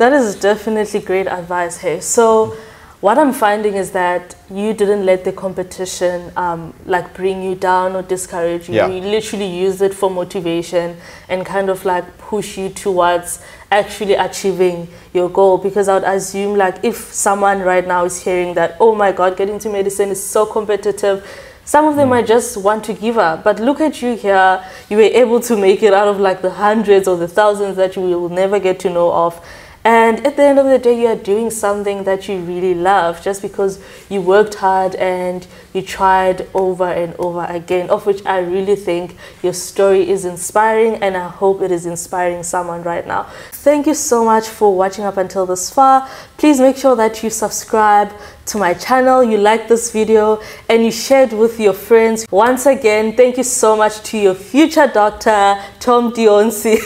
That 0.00 0.14
is 0.14 0.34
definitely 0.36 1.00
great 1.00 1.26
advice 1.26 1.76
here. 1.76 2.00
So, 2.00 2.56
what 3.02 3.18
I'm 3.18 3.34
finding 3.34 3.74
is 3.74 3.90
that 3.90 4.34
you 4.50 4.72
didn't 4.72 5.04
let 5.04 5.24
the 5.24 5.32
competition 5.32 6.32
um, 6.38 6.72
like 6.86 7.12
bring 7.12 7.42
you 7.42 7.54
down 7.54 7.94
or 7.94 8.00
discourage 8.00 8.70
you. 8.70 8.76
Yeah. 8.76 8.86
You 8.88 9.02
literally 9.02 9.44
used 9.46 9.82
it 9.82 9.92
for 9.92 10.10
motivation 10.10 10.96
and 11.28 11.44
kind 11.44 11.68
of 11.68 11.84
like 11.84 12.16
push 12.16 12.56
you 12.56 12.70
towards 12.70 13.42
actually 13.70 14.14
achieving 14.14 14.88
your 15.12 15.28
goal. 15.28 15.58
Because 15.58 15.86
I 15.86 15.94
would 15.98 16.04
assume 16.04 16.56
like 16.56 16.82
if 16.82 16.96
someone 16.96 17.60
right 17.60 17.86
now 17.86 18.06
is 18.06 18.22
hearing 18.22 18.54
that, 18.54 18.78
oh 18.80 18.94
my 18.94 19.12
God, 19.12 19.36
getting 19.36 19.56
into 19.56 19.68
medicine 19.68 20.08
is 20.08 20.22
so 20.22 20.46
competitive. 20.46 21.28
Some 21.66 21.84
of 21.86 21.96
them 21.96 22.06
Mm. 22.08 22.16
might 22.16 22.26
just 22.26 22.56
want 22.56 22.84
to 22.84 22.94
give 22.94 23.18
up, 23.18 23.44
but 23.44 23.60
look 23.60 23.82
at 23.82 24.00
you 24.00 24.16
here. 24.16 24.64
You 24.88 24.96
were 24.96 25.12
able 25.24 25.40
to 25.40 25.56
make 25.58 25.82
it 25.82 25.92
out 25.92 26.08
of 26.08 26.18
like 26.18 26.40
the 26.40 26.50
hundreds 26.50 27.06
or 27.06 27.18
the 27.18 27.28
thousands 27.28 27.76
that 27.76 27.96
you 27.96 28.02
will 28.02 28.30
never 28.30 28.58
get 28.58 28.80
to 28.80 28.88
know 28.90 29.12
of. 29.12 29.40
And 29.84 30.26
at 30.26 30.36
the 30.36 30.42
end 30.42 30.58
of 30.58 30.66
the 30.66 30.78
day, 30.78 31.00
you 31.00 31.06
are 31.06 31.16
doing 31.16 31.50
something 31.50 32.04
that 32.04 32.28
you 32.28 32.38
really 32.38 32.74
love 32.74 33.22
just 33.22 33.40
because 33.40 33.82
you 34.10 34.20
worked 34.20 34.56
hard 34.56 34.94
and 34.96 35.46
you 35.72 35.80
tried 35.80 36.46
over 36.52 36.84
and 36.84 37.14
over 37.18 37.46
again, 37.48 37.88
of 37.88 38.04
which 38.04 38.24
I 38.26 38.40
really 38.40 38.76
think 38.76 39.16
your 39.42 39.54
story 39.54 40.10
is 40.10 40.26
inspiring 40.26 40.96
and 40.96 41.16
I 41.16 41.28
hope 41.28 41.62
it 41.62 41.70
is 41.70 41.86
inspiring 41.86 42.42
someone 42.42 42.82
right 42.82 43.06
now. 43.06 43.22
Thank 43.52 43.86
you 43.86 43.94
so 43.94 44.22
much 44.24 44.48
for 44.48 44.76
watching 44.76 45.04
up 45.04 45.16
until 45.16 45.46
this 45.46 45.70
far. 45.70 46.08
Please 46.36 46.60
make 46.60 46.76
sure 46.76 46.96
that 46.96 47.22
you 47.22 47.30
subscribe 47.30 48.12
to 48.46 48.58
my 48.58 48.74
channel, 48.74 49.22
you 49.22 49.38
like 49.38 49.68
this 49.68 49.92
video, 49.92 50.42
and 50.68 50.84
you 50.84 50.90
share 50.90 51.22
it 51.22 51.32
with 51.32 51.58
your 51.58 51.72
friends. 51.72 52.26
Once 52.30 52.66
again, 52.66 53.16
thank 53.16 53.38
you 53.38 53.44
so 53.44 53.76
much 53.76 54.02
to 54.02 54.18
your 54.18 54.34
future 54.34 54.88
doctor, 54.88 55.58
Tom 55.78 56.12
D'Auncey. 56.12 56.76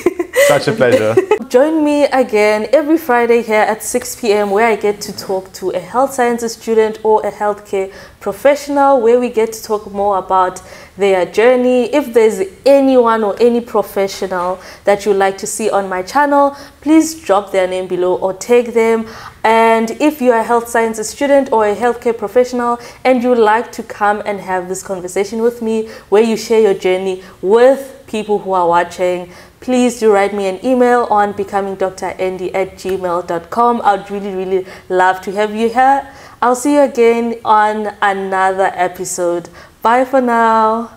Such 0.46 0.68
a 0.68 0.72
pleasure. 0.72 1.16
Join 1.48 1.84
me 1.84 2.04
again 2.04 2.68
every 2.72 2.96
Friday 2.96 3.42
here 3.42 3.62
at 3.62 3.82
6 3.82 4.20
p.m. 4.20 4.50
where 4.50 4.66
I 4.66 4.76
get 4.76 5.00
to 5.02 5.16
talk 5.16 5.52
to 5.54 5.70
a 5.70 5.80
health 5.80 6.14
sciences 6.14 6.54
student 6.54 6.98
or 7.04 7.26
a 7.26 7.30
healthcare 7.30 7.92
professional 8.20 9.00
where 9.00 9.18
we 9.18 9.28
get 9.30 9.52
to 9.52 9.62
talk 9.62 9.90
more 9.90 10.18
about 10.18 10.62
their 10.96 11.26
journey. 11.26 11.92
If 11.92 12.14
there's 12.14 12.40
anyone 12.64 13.24
or 13.24 13.36
any 13.40 13.60
professional 13.60 14.60
that 14.84 15.04
you'd 15.04 15.14
like 15.16 15.36
to 15.38 15.46
see 15.46 15.68
on 15.70 15.88
my 15.88 16.02
channel, 16.02 16.56
please 16.80 17.20
drop 17.20 17.50
their 17.50 17.66
name 17.66 17.88
below 17.88 18.16
or 18.16 18.32
tag 18.32 18.72
them. 18.72 19.08
And 19.42 19.90
if 20.00 20.22
you're 20.22 20.38
a 20.38 20.44
health 20.44 20.68
sciences 20.68 21.10
student 21.10 21.52
or 21.52 21.66
a 21.66 21.74
healthcare 21.74 22.16
professional 22.16 22.78
and 23.04 23.22
you'd 23.22 23.38
like 23.38 23.72
to 23.72 23.82
come 23.82 24.22
and 24.24 24.40
have 24.40 24.68
this 24.68 24.82
conversation 24.82 25.42
with 25.42 25.62
me 25.62 25.88
where 26.08 26.22
you 26.22 26.36
share 26.36 26.60
your 26.60 26.74
journey 26.74 27.22
with 27.42 28.04
people 28.06 28.38
who 28.38 28.52
are 28.52 28.68
watching, 28.68 29.32
please 29.64 29.98
do 29.98 30.12
write 30.12 30.34
me 30.34 30.46
an 30.46 30.62
email 30.62 31.04
on 31.10 31.32
becomingdrandy 31.32 32.54
at 32.54 32.76
gmail.com. 32.76 33.80
I'd 33.82 34.10
really, 34.10 34.34
really 34.34 34.66
love 34.90 35.22
to 35.22 35.32
have 35.32 35.54
you 35.54 35.70
here. 35.70 36.06
I'll 36.42 36.54
see 36.54 36.74
you 36.74 36.82
again 36.82 37.40
on 37.46 37.96
another 38.02 38.70
episode. 38.74 39.48
Bye 39.80 40.04
for 40.04 40.20
now. 40.20 40.92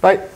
Bye. 0.00 0.33